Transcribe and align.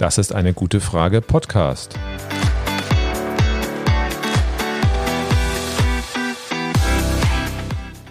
Das 0.00 0.16
ist 0.16 0.34
eine 0.34 0.54
gute 0.54 0.80
Frage 0.80 1.20
Podcast. 1.20 1.94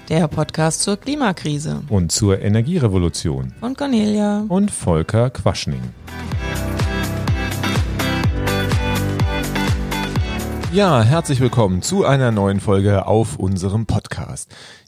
Der 0.07 0.27
Podcast 0.27 0.83
zur 0.83 0.97
Klimakrise 0.97 1.81
Und 1.89 2.11
zur 2.11 2.39
Energierevolution. 2.41 3.55
von 3.59 3.75
Cornelia. 3.75 4.45
Und 4.49 4.69
Volker 4.69 5.31
Quaschning. 5.31 5.81
Ja, 10.71 11.01
herzlich 11.01 11.39
willkommen 11.39 11.81
zu 11.81 12.05
einer 12.05 12.31
neuen 12.31 12.59
Folge 12.59 13.07
auf 13.07 13.37
unserem 13.37 13.87
Podcast. 13.87 13.98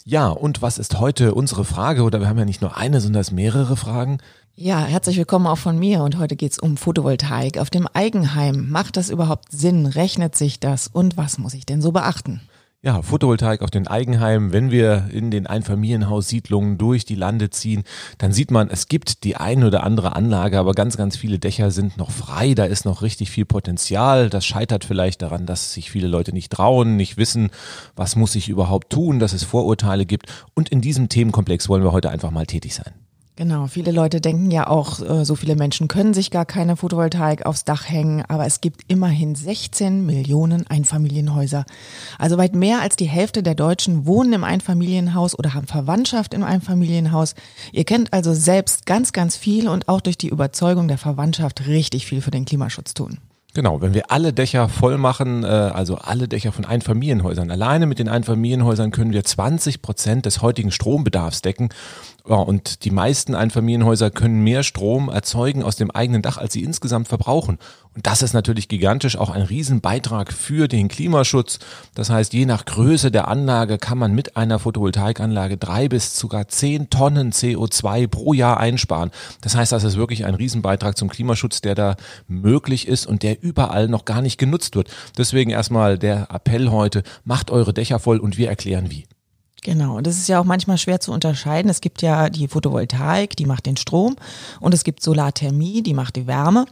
Ja, 0.05 0.29
und 0.29 0.61
was 0.61 0.77
ist 0.77 0.99
heute 0.99 1.33
unsere 1.35 1.65
Frage? 1.65 2.03
Oder 2.03 2.19
wir 2.19 2.27
haben 2.27 2.37
ja 2.37 2.45
nicht 2.45 2.61
nur 2.61 2.77
eine, 2.77 3.01
sondern 3.01 3.21
es 3.21 3.31
mehrere 3.31 3.77
Fragen. 3.77 4.19
Ja, 4.55 4.83
herzlich 4.83 5.17
willkommen 5.17 5.47
auch 5.47 5.57
von 5.57 5.79
mir 5.79 6.03
und 6.03 6.19
heute 6.19 6.35
geht's 6.35 6.59
um 6.59 6.77
Photovoltaik 6.77 7.57
auf 7.57 7.69
dem 7.69 7.87
Eigenheim. 7.87 8.69
Macht 8.69 8.97
das 8.97 9.09
überhaupt 9.09 9.51
Sinn? 9.51 9.85
Rechnet 9.85 10.35
sich 10.35 10.59
das? 10.59 10.87
Und 10.87 11.17
was 11.17 11.37
muss 11.37 11.53
ich 11.53 11.65
denn 11.65 11.81
so 11.81 11.91
beachten? 11.91 12.41
Ja, 12.83 13.03
Photovoltaik 13.03 13.61
auf 13.61 13.69
den 13.69 13.85
Eigenheimen. 13.85 14.53
Wenn 14.53 14.71
wir 14.71 15.05
in 15.11 15.29
den 15.29 15.45
Einfamilienhaussiedlungen 15.45 16.79
durch 16.79 17.05
die 17.05 17.13
Lande 17.13 17.51
ziehen, 17.51 17.83
dann 18.17 18.31
sieht 18.31 18.49
man, 18.49 18.71
es 18.71 18.87
gibt 18.87 19.23
die 19.23 19.35
eine 19.35 19.67
oder 19.67 19.83
andere 19.83 20.15
Anlage, 20.15 20.57
aber 20.57 20.71
ganz, 20.71 20.97
ganz 20.97 21.15
viele 21.15 21.37
Dächer 21.37 21.69
sind 21.69 21.97
noch 21.97 22.09
frei. 22.09 22.55
Da 22.55 22.65
ist 22.65 22.85
noch 22.85 23.03
richtig 23.03 23.29
viel 23.29 23.45
Potenzial. 23.45 24.31
Das 24.31 24.47
scheitert 24.47 24.83
vielleicht 24.83 25.21
daran, 25.21 25.45
dass 25.45 25.73
sich 25.73 25.91
viele 25.91 26.07
Leute 26.07 26.33
nicht 26.33 26.51
trauen, 26.51 26.95
nicht 26.95 27.17
wissen, 27.17 27.51
was 27.95 28.15
muss 28.15 28.33
ich 28.33 28.49
überhaupt 28.49 28.89
tun, 28.89 29.19
dass 29.19 29.33
es 29.33 29.43
Vorurteile 29.43 30.07
gibt. 30.07 30.33
Und 30.55 30.69
in 30.69 30.81
diesem 30.81 31.07
Themenkomplex 31.07 31.69
wollen 31.69 31.83
wir 31.83 31.91
heute 31.91 32.09
einfach 32.09 32.31
mal 32.31 32.47
tätig 32.47 32.73
sein. 32.73 33.10
Genau, 33.37 33.67
viele 33.67 33.91
Leute 33.91 34.19
denken 34.19 34.51
ja 34.51 34.67
auch, 34.67 34.99
äh, 34.99 35.23
so 35.23 35.35
viele 35.35 35.55
Menschen 35.55 35.87
können 35.87 36.13
sich 36.13 36.31
gar 36.31 36.45
keine 36.45 36.75
Photovoltaik 36.75 37.45
aufs 37.45 37.63
Dach 37.63 37.87
hängen, 37.87 38.23
aber 38.27 38.45
es 38.45 38.59
gibt 38.59 38.81
immerhin 38.89 39.35
16 39.35 40.05
Millionen 40.05 40.67
Einfamilienhäuser. 40.67 41.65
Also 42.19 42.37
weit 42.37 42.55
mehr 42.55 42.81
als 42.81 42.97
die 42.97 43.05
Hälfte 43.05 43.41
der 43.41 43.55
Deutschen 43.55 44.05
wohnen 44.05 44.33
im 44.33 44.43
Einfamilienhaus 44.43 45.37
oder 45.37 45.53
haben 45.53 45.67
Verwandtschaft 45.67 46.33
im 46.33 46.43
Einfamilienhaus. 46.43 47.35
Ihr 47.71 47.85
kennt 47.85 48.11
also 48.11 48.33
selbst 48.33 48.85
ganz, 48.85 49.13
ganz 49.13 49.37
viel 49.37 49.69
und 49.69 49.87
auch 49.87 50.01
durch 50.01 50.17
die 50.17 50.29
Überzeugung 50.29 50.89
der 50.89 50.97
Verwandtschaft 50.97 51.67
richtig 51.67 52.05
viel 52.05 52.21
für 52.21 52.31
den 52.31 52.43
Klimaschutz 52.43 52.93
tun. 52.93 53.19
Genau, 53.53 53.81
wenn 53.81 53.93
wir 53.93 54.11
alle 54.11 54.31
Dächer 54.31 54.69
voll 54.69 54.97
machen, 54.97 55.43
äh, 55.43 55.47
also 55.47 55.95
alle 55.95 56.29
Dächer 56.29 56.53
von 56.53 56.63
Einfamilienhäusern, 56.63 57.51
alleine 57.51 57.85
mit 57.85 57.99
den 57.99 58.07
Einfamilienhäusern 58.07 58.91
können 58.91 59.11
wir 59.11 59.25
20 59.25 59.81
Prozent 59.81 60.25
des 60.25 60.41
heutigen 60.41 60.71
Strombedarfs 60.71 61.41
decken. 61.41 61.67
Ja, 62.27 62.35
und 62.35 62.85
die 62.85 62.91
meisten 62.91 63.33
Einfamilienhäuser 63.33 64.11
können 64.11 64.43
mehr 64.43 64.61
Strom 64.61 65.09
erzeugen 65.09 65.63
aus 65.63 65.75
dem 65.75 65.89
eigenen 65.89 66.21
Dach, 66.21 66.37
als 66.37 66.53
sie 66.53 66.63
insgesamt 66.63 67.07
verbrauchen. 67.07 67.57
Und 67.95 68.05
das 68.05 68.21
ist 68.21 68.33
natürlich 68.33 68.67
gigantisch, 68.67 69.17
auch 69.17 69.31
ein 69.31 69.41
Riesenbeitrag 69.41 70.31
für 70.31 70.67
den 70.67 70.87
Klimaschutz. 70.87 71.57
Das 71.95 72.11
heißt, 72.11 72.31
je 72.33 72.45
nach 72.45 72.65
Größe 72.65 73.09
der 73.09 73.27
Anlage 73.27 73.79
kann 73.79 73.97
man 73.97 74.13
mit 74.13 74.37
einer 74.37 74.59
Photovoltaikanlage 74.59 75.57
drei 75.57 75.89
bis 75.89 76.17
sogar 76.17 76.47
zehn 76.47 76.91
Tonnen 76.91 77.31
CO2 77.31 78.07
pro 78.07 78.33
Jahr 78.33 78.59
einsparen. 78.59 79.09
Das 79.41 79.55
heißt, 79.55 79.71
das 79.71 79.83
ist 79.83 79.97
wirklich 79.97 80.25
ein 80.25 80.35
Riesenbeitrag 80.35 80.97
zum 80.97 81.09
Klimaschutz, 81.09 81.61
der 81.61 81.73
da 81.73 81.95
möglich 82.27 82.87
ist 82.87 83.07
und 83.07 83.23
der 83.23 83.41
überall 83.41 83.87
noch 83.87 84.05
gar 84.05 84.21
nicht 84.21 84.37
genutzt 84.37 84.75
wird. 84.75 84.89
Deswegen 85.17 85.49
erstmal 85.49 85.97
der 85.97 86.27
Appell 86.31 86.69
heute, 86.69 87.01
macht 87.25 87.49
eure 87.49 87.73
Dächer 87.73 87.99
voll 87.99 88.19
und 88.19 88.37
wir 88.37 88.47
erklären 88.47 88.91
wie. 88.91 89.05
Genau, 89.61 89.97
und 89.97 90.07
das 90.07 90.17
ist 90.17 90.27
ja 90.27 90.39
auch 90.39 90.43
manchmal 90.43 90.79
schwer 90.79 90.99
zu 90.99 91.11
unterscheiden. 91.11 91.69
Es 91.69 91.81
gibt 91.81 92.01
ja 92.01 92.29
die 92.29 92.47
Photovoltaik, 92.47 93.35
die 93.35 93.45
macht 93.45 93.67
den 93.67 93.77
Strom 93.77 94.15
und 94.59 94.73
es 94.73 94.83
gibt 94.83 95.03
Solarthermie, 95.03 95.83
die 95.83 95.93
macht 95.93 96.15
die 96.15 96.25
Wärme 96.25 96.65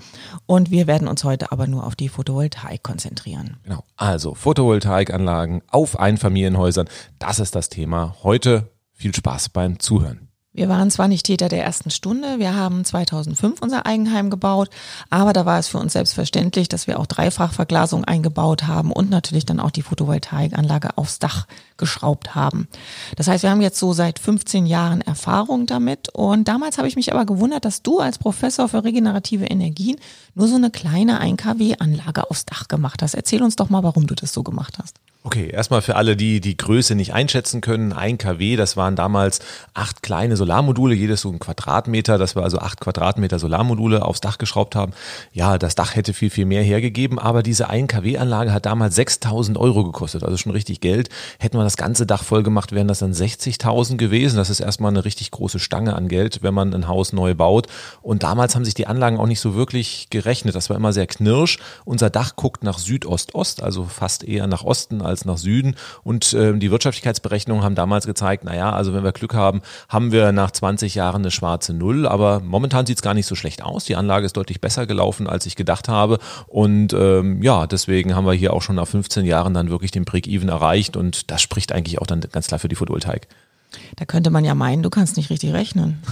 und 0.48 0.72
wir 0.72 0.88
werden 0.88 1.08
uns 1.08 1.24
heute 1.24 1.52
aber 1.52 1.68
nur 1.68 1.86
auf 1.86 1.96
die 1.96 2.10
Photovoltaik 2.10 2.82
konzentrieren. 2.82 3.58
Genau, 3.64 3.84
also 3.96 4.34
Photovoltaikanlagen 4.34 5.62
auf 5.68 6.00
Einfamilienhäusern, 6.00 6.90
das 7.20 7.40
ist 7.40 7.56
das 7.56 7.70
Thema 7.70 8.16
heute. 8.24 8.72
Viel 8.94 9.16
Spaß 9.16 9.50
beim 9.50 9.80
Zuhören. 9.80 10.29
Wir 10.52 10.68
waren 10.68 10.90
zwar 10.90 11.08
nicht 11.08 11.28
Täter 11.28 11.48
der 11.48 11.64
ersten 11.64 11.92
Stunde, 11.92 12.40
wir 12.40 12.56
haben 12.56 12.84
2005 12.84 13.62
unser 13.62 13.86
Eigenheim 13.86 14.32
gebaut, 14.32 14.72
aber 15.12 15.32
da 15.32 15.46
war 15.46 15.60
es 15.60 15.68
für 15.68 15.78
uns 15.78 15.94
selbstverständlich, 15.94 16.68
dass 16.68 16.88
wir 16.88 17.00
auch 17.00 17.06
Dreifachverglasung 17.06 18.04
eingebaut 18.04 18.66
haben 18.66 18.92
und 18.92 19.12
natürlich 19.12 19.46
dann 19.46 19.60
auch 19.60 19.70
die 19.70 19.84
Photovoltaikanlage 19.84 20.98
aufs 20.98 21.20
Dach 21.20 21.46
geschraubt 21.78 22.34
haben. 22.34 22.68
Das 23.16 23.28
heißt, 23.28 23.44
wir 23.44 23.52
haben 23.52 23.62
jetzt 23.62 23.78
so 23.78 23.94
seit 23.94 24.18
15 24.18 24.66
Jahren 24.66 25.02
Erfahrung 25.02 25.68
damit 25.68 26.10
und 26.16 26.48
damals 26.48 26.80
habe 26.80 26.88
ich 26.88 26.96
mich 26.96 27.14
aber 27.14 27.28
gewundert, 27.28 27.64
dass 27.64 27.84
du 27.84 28.00
als 28.00 28.18
Professor 28.18 28.68
für 28.68 28.84
regenerative 28.84 29.46
Energien 29.46 29.98
nur 30.34 30.48
so 30.48 30.56
eine 30.56 30.72
kleine 30.72 31.20
1 31.20 31.38
kW 31.38 31.76
Anlage 31.78 32.28
aufs 32.28 32.48
Dach 32.48 32.68
gemacht 32.68 33.04
hast. 33.04 33.14
Erzähl 33.14 33.44
uns 33.44 33.56
doch 33.56 33.70
mal, 33.70 33.84
warum 33.84 34.08
du 34.08 34.16
das 34.16 34.34
so 34.34 34.42
gemacht 34.42 34.80
hast. 34.82 35.00
Okay, 35.22 35.50
erstmal 35.50 35.82
für 35.82 35.98
alle, 35.98 36.16
die 36.16 36.40
die 36.40 36.56
Größe 36.56 36.96
nicht 36.96 37.14
einschätzen 37.14 37.60
können, 37.60 37.92
ein 37.92 38.18
kW, 38.18 38.56
das 38.56 38.78
waren 38.78 38.96
damals 38.96 39.42
acht 39.74 40.02
kleine 40.02 40.38
Solarmodule, 40.38 40.96
jedes 40.96 41.20
so 41.20 41.30
ein 41.30 41.40
Quadratmeter, 41.40 42.18
dass 42.18 42.38
wir 42.38 42.44
also 42.44 42.60
acht 42.60 42.80
Quadratmeter 42.80 43.38
Solarmodule 43.38 44.06
aufs 44.06 44.22
Dach 44.22 44.38
geschraubt 44.38 44.78
haben. 44.78 44.94
Ja, 45.34 45.58
das 45.58 45.76
Dach 45.76 45.94
hätte 45.94 46.14
viel, 46.14 46.30
viel 46.30 46.46
mehr 46.46 46.64
hergegeben, 46.64 47.20
aber 47.20 47.44
diese 47.44 47.70
ein 47.70 47.88
kW-Anlage 47.88 48.54
hat 48.54 48.66
damals 48.66 48.96
6000 48.96 49.58
Euro 49.58 49.84
gekostet, 49.84 50.24
also 50.24 50.38
schon 50.38 50.54
richtig 50.54 50.80
Geld. 50.80 51.10
Hätten 51.38 51.58
wir 51.58 51.66
das 51.66 51.76
ganze 51.76 52.06
Dach 52.06 52.24
voll 52.24 52.42
gemacht, 52.42 52.72
wären 52.72 52.88
das 52.88 53.00
dann 53.00 53.12
60.000 53.12 53.98
gewesen. 53.98 54.38
Das 54.38 54.50
ist 54.50 54.62
erstmal 54.62 54.92
eine 54.92 55.04
richtig 55.04 55.32
große 55.32 55.60
Stange 55.60 55.98
an 55.98 56.08
Geld, 56.08 56.44
wenn 56.44 56.54
man 56.54 56.74
ein 56.74 56.88
Haus 56.88 57.12
neu 57.12 57.36
baut. 57.36 57.68
Und 58.02 58.24
damals 58.24 58.56
haben 58.56 58.64
sich 58.64 58.74
die 58.74 58.88
Anlagen 58.88 59.20
auch 59.20 59.28
nicht 59.28 59.42
so 59.42 59.54
wirklich 59.54 60.08
gerechnet. 60.10 60.56
Das 60.56 60.70
war 60.70 60.78
immer 60.78 60.94
sehr 60.94 61.08
knirsch. 61.08 61.60
Unser 61.84 62.10
Dach 62.10 62.38
guckt 62.38 62.64
nach 62.64 62.80
Südost-Ost, 62.80 63.62
also 63.62 63.84
fast 63.84 64.24
eher 64.24 64.48
nach 64.48 64.64
Osten 64.64 65.09
als 65.10 65.26
nach 65.26 65.38
Süden. 65.38 65.76
Und 66.04 66.34
äh, 66.34 66.58
die 66.58 66.72
Wirtschaftlichkeitsberechnungen 66.72 67.64
haben 67.64 67.76
damals 67.76 68.06
gezeigt, 68.06 68.46
naja, 68.46 68.72
also 68.72 68.94
wenn 68.94 69.04
wir 69.04 69.12
Glück 69.12 69.34
haben, 69.34 69.62
haben 69.90 70.12
wir 70.12 70.32
nach 70.32 70.52
20 70.52 70.96
Jahren 70.96 71.24
eine 71.24 71.32
schwarze 71.32 71.74
Null. 71.74 72.08
Aber 72.08 72.40
momentan 72.40 72.86
sieht 72.86 72.98
es 72.98 73.02
gar 73.02 73.14
nicht 73.14 73.26
so 73.26 73.36
schlecht 73.36 73.64
aus. 73.64 73.86
Die 73.86 73.96
Anlage 73.96 74.26
ist 74.26 74.38
deutlich 74.38 74.62
besser 74.62 74.86
gelaufen, 74.86 75.28
als 75.28 75.46
ich 75.46 75.56
gedacht 75.56 75.90
habe. 75.90 76.20
Und 76.48 76.94
ähm, 76.94 77.42
ja, 77.42 77.68
deswegen 77.68 78.16
haben 78.16 78.26
wir 78.26 78.34
hier 78.34 78.54
auch 78.54 78.62
schon 78.62 78.76
nach 78.76 78.88
15 78.88 79.26
Jahren 79.26 79.54
dann 79.54 79.70
wirklich 79.70 79.92
den 79.92 80.06
Break-Even 80.06 80.50
erreicht. 80.50 80.96
Und 80.96 81.32
das 81.32 81.42
spricht 81.42 81.72
eigentlich 81.72 82.00
auch 82.00 82.08
dann 82.08 82.22
ganz 82.22 82.48
klar 82.48 82.60
für 82.60 82.70
die 82.70 82.76
Photovoltaik. 82.76 83.28
Da 83.98 84.06
könnte 84.06 84.32
man 84.32 84.46
ja 84.46 84.56
meinen, 84.56 84.82
du 84.82 84.90
kannst 84.90 85.18
nicht 85.18 85.30
richtig 85.30 85.54
rechnen. 85.54 86.02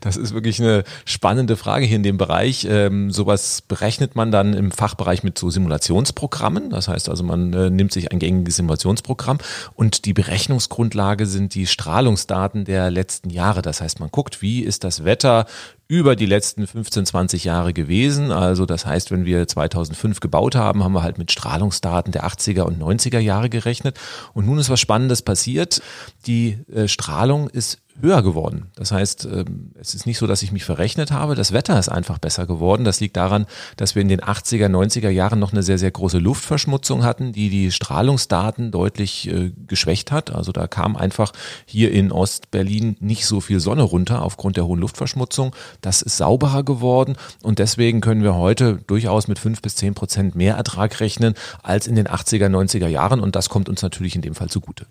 Das 0.00 0.16
ist 0.16 0.32
wirklich 0.32 0.60
eine 0.60 0.84
spannende 1.04 1.56
Frage 1.56 1.84
hier 1.84 1.96
in 1.96 2.02
dem 2.02 2.18
Bereich. 2.18 2.66
Ähm, 2.70 3.10
sowas 3.10 3.62
berechnet 3.62 4.16
man 4.16 4.30
dann 4.30 4.54
im 4.54 4.70
Fachbereich 4.70 5.22
mit 5.22 5.38
so 5.38 5.50
Simulationsprogrammen. 5.50 6.70
Das 6.70 6.88
heißt 6.88 7.08
also, 7.08 7.24
man 7.24 7.52
äh, 7.52 7.70
nimmt 7.70 7.92
sich 7.92 8.12
ein 8.12 8.18
gängiges 8.18 8.56
Simulationsprogramm 8.56 9.38
und 9.74 10.04
die 10.04 10.12
Berechnungsgrundlage 10.12 11.26
sind 11.26 11.54
die 11.54 11.66
Strahlungsdaten 11.66 12.64
der 12.64 12.90
letzten 12.90 13.30
Jahre. 13.30 13.62
Das 13.62 13.80
heißt, 13.80 14.00
man 14.00 14.10
guckt, 14.10 14.40
wie 14.40 14.60
ist 14.60 14.84
das 14.84 15.04
Wetter 15.04 15.46
über 15.88 16.16
die 16.16 16.26
letzten 16.26 16.66
15, 16.66 17.06
20 17.06 17.44
Jahre 17.44 17.72
gewesen. 17.72 18.30
Also 18.30 18.66
das 18.66 18.84
heißt, 18.84 19.10
wenn 19.10 19.24
wir 19.24 19.48
2005 19.48 20.20
gebaut 20.20 20.54
haben, 20.54 20.84
haben 20.84 20.92
wir 20.92 21.02
halt 21.02 21.16
mit 21.16 21.32
Strahlungsdaten 21.32 22.12
der 22.12 22.26
80er 22.26 22.62
und 22.62 22.78
90er 22.78 23.18
Jahre 23.18 23.48
gerechnet. 23.48 23.98
Und 24.34 24.44
nun 24.44 24.58
ist 24.58 24.68
was 24.68 24.80
Spannendes 24.80 25.22
passiert. 25.22 25.80
Die 26.26 26.58
äh, 26.72 26.88
Strahlung 26.88 27.48
ist 27.48 27.78
höher 28.00 28.22
geworden. 28.22 28.70
Das 28.76 28.92
heißt, 28.92 29.26
ähm, 29.26 29.72
es 29.78 29.94
ist 29.94 30.06
nicht 30.06 30.18
so, 30.18 30.26
dass 30.26 30.42
ich 30.42 30.52
mich 30.52 30.64
verrechnet 30.64 31.10
habe. 31.10 31.34
Das 31.34 31.52
Wetter 31.52 31.78
ist 31.78 31.88
einfach 31.88 32.18
besser 32.18 32.46
geworden. 32.46 32.84
Das 32.84 33.00
liegt 33.00 33.16
daran, 33.16 33.46
dass 33.76 33.94
wir 33.94 34.02
in 34.02 34.08
den 34.08 34.20
80er, 34.20 34.66
90er 34.66 35.10
Jahren 35.10 35.38
noch 35.38 35.52
eine 35.52 35.62
sehr, 35.62 35.78
sehr 35.78 35.90
große 35.90 36.18
Luftverschmutzung 36.18 37.04
hatten, 37.04 37.32
die 37.32 37.50
die 37.50 37.72
Strahlungsdaten 37.72 38.70
deutlich 38.70 39.28
äh, 39.28 39.52
geschwächt 39.66 40.12
hat. 40.12 40.30
Also 40.30 40.52
da 40.52 40.66
kam 40.66 40.96
einfach 40.96 41.32
hier 41.66 41.92
in 41.92 42.12
Ostberlin 42.12 42.96
nicht 43.00 43.26
so 43.26 43.40
viel 43.40 43.60
Sonne 43.60 43.82
runter 43.82 44.22
aufgrund 44.22 44.56
der 44.56 44.66
hohen 44.66 44.80
Luftverschmutzung. 44.80 45.54
Das 45.80 46.02
ist 46.02 46.16
sauberer 46.16 46.62
geworden 46.62 47.16
und 47.42 47.58
deswegen 47.58 48.00
können 48.00 48.22
wir 48.22 48.34
heute 48.34 48.78
durchaus 48.86 49.28
mit 49.28 49.38
fünf 49.38 49.62
bis 49.62 49.76
zehn 49.76 49.94
Prozent 49.94 50.34
mehr 50.34 50.56
Ertrag 50.56 51.00
rechnen 51.00 51.34
als 51.62 51.86
in 51.86 51.96
den 51.96 52.06
80er, 52.06 52.48
90er 52.48 52.88
Jahren 52.88 53.20
und 53.20 53.36
das 53.36 53.48
kommt 53.48 53.68
uns 53.68 53.82
natürlich 53.82 54.14
in 54.14 54.22
dem 54.22 54.34
Fall 54.34 54.48
zugute. 54.48 54.86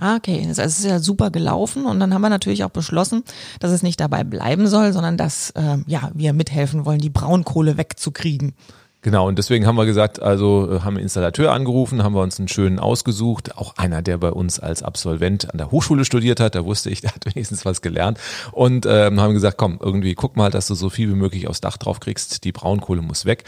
Ah, 0.00 0.16
okay, 0.16 0.42
also 0.48 0.62
es 0.62 0.78
ist 0.78 0.86
ja 0.86 0.98
super 0.98 1.30
gelaufen 1.30 1.84
und 1.84 2.00
dann 2.00 2.14
haben 2.14 2.22
wir 2.22 2.30
natürlich 2.30 2.64
auch 2.64 2.70
beschlossen, 2.70 3.22
dass 3.60 3.70
es 3.70 3.82
nicht 3.82 4.00
dabei 4.00 4.24
bleiben 4.24 4.66
soll, 4.66 4.94
sondern 4.94 5.18
dass 5.18 5.50
äh, 5.50 5.76
ja 5.86 6.10
wir 6.14 6.32
mithelfen 6.32 6.86
wollen, 6.86 7.00
die 7.00 7.10
Braunkohle 7.10 7.76
wegzukriegen. 7.76 8.54
Genau, 9.02 9.26
und 9.28 9.38
deswegen 9.38 9.66
haben 9.66 9.76
wir 9.76 9.86
gesagt, 9.86 10.20
also 10.20 10.70
äh, 10.70 10.80
haben 10.80 10.96
einen 10.96 11.04
Installateur 11.04 11.52
angerufen, 11.52 12.02
haben 12.02 12.14
wir 12.14 12.20
uns 12.20 12.38
einen 12.38 12.48
schönen 12.48 12.78
ausgesucht, 12.78 13.56
auch 13.56 13.76
einer, 13.78 14.02
der 14.02 14.18
bei 14.18 14.30
uns 14.30 14.60
als 14.60 14.82
Absolvent 14.82 15.50
an 15.50 15.56
der 15.56 15.70
Hochschule 15.70 16.04
studiert 16.04 16.38
hat, 16.38 16.54
da 16.54 16.66
wusste 16.66 16.90
ich, 16.90 17.00
der 17.02 17.14
hat 17.14 17.24
wenigstens 17.26 17.64
was 17.64 17.80
gelernt 17.80 18.18
und 18.52 18.86
ähm, 18.86 19.20
haben 19.20 19.32
gesagt, 19.32 19.56
komm, 19.56 19.78
irgendwie 19.82 20.14
guck 20.14 20.36
mal, 20.36 20.50
dass 20.50 20.66
du 20.66 20.74
so 20.74 20.90
viel 20.90 21.08
wie 21.08 21.14
möglich 21.14 21.48
aufs 21.48 21.62
Dach 21.62 21.78
drauf 21.78 22.00
kriegst, 22.00 22.44
die 22.44 22.52
Braunkohle 22.52 23.00
muss 23.00 23.24
weg. 23.24 23.44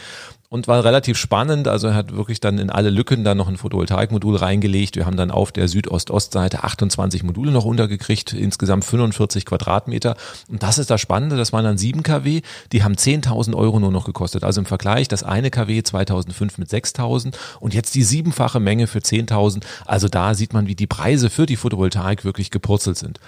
Und 0.52 0.69
war 0.69 0.84
relativ 0.84 1.16
spannend. 1.16 1.66
Also 1.66 1.87
er 1.87 1.94
hat 1.94 2.14
wirklich 2.14 2.38
dann 2.38 2.58
in 2.58 2.69
alle 2.69 2.90
Lücken 2.90 3.25
dann 3.25 3.38
noch 3.38 3.49
ein 3.49 3.56
Photovoltaikmodul 3.56 4.37
reingelegt. 4.37 4.96
Wir 4.96 5.06
haben 5.06 5.16
dann 5.16 5.31
auf 5.31 5.50
der 5.50 5.66
Südost-Ost-Seite 5.66 6.62
28 6.62 7.22
Module 7.22 7.50
noch 7.50 7.64
untergekriegt, 7.64 8.34
insgesamt 8.34 8.84
45 8.84 9.46
Quadratmeter. 9.46 10.14
Und 10.50 10.62
das 10.62 10.76
ist 10.76 10.90
das 10.90 11.00
Spannende, 11.00 11.38
das 11.38 11.54
waren 11.54 11.64
dann 11.64 11.78
7 11.78 12.02
kW, 12.02 12.43
die 12.72 12.84
haben 12.84 12.96
10.000 12.96 13.56
Euro 13.56 13.81
nur 13.81 13.93
noch 13.93 14.04
gekostet. 14.04 14.44
Also 14.44 14.60
im 14.60 14.66
Vergleich 14.66 15.08
das 15.08 15.22
eine 15.22 15.50
kW 15.50 15.82
2005 15.82 16.58
mit 16.58 16.69
6.000 16.69 17.32
und 17.58 17.72
jetzt 17.72 17.94
die 17.94 18.02
siebenfache 18.02 18.60
Menge 18.60 18.88
für 18.88 18.99
10.000. 18.99 19.62
Also 19.87 20.08
da 20.08 20.34
sieht 20.34 20.52
man, 20.52 20.66
wie 20.66 20.75
die 20.75 20.87
Preise 20.87 21.31
für 21.31 21.46
die 21.46 21.56
Photovoltaik 21.56 22.26
wirklich 22.26 22.50
gepurzelt 22.50 22.99
sind. 22.99 23.20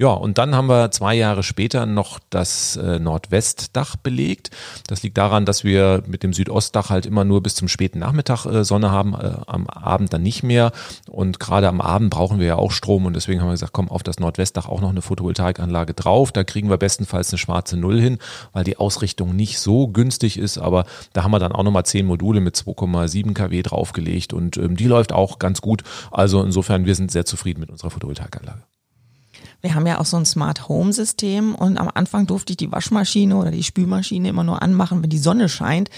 Ja, 0.00 0.12
und 0.12 0.38
dann 0.38 0.54
haben 0.54 0.70
wir 0.70 0.90
zwei 0.92 1.14
Jahre 1.14 1.42
später 1.42 1.84
noch 1.84 2.20
das 2.30 2.74
äh, 2.76 2.98
Nordwestdach 2.98 3.96
belegt. 3.96 4.50
Das 4.86 5.02
liegt 5.02 5.18
daran, 5.18 5.44
dass 5.44 5.62
wir 5.62 6.02
mit 6.06 6.22
dem 6.22 6.32
Südostdach 6.32 6.88
halt 6.88 7.04
immer 7.04 7.24
nur 7.24 7.42
bis 7.42 7.54
zum 7.54 7.68
späten 7.68 7.98
Nachmittag 7.98 8.46
äh, 8.46 8.64
Sonne 8.64 8.90
haben, 8.90 9.12
äh, 9.12 9.34
am 9.46 9.66
Abend 9.66 10.10
dann 10.14 10.22
nicht 10.22 10.42
mehr. 10.42 10.72
Und 11.06 11.38
gerade 11.38 11.68
am 11.68 11.82
Abend 11.82 12.08
brauchen 12.08 12.38
wir 12.38 12.46
ja 12.46 12.56
auch 12.56 12.72
Strom 12.72 13.04
und 13.04 13.12
deswegen 13.14 13.42
haben 13.42 13.48
wir 13.48 13.52
gesagt, 13.52 13.74
komm, 13.74 13.90
auf 13.90 14.02
das 14.02 14.18
Nordwestdach 14.18 14.70
auch 14.70 14.80
noch 14.80 14.88
eine 14.88 15.02
Photovoltaikanlage 15.02 15.92
drauf. 15.92 16.32
Da 16.32 16.44
kriegen 16.44 16.70
wir 16.70 16.78
bestenfalls 16.78 17.30
eine 17.30 17.36
schwarze 17.36 17.76
Null 17.76 18.00
hin, 18.00 18.16
weil 18.54 18.64
die 18.64 18.78
Ausrichtung 18.78 19.36
nicht 19.36 19.58
so 19.58 19.86
günstig 19.86 20.38
ist. 20.38 20.56
Aber 20.56 20.86
da 21.12 21.24
haben 21.24 21.32
wir 21.32 21.40
dann 21.40 21.52
auch 21.52 21.62
nochmal 21.62 21.84
zehn 21.84 22.06
Module 22.06 22.40
mit 22.40 22.56
2,7 22.56 23.34
kW 23.34 23.62
draufgelegt 23.62 24.32
und 24.32 24.56
ähm, 24.56 24.78
die 24.78 24.86
läuft 24.86 25.12
auch 25.12 25.38
ganz 25.38 25.60
gut. 25.60 25.82
Also 26.10 26.42
insofern, 26.42 26.86
wir 26.86 26.94
sind 26.94 27.10
sehr 27.10 27.26
zufrieden 27.26 27.60
mit 27.60 27.68
unserer 27.68 27.90
Photovoltaikanlage. 27.90 28.62
Wir 29.62 29.74
haben 29.74 29.86
ja 29.86 29.98
auch 29.98 30.06
so 30.06 30.16
ein 30.16 30.24
Smart 30.24 30.68
Home 30.68 30.92
System 30.92 31.54
und 31.54 31.78
am 31.78 31.90
Anfang 31.92 32.26
durfte 32.26 32.52
ich 32.52 32.56
die 32.56 32.72
Waschmaschine 32.72 33.36
oder 33.36 33.50
die 33.50 33.62
Spülmaschine 33.62 34.28
immer 34.28 34.44
nur 34.44 34.62
anmachen, 34.62 35.02
wenn 35.02 35.10
die 35.10 35.18
Sonne 35.18 35.48
scheint. 35.48 35.90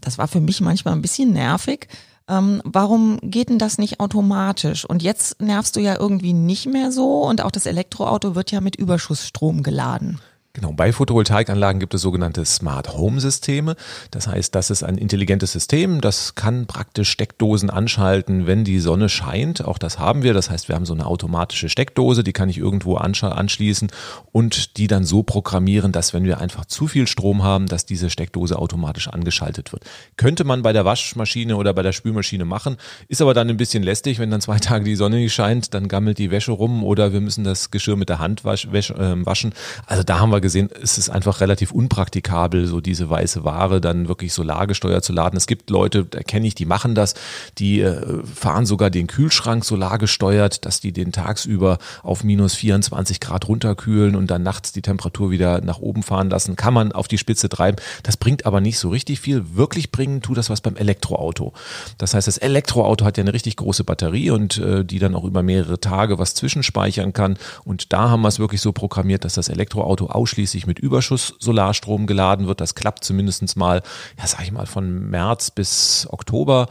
Das 0.00 0.18
war 0.18 0.28
für 0.28 0.40
mich 0.40 0.60
manchmal 0.60 0.94
ein 0.94 1.02
bisschen 1.02 1.32
nervig. 1.32 1.88
Ähm, 2.28 2.62
warum 2.64 3.18
geht 3.22 3.48
denn 3.48 3.58
das 3.58 3.78
nicht 3.78 4.00
automatisch? 4.00 4.84
Und 4.84 5.02
jetzt 5.02 5.40
nervst 5.42 5.76
du 5.76 5.80
ja 5.80 5.98
irgendwie 5.98 6.32
nicht 6.32 6.66
mehr 6.66 6.92
so 6.92 7.22
und 7.22 7.42
auch 7.42 7.50
das 7.50 7.66
Elektroauto 7.66 8.34
wird 8.34 8.52
ja 8.52 8.60
mit 8.60 8.76
Überschussstrom 8.76 9.62
geladen. 9.62 10.20
Genau, 10.60 10.74
bei 10.74 10.92
Photovoltaikanlagen 10.92 11.80
gibt 11.80 11.94
es 11.94 12.02
sogenannte 12.02 12.44
Smart 12.44 12.92
Home 12.92 13.18
Systeme. 13.18 13.76
Das 14.10 14.26
heißt, 14.26 14.54
das 14.54 14.68
ist 14.68 14.82
ein 14.82 14.98
intelligentes 14.98 15.52
System, 15.52 16.02
das 16.02 16.34
kann 16.34 16.66
praktisch 16.66 17.08
Steckdosen 17.08 17.70
anschalten, 17.70 18.46
wenn 18.46 18.62
die 18.62 18.78
Sonne 18.78 19.08
scheint. 19.08 19.64
Auch 19.64 19.78
das 19.78 19.98
haben 19.98 20.22
wir. 20.22 20.34
Das 20.34 20.50
heißt, 20.50 20.68
wir 20.68 20.74
haben 20.74 20.84
so 20.84 20.92
eine 20.92 21.06
automatische 21.06 21.70
Steckdose, 21.70 22.22
die 22.22 22.34
kann 22.34 22.50
ich 22.50 22.58
irgendwo 22.58 22.96
anschließen 22.96 23.90
und 24.32 24.76
die 24.76 24.86
dann 24.86 25.04
so 25.04 25.22
programmieren, 25.22 25.92
dass 25.92 26.12
wenn 26.12 26.24
wir 26.24 26.42
einfach 26.42 26.66
zu 26.66 26.86
viel 26.86 27.06
Strom 27.06 27.42
haben, 27.42 27.64
dass 27.64 27.86
diese 27.86 28.10
Steckdose 28.10 28.58
automatisch 28.58 29.08
angeschaltet 29.08 29.72
wird. 29.72 29.84
Könnte 30.18 30.44
man 30.44 30.60
bei 30.60 30.74
der 30.74 30.84
Waschmaschine 30.84 31.56
oder 31.56 31.72
bei 31.72 31.82
der 31.82 31.92
Spülmaschine 31.92 32.44
machen, 32.44 32.76
ist 33.08 33.22
aber 33.22 33.32
dann 33.32 33.48
ein 33.48 33.56
bisschen 33.56 33.82
lästig, 33.82 34.18
wenn 34.18 34.30
dann 34.30 34.42
zwei 34.42 34.58
Tage 34.58 34.84
die 34.84 34.96
Sonne 34.96 35.16
nicht 35.16 35.32
scheint, 35.32 35.72
dann 35.72 35.88
gammelt 35.88 36.18
die 36.18 36.30
Wäsche 36.30 36.52
rum 36.52 36.84
oder 36.84 37.14
wir 37.14 37.22
müssen 37.22 37.44
das 37.44 37.70
Geschirr 37.70 37.96
mit 37.96 38.10
der 38.10 38.18
Hand 38.18 38.42
ähm, 38.44 39.24
waschen. 39.24 39.54
Also 39.86 40.02
da 40.02 40.18
haben 40.18 40.28
wir 40.28 40.49
gesehen, 40.50 40.68
es 40.82 40.98
ist 40.98 41.10
einfach 41.10 41.40
relativ 41.40 41.70
unpraktikabel, 41.70 42.66
so 42.66 42.80
diese 42.80 43.08
weiße 43.08 43.44
Ware 43.44 43.80
dann 43.80 44.08
wirklich 44.08 44.32
solargesteuert 44.32 45.04
zu 45.04 45.12
laden. 45.12 45.36
Es 45.36 45.46
gibt 45.46 45.70
Leute, 45.70 46.04
da 46.04 46.20
kenne 46.20 46.46
ich, 46.46 46.54
die 46.54 46.66
machen 46.66 46.94
das, 46.94 47.14
die 47.58 47.80
äh, 47.80 48.24
fahren 48.24 48.66
sogar 48.66 48.90
den 48.90 49.06
Kühlschrank 49.06 49.64
solargesteuert, 49.64 50.66
dass 50.66 50.80
die 50.80 50.92
den 50.92 51.12
tagsüber 51.12 51.78
auf 52.02 52.24
minus 52.24 52.54
24 52.54 53.20
Grad 53.20 53.46
runterkühlen 53.46 54.16
und 54.16 54.30
dann 54.30 54.42
nachts 54.42 54.72
die 54.72 54.82
Temperatur 54.82 55.30
wieder 55.30 55.60
nach 55.60 55.78
oben 55.78 56.02
fahren 56.02 56.30
lassen. 56.30 56.56
Kann 56.56 56.74
man 56.74 56.92
auf 56.92 57.06
die 57.06 57.18
Spitze 57.18 57.48
treiben. 57.48 57.76
Das 58.02 58.16
bringt 58.16 58.46
aber 58.46 58.60
nicht 58.60 58.78
so 58.78 58.88
richtig 58.88 59.20
viel. 59.20 59.54
Wirklich 59.54 59.92
bringen 59.92 60.20
tut 60.20 60.36
das 60.36 60.50
was 60.50 60.60
beim 60.60 60.76
Elektroauto. 60.76 61.52
Das 61.98 62.14
heißt, 62.14 62.26
das 62.26 62.38
Elektroauto 62.38 63.04
hat 63.04 63.16
ja 63.16 63.22
eine 63.22 63.32
richtig 63.32 63.56
große 63.56 63.84
Batterie 63.84 64.30
und 64.30 64.58
äh, 64.58 64.84
die 64.84 64.98
dann 64.98 65.14
auch 65.14 65.24
über 65.24 65.42
mehrere 65.42 65.78
Tage 65.78 66.18
was 66.18 66.34
zwischenspeichern 66.34 67.12
kann. 67.12 67.38
Und 67.64 67.92
da 67.92 68.10
haben 68.10 68.22
wir 68.22 68.28
es 68.28 68.38
wirklich 68.38 68.60
so 68.60 68.72
programmiert, 68.72 69.24
dass 69.24 69.34
das 69.34 69.48
Elektroauto 69.48 70.06
aus 70.06 70.29
ausschließlich 70.30 70.66
mit 70.66 70.78
Überschuss 70.78 71.34
Solarstrom 71.40 72.06
geladen 72.06 72.46
wird. 72.46 72.60
Das 72.60 72.74
klappt 72.74 73.04
zumindest 73.04 73.56
mal, 73.56 73.82
ja, 74.18 74.26
sag 74.26 74.42
ich 74.42 74.52
mal, 74.52 74.66
von 74.66 75.10
März 75.10 75.50
bis 75.50 76.06
Oktober. 76.10 76.68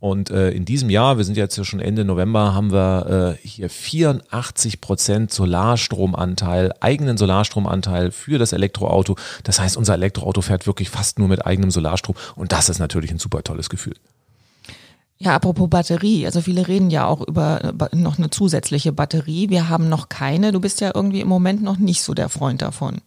Und 0.00 0.30
äh, 0.30 0.50
in 0.50 0.64
diesem 0.64 0.90
Jahr, 0.90 1.16
wir 1.16 1.24
sind 1.24 1.36
jetzt 1.36 1.56
ja 1.56 1.64
schon 1.64 1.80
Ende 1.80 2.04
November, 2.04 2.54
haben 2.54 2.70
wir 2.70 3.36
äh, 3.42 3.46
hier 3.48 3.68
84 3.68 4.80
Prozent 4.80 5.32
Solarstromanteil, 5.32 6.72
eigenen 6.80 7.16
Solarstromanteil 7.16 8.12
für 8.12 8.38
das 8.38 8.52
Elektroauto. 8.52 9.16
Das 9.42 9.58
heißt, 9.58 9.76
unser 9.76 9.94
Elektroauto 9.94 10.42
fährt 10.42 10.66
wirklich 10.66 10.90
fast 10.90 11.18
nur 11.18 11.28
mit 11.28 11.46
eigenem 11.46 11.70
Solarstrom. 11.70 12.14
Und 12.36 12.52
das 12.52 12.68
ist 12.68 12.78
natürlich 12.78 13.10
ein 13.10 13.18
super 13.18 13.42
tolles 13.42 13.70
Gefühl. 13.70 13.94
Ja, 15.20 15.34
apropos 15.34 15.68
Batterie. 15.68 16.26
Also 16.26 16.40
viele 16.40 16.68
reden 16.68 16.90
ja 16.90 17.06
auch 17.06 17.26
über 17.26 17.74
noch 17.92 18.18
eine 18.18 18.30
zusätzliche 18.30 18.92
Batterie. 18.92 19.50
Wir 19.50 19.68
haben 19.68 19.88
noch 19.88 20.08
keine. 20.08 20.52
Du 20.52 20.60
bist 20.60 20.80
ja 20.80 20.92
irgendwie 20.94 21.20
im 21.20 21.28
Moment 21.28 21.62
noch 21.62 21.76
nicht 21.76 22.02
so 22.02 22.14
der 22.14 22.28
Freund 22.28 22.62
davon. 22.62 23.00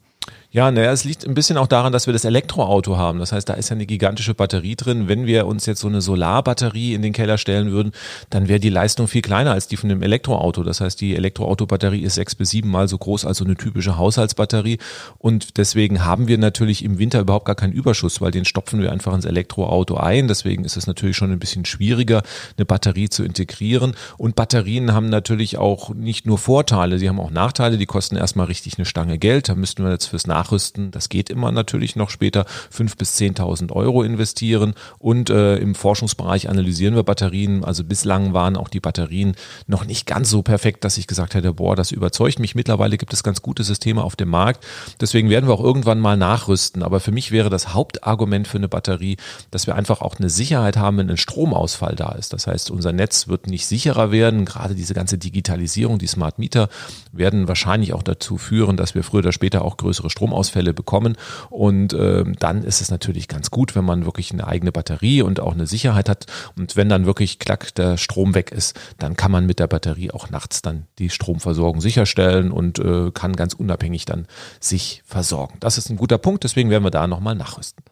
Ja, 0.53 0.69
naja, 0.69 0.91
es 0.91 1.05
liegt 1.05 1.25
ein 1.25 1.33
bisschen 1.33 1.55
auch 1.55 1.67
daran, 1.67 1.93
dass 1.93 2.07
wir 2.07 2.13
das 2.13 2.25
Elektroauto 2.25 2.97
haben. 2.97 3.19
Das 3.19 3.31
heißt, 3.31 3.47
da 3.47 3.53
ist 3.53 3.69
ja 3.69 3.75
eine 3.75 3.85
gigantische 3.85 4.33
Batterie 4.33 4.75
drin. 4.75 5.07
Wenn 5.07 5.25
wir 5.25 5.47
uns 5.47 5.65
jetzt 5.65 5.79
so 5.79 5.87
eine 5.87 6.01
Solarbatterie 6.01 6.93
in 6.93 7.01
den 7.01 7.13
Keller 7.13 7.37
stellen 7.37 7.71
würden, 7.71 7.93
dann 8.29 8.49
wäre 8.49 8.59
die 8.59 8.67
Leistung 8.67 9.07
viel 9.07 9.21
kleiner 9.21 9.53
als 9.53 9.69
die 9.69 9.77
von 9.77 9.87
dem 9.87 10.01
Elektroauto. 10.01 10.63
Das 10.63 10.81
heißt, 10.81 10.99
die 10.99 11.15
Elektroautobatterie 11.15 12.01
ist 12.01 12.15
sechs 12.15 12.35
bis 12.35 12.49
sieben 12.49 12.69
Mal 12.69 12.89
so 12.89 12.97
groß 12.97 13.23
als 13.23 13.37
so 13.37 13.45
eine 13.45 13.55
typische 13.55 13.97
Haushaltsbatterie. 13.97 14.77
Und 15.19 15.57
deswegen 15.57 16.03
haben 16.03 16.27
wir 16.27 16.37
natürlich 16.37 16.83
im 16.83 16.99
Winter 16.99 17.21
überhaupt 17.21 17.45
gar 17.45 17.55
keinen 17.55 17.71
Überschuss, 17.71 18.19
weil 18.19 18.31
den 18.31 18.43
stopfen 18.43 18.81
wir 18.81 18.91
einfach 18.91 19.13
ins 19.13 19.23
Elektroauto 19.23 19.95
ein. 19.95 20.27
Deswegen 20.27 20.65
ist 20.65 20.75
es 20.75 20.85
natürlich 20.85 21.15
schon 21.15 21.31
ein 21.31 21.39
bisschen 21.39 21.63
schwieriger, 21.63 22.23
eine 22.57 22.65
Batterie 22.65 23.07
zu 23.07 23.23
integrieren. 23.23 23.95
Und 24.17 24.35
Batterien 24.35 24.91
haben 24.91 25.07
natürlich 25.07 25.57
auch 25.57 25.93
nicht 25.93 26.25
nur 26.25 26.37
Vorteile, 26.37 26.99
sie 26.99 27.07
haben 27.07 27.21
auch 27.21 27.31
Nachteile. 27.31 27.77
Die 27.77 27.85
kosten 27.85 28.17
erstmal 28.17 28.47
richtig 28.47 28.77
eine 28.77 28.85
Stange 28.85 29.17
Geld. 29.17 29.47
Da 29.47 29.55
müssten 29.55 29.85
wir 29.85 29.91
jetzt 29.91 30.07
fürs 30.07 30.27
Nach 30.27 30.40
nachrüsten. 30.41 30.91
Das 30.91 31.09
geht 31.09 31.29
immer 31.29 31.51
natürlich 31.51 31.95
noch 31.95 32.09
später. 32.09 32.45
fünf 32.69 32.97
bis 32.97 33.13
zehntausend 33.13 33.71
Euro 33.71 34.03
investieren. 34.03 34.73
Und 34.97 35.29
äh, 35.29 35.57
im 35.57 35.75
Forschungsbereich 35.75 36.49
analysieren 36.49 36.95
wir 36.95 37.03
Batterien. 37.03 37.63
Also 37.63 37.83
bislang 37.83 38.33
waren 38.33 38.57
auch 38.57 38.69
die 38.69 38.79
Batterien 38.79 39.35
noch 39.67 39.85
nicht 39.85 40.05
ganz 40.05 40.29
so 40.29 40.41
perfekt, 40.41 40.83
dass 40.83 40.97
ich 40.97 41.07
gesagt 41.07 41.35
hätte, 41.35 41.53
boah, 41.53 41.75
das 41.75 41.91
überzeugt 41.91 42.39
mich. 42.39 42.55
Mittlerweile 42.55 42.97
gibt 42.97 43.13
es 43.13 43.23
ganz 43.23 43.41
gute 43.41 43.63
Systeme 43.63 44.03
auf 44.03 44.15
dem 44.15 44.29
Markt. 44.29 44.65
Deswegen 44.99 45.29
werden 45.29 45.47
wir 45.47 45.53
auch 45.53 45.63
irgendwann 45.63 45.99
mal 45.99 46.17
nachrüsten. 46.17 46.83
Aber 46.83 46.99
für 46.99 47.11
mich 47.11 47.31
wäre 47.31 47.49
das 47.49 47.73
Hauptargument 47.73 48.47
für 48.47 48.57
eine 48.57 48.67
Batterie, 48.67 49.17
dass 49.51 49.67
wir 49.67 49.75
einfach 49.75 50.01
auch 50.01 50.17
eine 50.17 50.29
Sicherheit 50.29 50.77
haben, 50.77 50.97
wenn 50.97 51.09
ein 51.09 51.17
Stromausfall 51.17 51.95
da 51.95 52.13
ist. 52.13 52.33
Das 52.33 52.47
heißt, 52.47 52.71
unser 52.71 52.93
Netz 52.93 53.27
wird 53.27 53.47
nicht 53.47 53.67
sicherer 53.67 54.11
werden. 54.11 54.45
Gerade 54.45 54.75
diese 54.75 54.93
ganze 54.93 55.17
Digitalisierung, 55.17 55.99
die 55.99 56.07
Smart 56.07 56.39
Meter 56.39 56.69
werden 57.11 57.47
wahrscheinlich 57.47 57.93
auch 57.93 58.03
dazu 58.03 58.37
führen, 58.37 58.77
dass 58.77 58.95
wir 58.95 59.03
früher 59.03 59.19
oder 59.19 59.31
später 59.31 59.63
auch 59.63 59.77
größere 59.77 60.09
Strom 60.09 60.30
Stromausfälle 60.31 60.73
bekommen. 60.73 61.17
Und 61.49 61.93
äh, 61.93 62.23
dann 62.39 62.63
ist 62.63 62.81
es 62.81 62.89
natürlich 62.89 63.27
ganz 63.27 63.51
gut, 63.51 63.75
wenn 63.75 63.85
man 63.85 64.05
wirklich 64.05 64.31
eine 64.31 64.47
eigene 64.47 64.71
Batterie 64.71 65.21
und 65.21 65.39
auch 65.39 65.53
eine 65.53 65.67
Sicherheit 65.67 66.09
hat. 66.09 66.25
Und 66.57 66.75
wenn 66.75 66.89
dann 66.89 67.05
wirklich 67.05 67.39
klack 67.39 67.75
der 67.75 67.97
Strom 67.97 68.33
weg 68.33 68.51
ist, 68.51 68.79
dann 68.97 69.15
kann 69.15 69.31
man 69.31 69.45
mit 69.45 69.59
der 69.59 69.67
Batterie 69.67 70.11
auch 70.11 70.29
nachts 70.29 70.61
dann 70.61 70.85
die 70.99 71.09
Stromversorgung 71.09 71.81
sicherstellen 71.81 72.51
und 72.51 72.79
äh, 72.79 73.11
kann 73.11 73.35
ganz 73.35 73.53
unabhängig 73.53 74.05
dann 74.05 74.27
sich 74.59 75.03
versorgen. 75.05 75.57
Das 75.59 75.77
ist 75.77 75.89
ein 75.89 75.97
guter 75.97 76.17
Punkt, 76.17 76.43
deswegen 76.43 76.69
werden 76.69 76.83
wir 76.83 76.91
da 76.91 77.07
nochmal 77.07 77.35
nachrüsten. 77.35 77.83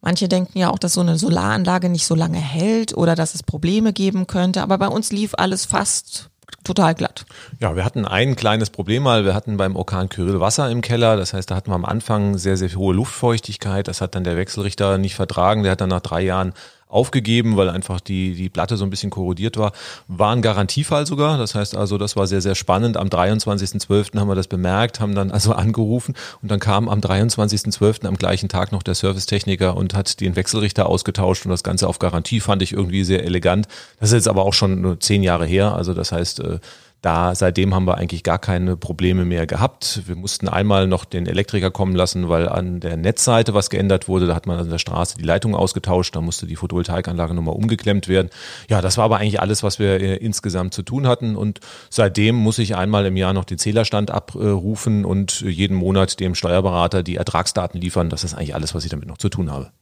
Manche 0.00 0.28
denken 0.28 0.58
ja 0.58 0.70
auch, 0.70 0.78
dass 0.78 0.92
so 0.92 1.00
eine 1.00 1.16
Solaranlage 1.16 1.88
nicht 1.88 2.06
so 2.06 2.14
lange 2.14 2.38
hält 2.38 2.94
oder 2.94 3.14
dass 3.14 3.34
es 3.34 3.42
Probleme 3.42 3.94
geben 3.94 4.26
könnte. 4.26 4.62
Aber 4.62 4.76
bei 4.76 4.88
uns 4.88 5.12
lief 5.12 5.32
alles 5.34 5.64
fast 5.64 6.28
total 6.64 6.94
glatt. 6.94 7.24
Ja, 7.60 7.76
wir 7.76 7.84
hatten 7.84 8.04
ein 8.04 8.36
kleines 8.36 8.70
Problem 8.70 9.02
mal. 9.02 9.24
Wir 9.24 9.34
hatten 9.34 9.56
beim 9.56 9.76
Orkan 9.76 10.08
Kyrill 10.08 10.40
Wasser 10.40 10.70
im 10.70 10.80
Keller. 10.80 11.16
Das 11.16 11.32
heißt, 11.32 11.50
da 11.50 11.54
hatten 11.54 11.70
wir 11.70 11.74
am 11.74 11.84
Anfang 11.84 12.38
sehr, 12.38 12.56
sehr 12.56 12.74
hohe 12.74 12.94
Luftfeuchtigkeit. 12.94 13.86
Das 13.86 14.00
hat 14.00 14.14
dann 14.14 14.24
der 14.24 14.36
Wechselrichter 14.36 14.98
nicht 14.98 15.14
vertragen. 15.14 15.62
Der 15.62 15.72
hat 15.72 15.80
dann 15.80 15.90
nach 15.90 16.00
drei 16.00 16.22
Jahren 16.22 16.54
aufgegeben, 16.94 17.56
weil 17.56 17.68
einfach 17.68 18.00
die, 18.00 18.34
die 18.34 18.48
Platte 18.48 18.76
so 18.76 18.84
ein 18.84 18.90
bisschen 18.90 19.10
korrodiert 19.10 19.56
war. 19.56 19.72
War 20.06 20.34
ein 20.34 20.42
Garantiefall 20.42 21.06
sogar. 21.06 21.38
Das 21.38 21.54
heißt 21.54 21.76
also, 21.76 21.98
das 21.98 22.16
war 22.16 22.26
sehr, 22.26 22.40
sehr 22.40 22.54
spannend. 22.54 22.96
Am 22.96 23.08
23.12. 23.08 24.18
haben 24.18 24.28
wir 24.28 24.34
das 24.34 24.46
bemerkt, 24.46 25.00
haben 25.00 25.14
dann 25.14 25.30
also 25.30 25.52
angerufen 25.54 26.14
und 26.40 26.50
dann 26.50 26.60
kam 26.60 26.88
am 26.88 27.00
23.12. 27.00 28.06
am 28.06 28.16
gleichen 28.16 28.48
Tag 28.48 28.72
noch 28.72 28.82
der 28.82 28.94
Servicetechniker 28.94 29.76
und 29.76 29.94
hat 29.94 30.20
den 30.20 30.36
Wechselrichter 30.36 30.86
ausgetauscht 30.86 31.44
und 31.44 31.50
das 31.50 31.64
Ganze 31.64 31.88
auf 31.88 31.98
Garantie 31.98 32.40
fand 32.40 32.62
ich 32.62 32.72
irgendwie 32.72 33.04
sehr 33.04 33.24
elegant. 33.24 33.66
Das 33.98 34.10
ist 34.10 34.14
jetzt 34.14 34.28
aber 34.28 34.44
auch 34.44 34.54
schon 34.54 34.80
nur 34.80 35.00
zehn 35.00 35.22
Jahre 35.22 35.46
her. 35.46 35.74
Also 35.74 35.94
das 35.94 36.12
heißt, 36.12 36.40
äh, 36.40 36.58
da 37.04 37.34
seitdem 37.34 37.74
haben 37.74 37.86
wir 37.86 37.98
eigentlich 37.98 38.22
gar 38.22 38.38
keine 38.38 38.78
Probleme 38.78 39.26
mehr 39.26 39.46
gehabt. 39.46 40.02
Wir 40.06 40.16
mussten 40.16 40.48
einmal 40.48 40.86
noch 40.86 41.04
den 41.04 41.26
Elektriker 41.26 41.70
kommen 41.70 41.94
lassen, 41.94 42.30
weil 42.30 42.48
an 42.48 42.80
der 42.80 42.96
Netzseite 42.96 43.52
was 43.52 43.68
geändert 43.68 44.08
wurde. 44.08 44.26
Da 44.26 44.34
hat 44.34 44.46
man 44.46 44.58
an 44.58 44.70
der 44.70 44.78
Straße 44.78 45.18
die 45.18 45.24
Leitung 45.24 45.54
ausgetauscht. 45.54 46.16
Da 46.16 46.22
musste 46.22 46.46
die 46.46 46.56
Photovoltaikanlage 46.56 47.34
nochmal 47.34 47.56
umgeklemmt 47.56 48.08
werden. 48.08 48.30
Ja, 48.70 48.80
das 48.80 48.96
war 48.96 49.04
aber 49.04 49.18
eigentlich 49.18 49.40
alles, 49.40 49.62
was 49.62 49.78
wir 49.78 50.00
äh, 50.00 50.16
insgesamt 50.16 50.72
zu 50.72 50.82
tun 50.82 51.06
hatten. 51.06 51.36
Und 51.36 51.60
seitdem 51.90 52.36
muss 52.36 52.58
ich 52.58 52.74
einmal 52.74 53.04
im 53.04 53.16
Jahr 53.16 53.34
noch 53.34 53.44
den 53.44 53.58
Zählerstand 53.58 54.10
abrufen 54.10 55.04
und 55.04 55.42
jeden 55.42 55.76
Monat 55.76 56.20
dem 56.20 56.34
Steuerberater 56.34 57.02
die 57.02 57.16
Ertragsdaten 57.16 57.78
liefern. 57.78 58.08
Das 58.08 58.24
ist 58.24 58.32
eigentlich 58.32 58.54
alles, 58.54 58.74
was 58.74 58.84
ich 58.84 58.90
damit 58.90 59.08
noch 59.08 59.18
zu 59.18 59.28
tun 59.28 59.52
habe. 59.52 59.72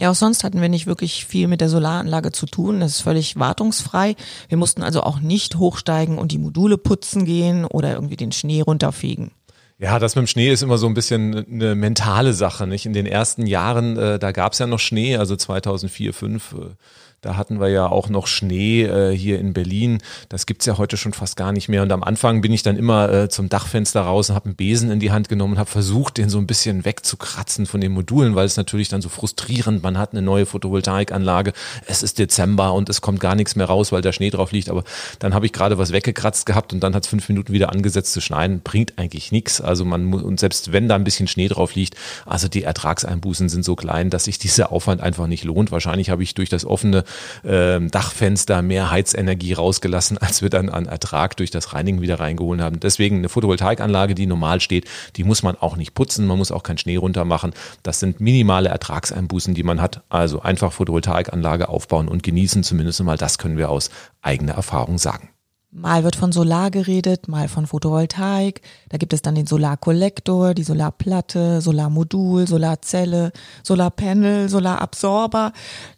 Ja, 0.00 0.10
auch 0.10 0.14
sonst 0.14 0.44
hatten 0.44 0.62
wir 0.62 0.70
nicht 0.70 0.86
wirklich 0.86 1.26
viel 1.26 1.46
mit 1.46 1.60
der 1.60 1.68
Solaranlage 1.68 2.32
zu 2.32 2.46
tun. 2.46 2.80
Das 2.80 2.92
ist 2.92 3.00
völlig 3.02 3.38
wartungsfrei. 3.38 4.16
Wir 4.48 4.56
mussten 4.56 4.82
also 4.82 5.02
auch 5.02 5.20
nicht 5.20 5.56
hochsteigen 5.56 6.16
und 6.16 6.32
die 6.32 6.38
Module 6.38 6.78
putzen 6.78 7.26
gehen 7.26 7.66
oder 7.66 7.92
irgendwie 7.92 8.16
den 8.16 8.32
Schnee 8.32 8.62
runterfegen. 8.62 9.32
Ja, 9.78 9.98
das 9.98 10.14
mit 10.14 10.24
dem 10.24 10.26
Schnee 10.26 10.50
ist 10.50 10.62
immer 10.62 10.78
so 10.78 10.86
ein 10.86 10.94
bisschen 10.94 11.44
eine 11.46 11.74
mentale 11.74 12.32
Sache. 12.32 12.66
Nicht? 12.66 12.86
In 12.86 12.94
den 12.94 13.04
ersten 13.04 13.46
Jahren, 13.46 13.98
äh, 13.98 14.18
da 14.18 14.32
gab 14.32 14.54
es 14.54 14.58
ja 14.58 14.66
noch 14.66 14.78
Schnee, 14.78 15.18
also 15.18 15.36
2004, 15.36 16.12
2005. 16.14 16.52
Äh, 16.54 16.74
da 17.22 17.36
hatten 17.36 17.60
wir 17.60 17.68
ja 17.68 17.86
auch 17.86 18.08
noch 18.08 18.26
Schnee 18.26 18.84
äh, 18.84 19.14
hier 19.14 19.38
in 19.38 19.52
Berlin. 19.52 19.98
Das 20.30 20.46
gibt's 20.46 20.64
ja 20.64 20.78
heute 20.78 20.96
schon 20.96 21.12
fast 21.12 21.36
gar 21.36 21.52
nicht 21.52 21.68
mehr. 21.68 21.82
Und 21.82 21.92
am 21.92 22.02
Anfang 22.02 22.40
bin 22.40 22.50
ich 22.50 22.62
dann 22.62 22.76
immer 22.78 23.12
äh, 23.12 23.28
zum 23.28 23.50
Dachfenster 23.50 24.00
raus 24.00 24.30
und 24.30 24.36
habe 24.36 24.46
einen 24.46 24.56
Besen 24.56 24.90
in 24.90 25.00
die 25.00 25.10
Hand 25.10 25.28
genommen 25.28 25.54
und 25.54 25.58
habe 25.58 25.70
versucht, 25.70 26.16
den 26.16 26.30
so 26.30 26.38
ein 26.38 26.46
bisschen 26.46 26.86
wegzukratzen 26.86 27.66
von 27.66 27.82
den 27.82 27.92
Modulen, 27.92 28.36
weil 28.36 28.46
es 28.46 28.56
natürlich 28.56 28.88
dann 28.88 29.02
so 29.02 29.10
frustrierend, 29.10 29.82
man 29.82 29.98
hat 29.98 30.12
eine 30.12 30.22
neue 30.22 30.46
Photovoltaikanlage, 30.46 31.52
es 31.86 32.02
ist 32.02 32.18
Dezember 32.18 32.72
und 32.72 32.88
es 32.88 33.02
kommt 33.02 33.20
gar 33.20 33.34
nichts 33.34 33.54
mehr 33.54 33.66
raus, 33.66 33.92
weil 33.92 34.00
der 34.00 34.12
Schnee 34.12 34.30
drauf 34.30 34.52
liegt. 34.52 34.70
Aber 34.70 34.84
dann 35.18 35.34
habe 35.34 35.44
ich 35.44 35.52
gerade 35.52 35.76
was 35.76 35.92
weggekratzt 35.92 36.46
gehabt 36.46 36.72
und 36.72 36.80
dann 36.80 36.94
hat 36.94 37.04
es 37.04 37.10
fünf 37.10 37.28
Minuten 37.28 37.52
wieder 37.52 37.70
angesetzt 37.70 38.14
zu 38.14 38.22
schneiden. 38.22 38.62
Bringt 38.62 38.98
eigentlich 38.98 39.30
nichts. 39.30 39.60
Also 39.60 39.84
man 39.84 40.04
muss, 40.04 40.22
und 40.22 40.40
selbst 40.40 40.72
wenn 40.72 40.88
da 40.88 40.94
ein 40.94 41.04
bisschen 41.04 41.28
Schnee 41.28 41.48
drauf 41.48 41.74
liegt, 41.74 41.96
also 42.24 42.48
die 42.48 42.62
Ertragseinbußen 42.62 43.50
sind 43.50 43.62
so 43.62 43.76
klein, 43.76 44.08
dass 44.08 44.24
sich 44.24 44.38
dieser 44.38 44.72
Aufwand 44.72 45.02
einfach 45.02 45.26
nicht 45.26 45.44
lohnt. 45.44 45.70
Wahrscheinlich 45.70 46.08
habe 46.08 46.22
ich 46.22 46.32
durch 46.32 46.48
das 46.48 46.64
offene 46.64 47.04
äh, 47.42 47.80
Dachfenster 47.80 48.62
mehr 48.62 48.90
Heizenergie 48.90 49.52
rausgelassen, 49.52 50.18
als 50.18 50.42
wir 50.42 50.50
dann 50.50 50.68
an 50.68 50.86
Ertrag 50.86 51.36
durch 51.36 51.50
das 51.50 51.72
Reinigen 51.72 52.00
wieder 52.00 52.20
reingeholt 52.20 52.60
haben. 52.60 52.80
Deswegen 52.80 53.18
eine 53.18 53.28
Photovoltaikanlage, 53.28 54.14
die 54.14 54.26
normal 54.26 54.60
steht, 54.60 54.86
die 55.16 55.24
muss 55.24 55.42
man 55.42 55.56
auch 55.56 55.76
nicht 55.76 55.94
putzen, 55.94 56.26
man 56.26 56.38
muss 56.38 56.52
auch 56.52 56.62
keinen 56.62 56.78
Schnee 56.78 56.96
runter 56.96 57.24
machen. 57.24 57.52
Das 57.82 58.00
sind 58.00 58.20
minimale 58.20 58.68
Ertragseinbußen, 58.68 59.54
die 59.54 59.62
man 59.62 59.80
hat. 59.80 60.02
Also 60.08 60.42
einfach 60.42 60.72
Photovoltaikanlage 60.72 61.68
aufbauen 61.68 62.08
und 62.08 62.22
genießen, 62.22 62.62
zumindest 62.62 63.02
mal 63.02 63.16
das 63.16 63.38
können 63.38 63.56
wir 63.56 63.70
aus 63.70 63.90
eigener 64.22 64.52
Erfahrung 64.52 64.98
sagen. 64.98 65.30
Mal 65.72 66.02
wird 66.02 66.16
von 66.16 66.32
Solar 66.32 66.72
geredet, 66.72 67.28
mal 67.28 67.46
von 67.46 67.64
Photovoltaik. 67.64 68.60
Da 68.88 68.98
gibt 68.98 69.12
es 69.12 69.22
dann 69.22 69.36
den 69.36 69.46
Solarkollektor, 69.46 70.52
die 70.52 70.64
Solarplatte, 70.64 71.60
Solarmodul, 71.60 72.48
Solarzelle, 72.48 73.30
Solarpanel, 73.62 74.48
Solarabsorber. 74.48 75.52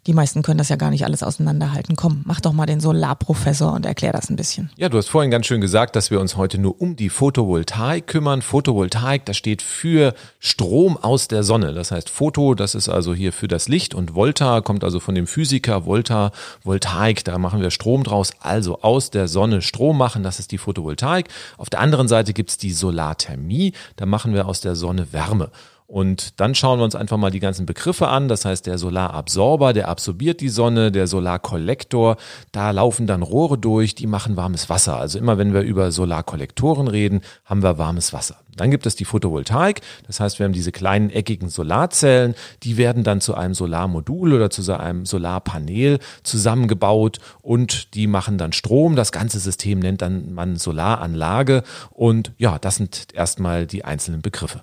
Die 0.05 0.13
meisten 0.13 0.43
können 0.43 0.59
das 0.59 0.69
ja 0.69 0.75
gar 0.75 0.91
nicht 0.91 1.05
alles 1.05 1.23
auseinanderhalten. 1.23 1.95
Komm, 1.95 2.21
mach 2.25 2.39
doch 2.39 2.53
mal 2.53 2.67
den 2.67 2.81
Solarprofessor 2.81 3.73
und 3.73 3.87
erklär 3.87 4.11
das 4.11 4.29
ein 4.29 4.35
bisschen. 4.35 4.69
Ja, 4.77 4.89
du 4.89 4.97
hast 4.99 5.09
vorhin 5.09 5.31
ganz 5.31 5.47
schön 5.47 5.59
gesagt, 5.59 5.95
dass 5.95 6.11
wir 6.11 6.19
uns 6.19 6.37
heute 6.37 6.59
nur 6.59 6.79
um 6.79 6.95
die 6.95 7.09
Photovoltaik 7.09 8.05
kümmern. 8.05 8.43
Photovoltaik, 8.43 9.25
das 9.25 9.37
steht 9.37 9.63
für 9.63 10.13
Strom 10.37 10.97
aus 10.97 11.27
der 11.27 11.41
Sonne. 11.41 11.73
Das 11.73 11.89
heißt, 11.89 12.11
Photo, 12.11 12.53
das 12.53 12.75
ist 12.75 12.89
also 12.89 13.15
hier 13.15 13.33
für 13.33 13.47
das 13.47 13.67
Licht 13.67 13.95
und 13.95 14.13
Volta 14.13 14.61
kommt 14.61 14.83
also 14.83 14.99
von 14.99 15.15
dem 15.15 15.25
Physiker 15.25 15.87
Volta, 15.87 16.31
Voltaik, 16.63 17.23
da 17.23 17.39
machen 17.39 17.59
wir 17.59 17.71
Strom 17.71 18.03
draus, 18.03 18.33
also 18.39 18.79
aus 18.83 19.09
der 19.09 19.27
Sonne 19.27 19.62
Strom 19.63 19.97
machen, 19.97 20.23
das 20.23 20.39
ist 20.39 20.51
die 20.51 20.57
Photovoltaik. 20.57 21.29
Auf 21.57 21.69
der 21.69 21.79
anderen 21.79 22.07
Seite 22.07 22.33
gibt's 22.33 22.57
die 22.57 22.71
Solarthermie, 22.71 23.73
da 23.95 24.05
machen 24.05 24.33
wir 24.33 24.47
aus 24.47 24.61
der 24.61 24.75
Sonne 24.75 25.11
Wärme. 25.13 25.51
Und 25.87 26.39
dann 26.39 26.55
schauen 26.55 26.79
wir 26.79 26.85
uns 26.85 26.95
einfach 26.95 27.17
mal 27.17 27.31
die 27.31 27.39
ganzen 27.39 27.65
Begriffe 27.65 28.07
an. 28.07 28.27
Das 28.27 28.45
heißt, 28.45 28.65
der 28.65 28.77
Solarabsorber, 28.77 29.73
der 29.73 29.89
absorbiert 29.89 30.41
die 30.41 30.49
Sonne, 30.49 30.91
der 30.91 31.07
Solarkollektor, 31.07 32.17
da 32.51 32.71
laufen 32.71 33.07
dann 33.07 33.21
Rohre 33.21 33.57
durch, 33.57 33.95
die 33.95 34.07
machen 34.07 34.37
warmes 34.37 34.69
Wasser. 34.69 34.97
Also 34.97 35.19
immer 35.19 35.37
wenn 35.37 35.53
wir 35.53 35.61
über 35.61 35.91
Solarkollektoren 35.91 36.87
reden, 36.87 37.21
haben 37.45 37.63
wir 37.63 37.77
warmes 37.77 38.13
Wasser. 38.13 38.37
Dann 38.55 38.71
gibt 38.71 38.85
es 38.85 38.95
die 38.95 39.05
Photovoltaik, 39.05 39.81
das 40.05 40.19
heißt, 40.19 40.39
wir 40.39 40.45
haben 40.45 40.53
diese 40.53 40.71
kleinen 40.71 41.09
eckigen 41.09 41.49
Solarzellen, 41.49 42.35
die 42.61 42.77
werden 42.77 43.03
dann 43.03 43.21
zu 43.21 43.33
einem 43.35 43.53
Solarmodul 43.53 44.33
oder 44.33 44.49
zu 44.49 44.79
einem 44.79 45.05
Solarpanel 45.05 45.99
zusammengebaut 46.23 47.19
und 47.41 47.95
die 47.95 48.07
machen 48.07 48.37
dann 48.37 48.53
Strom. 48.53 48.95
Das 48.95 49.11
ganze 49.11 49.39
System 49.39 49.79
nennt 49.79 50.01
dann 50.01 50.33
man 50.33 50.57
Solaranlage 50.57 51.63
und 51.89 52.31
ja, 52.37 52.59
das 52.59 52.75
sind 52.75 53.07
erstmal 53.13 53.65
die 53.65 53.85
einzelnen 53.85 54.21
Begriffe. 54.21 54.61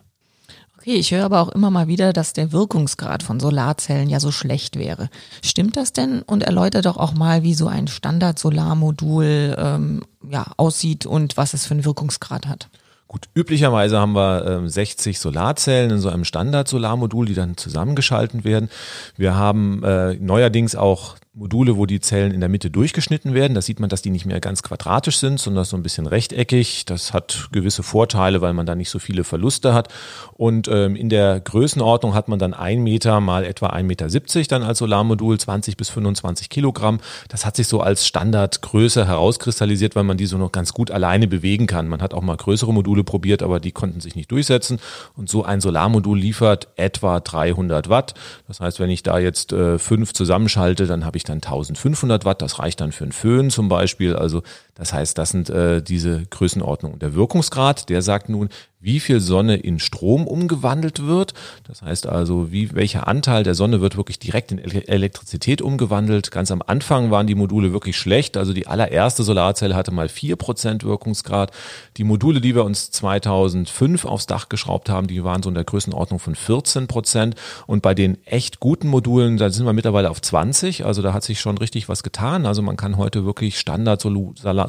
Okay, 0.80 0.94
ich 0.94 1.10
höre 1.10 1.26
aber 1.26 1.42
auch 1.42 1.50
immer 1.50 1.70
mal 1.70 1.88
wieder, 1.88 2.14
dass 2.14 2.32
der 2.32 2.52
Wirkungsgrad 2.52 3.22
von 3.22 3.38
Solarzellen 3.38 4.08
ja 4.08 4.18
so 4.18 4.32
schlecht 4.32 4.78
wäre. 4.78 5.10
Stimmt 5.44 5.76
das 5.76 5.92
denn? 5.92 6.22
Und 6.22 6.42
erläutert 6.42 6.86
doch 6.86 6.96
auch 6.96 7.12
mal, 7.12 7.42
wie 7.42 7.52
so 7.52 7.68
ein 7.68 7.86
Standard-Solarmodul 7.86 9.56
ähm, 9.58 10.02
ja, 10.30 10.46
aussieht 10.56 11.04
und 11.04 11.36
was 11.36 11.52
es 11.52 11.66
für 11.66 11.74
einen 11.74 11.84
Wirkungsgrad 11.84 12.46
hat. 12.46 12.70
Gut, 13.08 13.28
üblicherweise 13.34 13.98
haben 13.98 14.14
wir 14.14 14.62
äh, 14.64 14.68
60 14.70 15.18
Solarzellen 15.18 15.90
in 15.90 15.98
so 15.98 16.08
einem 16.08 16.24
Standard-Solarmodul, 16.24 17.26
die 17.26 17.34
dann 17.34 17.58
zusammengeschalten 17.58 18.44
werden. 18.44 18.70
Wir 19.18 19.34
haben 19.34 19.84
äh, 19.84 20.14
neuerdings 20.14 20.76
auch 20.76 21.16
Module, 21.40 21.78
wo 21.78 21.86
die 21.86 22.00
Zellen 22.00 22.32
in 22.32 22.40
der 22.40 22.50
Mitte 22.50 22.70
durchgeschnitten 22.70 23.32
werden. 23.32 23.54
Da 23.54 23.62
sieht 23.62 23.80
man, 23.80 23.88
dass 23.88 24.02
die 24.02 24.10
nicht 24.10 24.26
mehr 24.26 24.40
ganz 24.40 24.62
quadratisch 24.62 25.16
sind, 25.16 25.40
sondern 25.40 25.64
so 25.64 25.74
ein 25.74 25.82
bisschen 25.82 26.06
rechteckig. 26.06 26.84
Das 26.84 27.14
hat 27.14 27.48
gewisse 27.50 27.82
Vorteile, 27.82 28.42
weil 28.42 28.52
man 28.52 28.66
da 28.66 28.74
nicht 28.74 28.90
so 28.90 28.98
viele 28.98 29.24
Verluste 29.24 29.72
hat. 29.72 29.88
Und 30.34 30.68
ähm, 30.68 30.96
in 30.96 31.08
der 31.08 31.40
Größenordnung 31.40 32.12
hat 32.12 32.28
man 32.28 32.38
dann 32.38 32.52
ein 32.52 32.82
Meter 32.82 33.20
mal 33.20 33.44
etwa 33.44 33.68
ein 33.68 33.86
Meter 33.86 34.10
siebzig 34.10 34.48
dann 34.48 34.62
als 34.62 34.78
Solarmodul, 34.78 35.40
20 35.40 35.78
bis 35.78 35.88
25 35.88 36.50
Kilogramm. 36.50 37.00
Das 37.28 37.46
hat 37.46 37.56
sich 37.56 37.68
so 37.68 37.80
als 37.80 38.06
Standardgröße 38.06 39.06
herauskristallisiert, 39.06 39.96
weil 39.96 40.04
man 40.04 40.18
die 40.18 40.26
so 40.26 40.36
noch 40.36 40.52
ganz 40.52 40.74
gut 40.74 40.90
alleine 40.90 41.26
bewegen 41.26 41.66
kann. 41.66 41.88
Man 41.88 42.02
hat 42.02 42.12
auch 42.12 42.22
mal 42.22 42.36
größere 42.36 42.74
Module 42.74 43.02
probiert, 43.02 43.42
aber 43.42 43.60
die 43.60 43.72
konnten 43.72 44.00
sich 44.00 44.14
nicht 44.14 44.30
durchsetzen. 44.30 44.78
Und 45.16 45.30
so 45.30 45.42
ein 45.42 45.62
Solarmodul 45.62 46.18
liefert 46.18 46.68
etwa 46.76 47.18
300 47.18 47.88
Watt. 47.88 48.12
Das 48.46 48.60
heißt, 48.60 48.78
wenn 48.78 48.90
ich 48.90 49.02
da 49.02 49.18
jetzt 49.18 49.54
äh, 49.54 49.78
fünf 49.78 50.12
zusammenschalte, 50.12 50.86
dann 50.86 51.06
habe 51.06 51.16
ich 51.16 51.29
dann 51.30 51.38
1500 51.38 52.24
Watt, 52.24 52.42
das 52.42 52.58
reicht 52.58 52.80
dann 52.80 52.92
für 52.92 53.04
einen 53.04 53.12
Föhn 53.12 53.50
zum 53.50 53.68
Beispiel. 53.68 54.14
Also 54.14 54.42
das 54.80 54.94
heißt, 54.94 55.18
das 55.18 55.28
sind 55.28 55.50
äh, 55.50 55.82
diese 55.82 56.24
Größenordnungen. 56.24 56.98
Der 57.00 57.12
Wirkungsgrad, 57.14 57.90
der 57.90 58.00
sagt 58.00 58.30
nun, 58.30 58.48
wie 58.80 58.98
viel 58.98 59.20
Sonne 59.20 59.56
in 59.56 59.78
Strom 59.78 60.26
umgewandelt 60.26 61.06
wird. 61.06 61.34
Das 61.64 61.82
heißt 61.82 62.06
also, 62.06 62.50
wie, 62.50 62.74
welcher 62.74 63.06
Anteil 63.06 63.42
der 63.42 63.54
Sonne 63.54 63.82
wird 63.82 63.96
wirklich 63.96 64.18
direkt 64.18 64.52
in 64.52 64.58
Elektrizität 64.58 65.60
umgewandelt. 65.60 66.30
Ganz 66.30 66.50
am 66.50 66.62
Anfang 66.66 67.10
waren 67.10 67.26
die 67.26 67.34
Module 67.34 67.74
wirklich 67.74 67.98
schlecht. 67.98 68.38
Also 68.38 68.54
die 68.54 68.66
allererste 68.66 69.22
Solarzelle 69.22 69.76
hatte 69.76 69.92
mal 69.92 70.08
vier 70.08 70.36
Prozent 70.36 70.82
Wirkungsgrad. 70.82 71.50
Die 71.98 72.04
Module, 72.04 72.40
die 72.40 72.54
wir 72.54 72.64
uns 72.64 72.90
2005 72.90 74.06
aufs 74.06 74.26
Dach 74.26 74.48
geschraubt 74.48 74.88
haben, 74.88 75.08
die 75.08 75.22
waren 75.24 75.42
so 75.42 75.50
in 75.50 75.54
der 75.54 75.64
Größenordnung 75.64 76.18
von 76.18 76.34
14 76.34 76.86
Prozent. 76.86 77.34
Und 77.66 77.82
bei 77.82 77.92
den 77.94 78.16
echt 78.24 78.60
guten 78.60 78.88
Modulen, 78.88 79.36
da 79.36 79.50
sind 79.50 79.66
wir 79.66 79.74
mittlerweile 79.74 80.08
auf 80.08 80.22
20. 80.22 80.86
Also 80.86 81.02
da 81.02 81.12
hat 81.12 81.22
sich 81.22 81.38
schon 81.38 81.58
richtig 81.58 81.90
was 81.90 82.02
getan. 82.02 82.46
Also 82.46 82.62
man 82.62 82.78
kann 82.78 82.96
heute 82.96 83.26
wirklich 83.26 83.58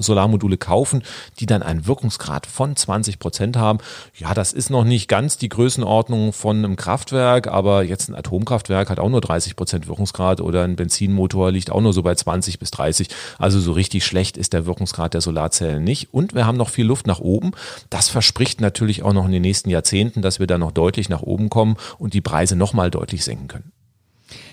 Standard-Solarmodule 0.02 0.58
kaufen, 0.58 1.04
die 1.40 1.46
dann 1.46 1.64
einen 1.64 1.88
Wirkungsgrad 1.88 2.46
von 2.46 2.76
20 2.76 3.20
Prozent 3.20 3.58
haben. 3.58 3.80
Ja, 4.18 4.34
das 4.34 4.54
ist 4.54 4.70
noch 4.70 4.84
nicht 4.84 5.08
ganz 5.08 5.38
die 5.38 5.50
Größenordnung 5.50 6.34
von 6.34 6.58
einem 6.58 6.76
Kraftwerk, 6.76 7.48
aber 7.48 7.84
jetzt 7.84 8.10
ein 8.10 8.16
Atomkraftwerk 8.16 8.90
hat 8.90 9.00
auch 9.00 9.10
nur 9.10 9.22
30 9.22 9.56
Prozent 9.56 9.88
Wirkungsgrad 9.88 10.42
oder 10.42 10.64
ein 10.64 10.76
Benzinmotor 10.76 11.52
liegt 11.52 11.72
auch 11.72 11.82
nur 11.82 11.94
so 11.94 12.04
bei 12.04 12.16
20 12.16 12.60
bis 12.60 12.72
30. 12.72 13.10
Also 13.38 13.60
so 13.60 13.72
richtig 13.72 14.06
schlecht 14.06 14.38
ist 14.38 14.54
der 14.54 14.66
Wirkungsgrad 14.66 15.14
der 15.14 15.22
Solarzellen 15.22 15.84
nicht. 15.84 16.14
Und 16.14 16.34
wir 16.34 16.46
haben 16.46 16.58
noch 16.58 16.70
viel 16.70 16.86
Luft 16.86 17.08
nach 17.08 17.20
oben. 17.20 17.52
Das 17.90 18.10
verspricht 18.10 18.62
natürlich 18.62 19.04
auch 19.04 19.14
noch 19.14 19.26
in 19.26 19.32
den 19.32 19.42
nächsten 19.42 19.70
Jahrzehnten, 19.70 20.22
dass 20.22 20.40
wir 20.40 20.48
da 20.48 20.58
noch 20.58 20.72
deutlich 20.72 21.10
nach 21.10 21.22
oben 21.22 21.50
kommen 21.50 21.78
und 21.98 22.14
die 22.14 22.22
Preise 22.22 22.56
nochmal 22.56 22.92
deutlich 22.92 23.24
senken 23.24 23.48
können. 23.48 23.72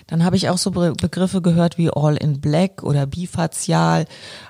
Dann 0.09 0.25
habe 0.25 0.35
ich 0.35 0.49
auch 0.49 0.57
so 0.57 0.71
Begriffe 0.71 1.41
gehört 1.41 1.77
wie 1.77 1.91
All 1.91 2.17
in 2.17 2.41
Black 2.41 2.81
oder 2.81 3.05
Bifazial. 3.05 4.05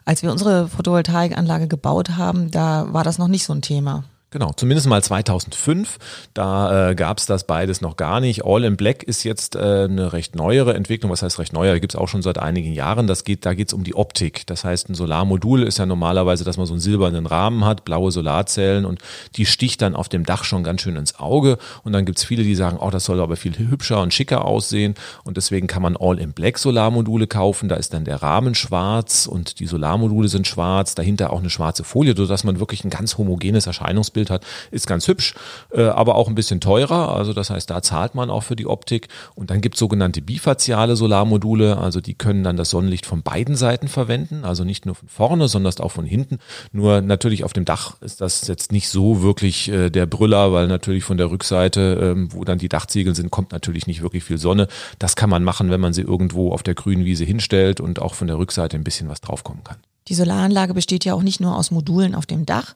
Als 0.06 0.24
wir 0.24 0.32
unsere 0.32 0.70
Photovoltaikanlage 0.70 1.68
gebaut 1.68 2.12
haben, 2.12 2.50
da 2.50 2.94
war 2.94 3.04
das 3.04 3.18
noch 3.18 3.28
nicht 3.28 3.44
so 3.44 3.54
ein 3.54 3.62
Thema. 3.62 4.06
Genau, 4.32 4.52
zumindest 4.56 4.88
mal 4.88 5.02
2005. 5.02 5.98
Da 6.36 6.92
äh, 6.92 6.96
gab 6.96 7.18
es 7.18 7.26
das 7.26 7.48
beides 7.48 7.82
noch 7.82 7.98
gar 7.98 8.20
nicht. 8.20 8.46
All 8.46 8.64
in 8.64 8.78
Black 8.78 9.02
ist 9.02 9.24
jetzt 9.24 9.56
äh, 9.56 9.86
eine 9.86 10.14
recht 10.14 10.36
neuere 10.36 10.76
Entwicklung. 10.76 11.12
Was 11.12 11.24
heißt 11.24 11.40
recht 11.40 11.52
neuer? 11.52 11.80
Gibt 11.80 11.96
es 11.96 12.00
auch 12.00 12.08
schon 12.08 12.22
seit 12.22 12.38
einigen 12.38 12.72
Jahren. 12.74 13.08
Das 13.08 13.24
geht, 13.24 13.48
da 13.48 13.56
geht 13.56 13.70
es 13.70 13.74
um 13.74 13.84
die 13.84 13.96
Optik. 13.96 14.46
Das 14.46 14.64
heißt, 14.64 14.88
ein 14.88 14.94
Solarmodul 14.94 15.64
ist 15.64 15.80
ja 15.80 15.88
normalerweise, 15.88 16.44
dass 16.44 16.58
man 16.58 16.68
so 16.68 16.74
einen 16.74 16.80
silbernen 16.80 17.26
Rahmen 17.26 17.66
hat, 17.66 17.86
blaue 17.86 18.12
Solarzellen 18.12 18.86
und 18.86 19.02
die 19.36 19.48
sticht 19.48 19.82
dann 19.82 19.96
auf 19.96 20.10
dem 20.10 20.28
Dach 20.28 20.44
schon 20.44 20.64
ganz 20.64 20.82
schön 20.82 20.96
ins 20.96 21.20
Auge. 21.20 21.58
Und 21.84 21.94
dann 21.94 22.06
gibt 22.06 22.20
es 22.20 22.24
viele, 22.24 22.44
die 22.44 22.54
sagen, 22.54 22.78
oh, 22.80 22.92
das 22.92 23.06
soll 23.06 23.22
aber 23.22 23.36
viel 23.36 23.58
hübscher 23.58 24.00
und 24.00 24.14
schicker 24.14 24.46
aussehen. 24.46 24.94
Und 25.24 25.38
deswegen 25.38 25.66
kann 25.66 25.82
man 25.82 25.98
All 26.00 26.20
in 26.20 26.34
Black 26.34 26.60
Solarmodule 26.60 27.26
kaufen. 27.26 27.68
Da 27.68 27.78
ist 27.78 27.96
dann 27.96 28.06
der 28.06 28.22
Rahmen 28.22 28.54
schwarz 28.54 29.26
und 29.26 29.60
die 29.60 29.66
Solarmodule 29.66 30.28
sind 30.28 30.46
schwarz. 30.46 30.94
Dahinter 30.94 31.34
auch 31.34 31.40
eine 31.40 31.50
schwarze 31.50 31.84
Folie, 31.84 32.14
sodass 32.16 32.44
man 32.44 32.60
wirklich 32.60 32.84
ein 32.84 32.92
ganz 32.92 33.18
homogenes 33.18 33.66
Erscheinungsbild 33.66 34.19
Bild 34.20 34.30
hat, 34.30 34.46
ist 34.72 34.86
ganz 34.86 35.08
hübsch, 35.08 35.34
äh, 35.72 35.84
aber 35.84 36.16
auch 36.16 36.28
ein 36.28 36.36
bisschen 36.36 36.60
teurer. 36.60 37.16
Also 37.16 37.32
das 37.32 37.50
heißt, 37.50 37.70
da 37.70 37.82
zahlt 37.82 38.16
man 38.16 38.30
auch 38.30 38.44
für 38.44 38.58
die 38.58 38.68
Optik. 38.68 39.08
Und 39.34 39.50
dann 39.50 39.62
gibt 39.62 39.76
es 39.76 39.80
sogenannte 39.80 40.22
bifaziale 40.22 40.98
Solarmodule, 40.98 41.78
also 41.78 42.02
die 42.02 42.16
können 42.16 42.44
dann 42.44 42.58
das 42.58 42.72
Sonnenlicht 42.72 43.06
von 43.06 43.24
beiden 43.24 43.56
Seiten 43.56 43.88
verwenden, 43.88 44.44
also 44.44 44.66
nicht 44.66 44.86
nur 44.86 44.96
von 44.96 45.08
vorne, 45.08 45.48
sondern 45.48 45.70
auch 45.80 45.92
von 45.92 46.06
hinten. 46.06 46.40
Nur 46.72 47.02
natürlich 47.02 47.44
auf 47.44 47.54
dem 47.54 47.64
Dach 47.64 47.96
ist 48.02 48.22
das 48.22 48.48
jetzt 48.48 48.72
nicht 48.72 48.90
so 48.90 49.22
wirklich 49.22 49.70
äh, 49.70 49.90
der 49.92 50.08
Brüller, 50.08 50.52
weil 50.52 50.68
natürlich 50.68 51.04
von 51.04 51.18
der 51.18 51.30
Rückseite, 51.30 52.00
ähm, 52.02 52.34
wo 52.34 52.44
dann 52.44 52.58
die 52.58 52.70
Dachziegel 52.70 53.14
sind, 53.14 53.30
kommt 53.30 53.52
natürlich 53.52 53.86
nicht 53.86 54.02
wirklich 54.02 54.24
viel 54.24 54.40
Sonne. 54.40 54.68
Das 54.98 55.16
kann 55.16 55.30
man 55.30 55.44
machen, 55.44 55.70
wenn 55.70 55.80
man 55.80 55.94
sie 55.94 56.02
irgendwo 56.02 56.52
auf 56.52 56.64
der 56.64 56.74
grünen 56.74 57.06
Wiese 57.06 57.24
hinstellt 57.24 57.80
und 57.80 58.02
auch 58.02 58.16
von 58.16 58.28
der 58.28 58.38
Rückseite 58.38 58.76
ein 58.76 58.84
bisschen 58.84 59.10
was 59.10 59.22
draufkommen 59.22 59.64
kann. 59.64 59.78
Die 60.10 60.16
Solaranlage 60.16 60.74
besteht 60.74 61.06
ja 61.06 61.14
auch 61.14 61.22
nicht 61.22 61.40
nur 61.40 61.56
aus 61.56 61.72
Modulen 61.72 62.16
auf 62.16 62.26
dem 62.26 62.46
Dach, 62.46 62.74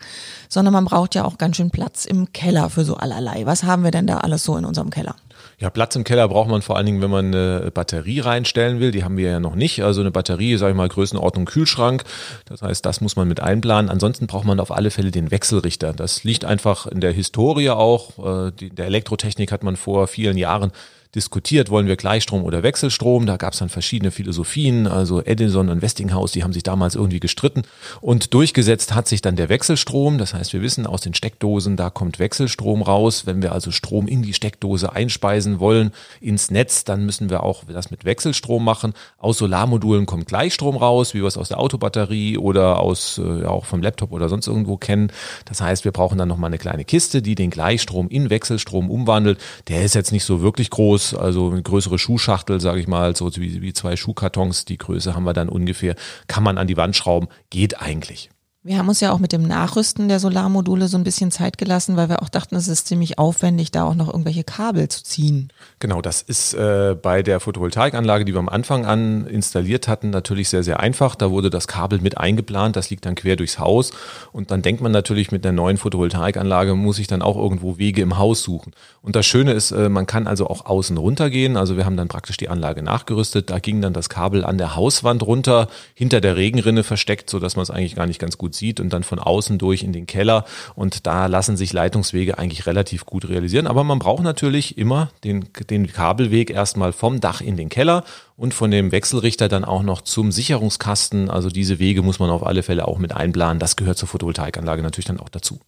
sondern 0.50 0.74
man 0.74 0.86
braucht 0.86 1.16
ja 1.16 1.26
auch 1.26 1.38
ganz 1.38 1.58
schön 1.58 1.72
Platz 1.72 2.06
im 2.06 2.32
Keller 2.32 2.70
für 2.70 2.86
so 2.86 2.96
allerlei. 2.96 3.46
Was 3.46 3.64
haben 3.64 3.84
wir 3.84 3.92
denn 3.92 4.08
da 4.08 4.20
alles 4.20 4.44
so 4.44 4.56
in 4.56 4.66
unserem 4.66 4.92
Keller? 4.92 5.16
Ja, 5.60 5.70
Platz 5.70 5.96
im 5.96 6.04
Keller 6.04 6.28
braucht 6.28 6.50
man 6.50 6.62
vor 6.62 6.78
allen 6.78 6.86
Dingen, 6.86 7.02
wenn 7.02 7.10
man 7.10 7.28
eine 7.28 7.72
Batterie 7.72 8.20
reinstellen 8.20 8.80
will. 8.80 8.92
Die 8.92 9.04
haben 9.04 9.18
wir 9.18 9.30
ja 9.30 9.40
noch 9.40 9.56
nicht. 9.56 9.84
Also 9.84 10.02
eine 10.02 10.12
Batterie, 10.12 10.58
sage 10.58 10.72
ich 10.72 10.78
mal, 10.78 10.88
Größenordnung 10.88 11.46
Kühlschrank. 11.46 12.04
Das 12.46 12.62
heißt, 12.62 12.86
das 12.86 13.02
muss 13.02 13.16
man 13.16 13.28
mit 13.28 13.40
einplanen. 13.40 13.90
Ansonsten 13.90 14.28
braucht 14.28 14.46
man 14.46 14.60
auf 14.60 14.72
alle 14.72 14.92
Fälle 14.92 15.12
den 15.12 15.32
Wechselrichter. 15.32 15.94
Das 15.94 16.24
liegt 16.24 16.46
einfach 16.46 16.86
in 16.86 17.02
der 17.02 17.12
Historie 17.12 17.72
auch. 17.72 18.48
Äh, 18.48 18.52
der 18.52 18.86
Elektrotechnik 18.86 19.52
hat 19.52 19.64
man 19.64 19.76
vor 19.76 20.08
vielen 20.08 20.38
Jahren 20.38 20.72
diskutiert, 21.16 21.70
wollen 21.70 21.88
wir 21.88 21.96
Gleichstrom 21.96 22.44
oder 22.44 22.64
Wechselstrom. 22.64 23.26
Da 23.26 23.38
gab 23.38 23.54
es 23.54 23.60
dann 23.60 23.70
verschiedene 23.70 24.12
Philosophien. 24.12 24.88
Also 24.88 25.22
Edison 25.22 25.70
und 25.70 25.82
Westinghouse, 25.82 26.32
die 26.32 26.44
haben 26.44 26.54
sich 26.54 26.64
damals 26.64 26.96
irgendwie 26.96 27.20
gestritten. 27.20 27.64
Und 28.02 28.34
durchgesetzt 28.34 28.96
hat 28.96 29.08
sich 29.08 29.22
dann 29.22 29.36
der 29.36 29.50
Wechselstrom. 29.50 30.18
Das 30.18 30.34
heißt, 30.34 30.54
wir 30.54 30.62
wissen 30.62 30.88
aus 30.88 31.02
den 31.02 31.14
Steckdosen, 31.14 31.78
da 31.78 31.90
kommt 31.90 32.18
Wechselstrom 32.18 32.82
raus. 32.82 33.26
Wenn 33.26 33.42
wir 33.42 33.52
also 33.52 33.70
Strom 33.70 34.08
in 34.08 34.24
die 34.24 34.34
Steckdose 34.34 34.92
einspeisen 34.92 35.60
wollen, 35.60 35.92
ins 36.20 36.50
Netz, 36.50 36.84
dann 36.84 37.06
müssen 37.06 37.30
wir 37.30 37.44
auch 37.44 37.64
das 37.66 37.92
mit 37.92 38.06
Wechselstrom 38.06 38.64
machen. 38.64 38.94
Aus 39.20 39.38
Solarmodulen 39.38 40.08
kommt 40.08 40.28
Gleichstrom 40.28 40.78
raus, 40.78 41.14
wie 41.14 41.22
wir 41.22 41.28
es 41.28 41.38
aus 41.38 41.50
der 41.50 41.60
Autobatterie 41.60 42.38
oder 42.38 42.80
aus 42.80 43.20
äh, 43.24 43.46
auch 43.46 43.66
vom 43.66 43.82
Laptop 43.84 44.12
oder 44.12 44.30
sonst 44.30 44.48
irgendwo 44.48 44.78
kennen. 44.78 45.12
Das 45.46 45.62
heißt, 45.62 45.86
wir 45.86 45.92
brauchen 45.92 46.18
dann 46.18 46.28
nochmal 46.28 46.50
eine 46.50 46.58
kleine 46.58 46.86
Kiste, 46.86 47.22
die 47.22 47.36
den 47.36 47.52
Gleichstrom 47.52 48.10
in 48.10 48.32
Wechselstrom 48.32 48.90
umwandelt. 48.90 49.40
Der 49.68 49.84
ist 49.84 49.94
jetzt 49.94 50.12
nicht 50.12 50.26
so 50.26 50.42
wirklich 50.42 50.72
groß 50.72 51.03
groß, 51.04 51.14
also 51.14 51.52
eine 51.52 51.62
größere 51.62 52.00
Schuhschachtel, 52.00 52.60
sage 52.60 52.80
ich 52.80 52.88
mal, 52.88 53.16
so 53.16 53.30
wie, 53.36 53.62
wie 53.62 53.74
zwei 53.74 53.96
Schuhkartons, 53.96 54.66
die 54.66 54.78
Größe 54.78 55.16
haben 55.16 55.24
wir 55.24 55.34
dann 55.34 55.50
ungefähr, 55.50 55.96
kann 56.28 56.44
man 56.44 56.58
an 56.58 56.68
die 56.68 56.78
Wand 56.78 56.96
schrauben, 56.96 57.28
geht 57.50 57.82
eigentlich. 57.82 58.30
Wir 58.66 58.78
haben 58.78 58.88
uns 58.88 59.02
ja 59.02 59.12
auch 59.12 59.20
mit 59.20 59.34
dem 59.34 59.46
Nachrüsten 59.46 60.08
der 60.08 60.22
Solarmodule 60.22 60.88
so 60.88 60.98
ein 60.98 61.04
bisschen 61.04 61.32
Zeit 61.32 61.58
gelassen, 61.58 61.98
weil 61.98 62.08
wir 62.08 62.22
auch 62.22 62.30
dachten, 62.30 62.56
es 62.56 62.70
ist 62.70 62.88
ziemlich 62.88 63.20
aufwendig, 63.20 63.72
da 63.72 63.84
auch 63.84 63.94
noch 63.94 64.08
irgendwelche 64.08 64.46
Kabel 64.46 64.88
zu 64.88 65.04
ziehen. 65.04 65.52
Genau, 65.80 66.02
das 66.02 66.22
ist 66.22 66.54
äh, 66.54 66.96
bei 66.96 67.24
der 67.24 67.42
Photovoltaikanlage, 67.42 68.24
die 68.24 68.34
wir 68.34 68.40
am 68.40 68.48
Anfang 68.48 68.86
an 68.86 69.28
installiert 69.28 69.90
hatten, 69.90 70.12
natürlich 70.12 70.48
sehr, 70.48 70.64
sehr 70.64 70.80
einfach. 70.80 71.16
Da 71.16 71.30
wurde 71.30 71.50
das 71.50 71.68
Kabel 71.68 72.00
mit 72.00 72.18
eingeplant, 72.18 72.78
das 72.78 72.90
liegt 72.90 73.06
dann 73.06 73.16
quer 73.16 73.36
durchs 73.36 73.60
Haus. 73.60 73.92
Und 74.32 74.50
dann 74.50 74.62
denkt 74.62 74.82
man 74.82 74.94
natürlich, 74.94 75.34
mit 75.34 75.44
der 75.44 75.52
neuen 75.52 75.76
Photovoltaikanlage 75.76 76.74
muss 76.74 77.00
ich 77.00 77.08
dann 77.08 77.22
auch 77.22 77.36
irgendwo 77.36 77.78
Wege 77.78 78.02
im 78.02 78.18
Haus 78.18 78.44
suchen. 78.44 78.72
Und 79.02 79.18
das 79.18 79.26
Schöne 79.26 79.52
ist, 79.52 79.72
äh, 79.72 79.90
man 79.90 80.06
kann 80.06 80.26
also 80.26 80.48
auch 80.48 80.66
außen 80.66 80.96
runtergehen. 80.96 81.58
Also 81.58 81.76
wir 81.76 81.86
haben 81.86 81.98
dann 81.98 82.08
praktisch 82.08 82.38
die 82.38 82.48
Anlage 82.48 82.82
nachgerüstet. 82.82 83.50
Da 83.50 83.60
ging 83.60 83.82
dann 83.82 83.92
das 83.92 84.08
Kabel 84.08 84.46
an 84.46 84.58
der 84.58 84.78
Hauswand 84.78 85.22
runter, 85.22 85.68
hinter 85.94 86.22
der 86.22 86.38
Regenrinne 86.38 86.86
versteckt, 86.86 87.30
sodass 87.30 87.58
man 87.58 87.64
es 87.64 87.70
eigentlich 87.70 87.96
gar 87.96 88.08
nicht 88.08 88.20
ganz 88.20 88.38
gut 88.38 88.53
sieht 88.54 88.80
und 88.80 88.92
dann 88.92 89.04
von 89.04 89.20
außen 89.20 89.58
durch 89.58 89.84
in 89.84 89.94
den 89.94 90.08
Keller. 90.08 90.46
Und 90.76 91.06
da 91.06 91.28
lassen 91.28 91.58
sich 91.58 91.74
Leitungswege 91.74 92.38
eigentlich 92.38 92.66
relativ 92.66 93.06
gut 93.06 93.28
realisieren. 93.28 93.68
Aber 93.68 93.84
man 93.84 94.00
braucht 94.00 94.24
natürlich 94.24 94.78
immer 94.78 95.10
den, 95.24 95.50
den 95.70 95.88
Kabelweg 95.92 96.50
erstmal 96.50 96.94
vom 96.94 97.20
Dach 97.20 97.42
in 97.42 97.58
den 97.58 97.70
Keller 97.70 98.04
und 98.36 98.54
von 98.54 98.72
dem 98.72 98.92
Wechselrichter 98.92 99.48
dann 99.48 99.66
auch 99.66 99.84
noch 99.84 100.02
zum 100.02 100.32
Sicherungskasten. 100.32 101.30
Also 101.30 101.50
diese 101.50 101.80
Wege 101.80 102.02
muss 102.02 102.20
man 102.20 102.30
auf 102.30 102.46
alle 102.46 102.64
Fälle 102.64 102.88
auch 102.88 102.98
mit 102.98 103.14
einplanen. 103.14 103.60
Das 103.60 103.76
gehört 103.76 103.98
zur 103.98 104.08
Photovoltaikanlage 104.08 104.82
natürlich 104.82 105.06
dann 105.06 105.20
auch 105.20 105.30
dazu. 105.30 105.60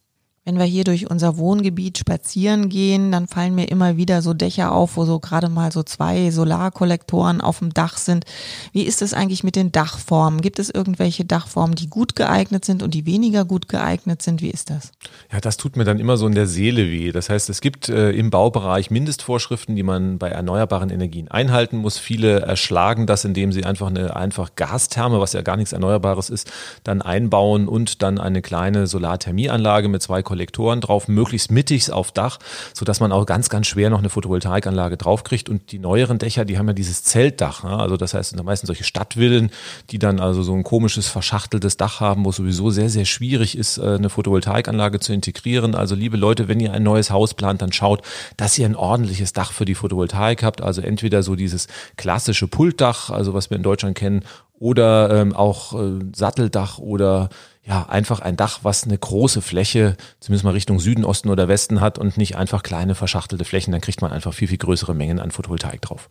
Wenn 0.46 0.60
wir 0.60 0.64
hier 0.64 0.84
durch 0.84 1.10
unser 1.10 1.38
Wohngebiet 1.38 1.98
spazieren 1.98 2.68
gehen, 2.68 3.10
dann 3.10 3.26
fallen 3.26 3.56
mir 3.56 3.68
immer 3.68 3.96
wieder 3.96 4.22
so 4.22 4.32
Dächer 4.32 4.70
auf, 4.70 4.96
wo 4.96 5.04
so 5.04 5.18
gerade 5.18 5.48
mal 5.48 5.72
so 5.72 5.82
zwei 5.82 6.30
Solarkollektoren 6.30 7.40
auf 7.40 7.58
dem 7.58 7.74
Dach 7.74 7.96
sind. 7.96 8.24
Wie 8.70 8.84
ist 8.84 9.02
es 9.02 9.12
eigentlich 9.12 9.42
mit 9.42 9.56
den 9.56 9.72
Dachformen? 9.72 10.40
Gibt 10.42 10.60
es 10.60 10.70
irgendwelche 10.70 11.24
Dachformen, 11.24 11.74
die 11.74 11.90
gut 11.90 12.14
geeignet 12.14 12.64
sind 12.64 12.84
und 12.84 12.94
die 12.94 13.06
weniger 13.06 13.44
gut 13.44 13.68
geeignet 13.68 14.22
sind? 14.22 14.40
Wie 14.40 14.50
ist 14.50 14.70
das? 14.70 14.92
Ja, 15.32 15.40
das 15.40 15.56
tut 15.56 15.74
mir 15.74 15.82
dann 15.82 15.98
immer 15.98 16.16
so 16.16 16.28
in 16.28 16.36
der 16.36 16.46
Seele 16.46 16.92
weh. 16.92 17.10
Das 17.10 17.28
heißt, 17.28 17.50
es 17.50 17.60
gibt 17.60 17.88
äh, 17.88 18.12
im 18.12 18.30
Baubereich 18.30 18.88
Mindestvorschriften, 18.92 19.74
die 19.74 19.82
man 19.82 20.18
bei 20.18 20.28
erneuerbaren 20.28 20.90
Energien 20.90 21.26
einhalten 21.26 21.78
muss. 21.78 21.98
Viele 21.98 22.42
erschlagen 22.42 23.08
das, 23.08 23.24
indem 23.24 23.50
sie 23.50 23.64
einfach 23.64 23.88
eine 23.88 24.14
einfach 24.14 24.50
Gastherme, 24.54 25.18
was 25.18 25.32
ja 25.32 25.42
gar 25.42 25.56
nichts 25.56 25.72
Erneuerbares 25.72 26.30
ist, 26.30 26.52
dann 26.84 27.02
einbauen 27.02 27.66
und 27.66 28.00
dann 28.02 28.20
eine 28.20 28.42
kleine 28.42 28.86
Solarthermieanlage 28.86 29.88
mit 29.88 30.02
zwei 30.02 30.22
Kollektoren 30.22 30.35
drauf, 30.36 31.08
möglichst 31.08 31.50
mittig 31.50 31.90
auf 31.90 32.12
Dach, 32.12 32.38
sodass 32.74 33.00
man 33.00 33.12
auch 33.12 33.26
ganz, 33.26 33.48
ganz 33.48 33.66
schwer 33.66 33.90
noch 33.90 33.98
eine 33.98 34.08
Photovoltaikanlage 34.08 34.96
draufkriegt. 34.96 35.48
Und 35.48 35.72
die 35.72 35.78
neueren 35.78 36.18
Dächer, 36.18 36.44
die 36.44 36.58
haben 36.58 36.68
ja 36.68 36.74
dieses 36.74 37.02
Zeltdach. 37.02 37.64
Ne? 37.64 37.70
Also 37.70 37.96
das 37.96 38.14
heißt, 38.14 38.42
meistens 38.42 38.68
solche 38.68 38.84
Stadtvillen, 38.84 39.50
die 39.90 39.98
dann 39.98 40.20
also 40.20 40.42
so 40.42 40.54
ein 40.54 40.62
komisches, 40.62 41.08
verschachteltes 41.08 41.76
Dach 41.76 42.00
haben, 42.00 42.24
wo 42.24 42.30
es 42.30 42.36
sowieso 42.36 42.70
sehr, 42.70 42.88
sehr 42.88 43.04
schwierig 43.04 43.56
ist, 43.56 43.78
äh, 43.78 43.94
eine 43.94 44.10
Photovoltaikanlage 44.10 45.00
zu 45.00 45.12
integrieren. 45.12 45.74
Also 45.74 45.94
liebe 45.94 46.16
Leute, 46.16 46.48
wenn 46.48 46.60
ihr 46.60 46.72
ein 46.72 46.82
neues 46.82 47.10
Haus 47.10 47.34
plant, 47.34 47.62
dann 47.62 47.72
schaut, 47.72 48.02
dass 48.36 48.58
ihr 48.58 48.66
ein 48.66 48.76
ordentliches 48.76 49.32
Dach 49.32 49.52
für 49.52 49.64
die 49.64 49.74
Photovoltaik 49.74 50.42
habt. 50.42 50.62
Also 50.62 50.80
entweder 50.80 51.22
so 51.22 51.36
dieses 51.36 51.68
klassische 51.96 52.48
Pultdach, 52.48 53.10
also 53.10 53.34
was 53.34 53.50
wir 53.50 53.56
in 53.56 53.62
Deutschland 53.62 53.96
kennen, 53.96 54.24
oder 54.58 55.10
ähm, 55.10 55.34
auch 55.34 55.74
äh, 55.74 55.98
Satteldach 56.14 56.78
oder 56.78 57.28
ja, 57.66 57.84
einfach 57.88 58.20
ein 58.20 58.36
Dach, 58.36 58.60
was 58.62 58.84
eine 58.84 58.96
große 58.96 59.42
Fläche, 59.42 59.96
zumindest 60.20 60.44
mal 60.44 60.52
Richtung 60.52 60.78
Süden, 60.78 61.04
Osten 61.04 61.30
oder 61.30 61.48
Westen 61.48 61.80
hat 61.80 61.98
und 61.98 62.16
nicht 62.16 62.36
einfach 62.36 62.62
kleine 62.62 62.94
verschachtelte 62.94 63.44
Flächen, 63.44 63.72
dann 63.72 63.80
kriegt 63.80 64.02
man 64.02 64.12
einfach 64.12 64.32
viel, 64.32 64.48
viel 64.48 64.58
größere 64.58 64.94
Mengen 64.94 65.18
an 65.18 65.32
Photovoltaik 65.32 65.82
drauf. 65.82 66.08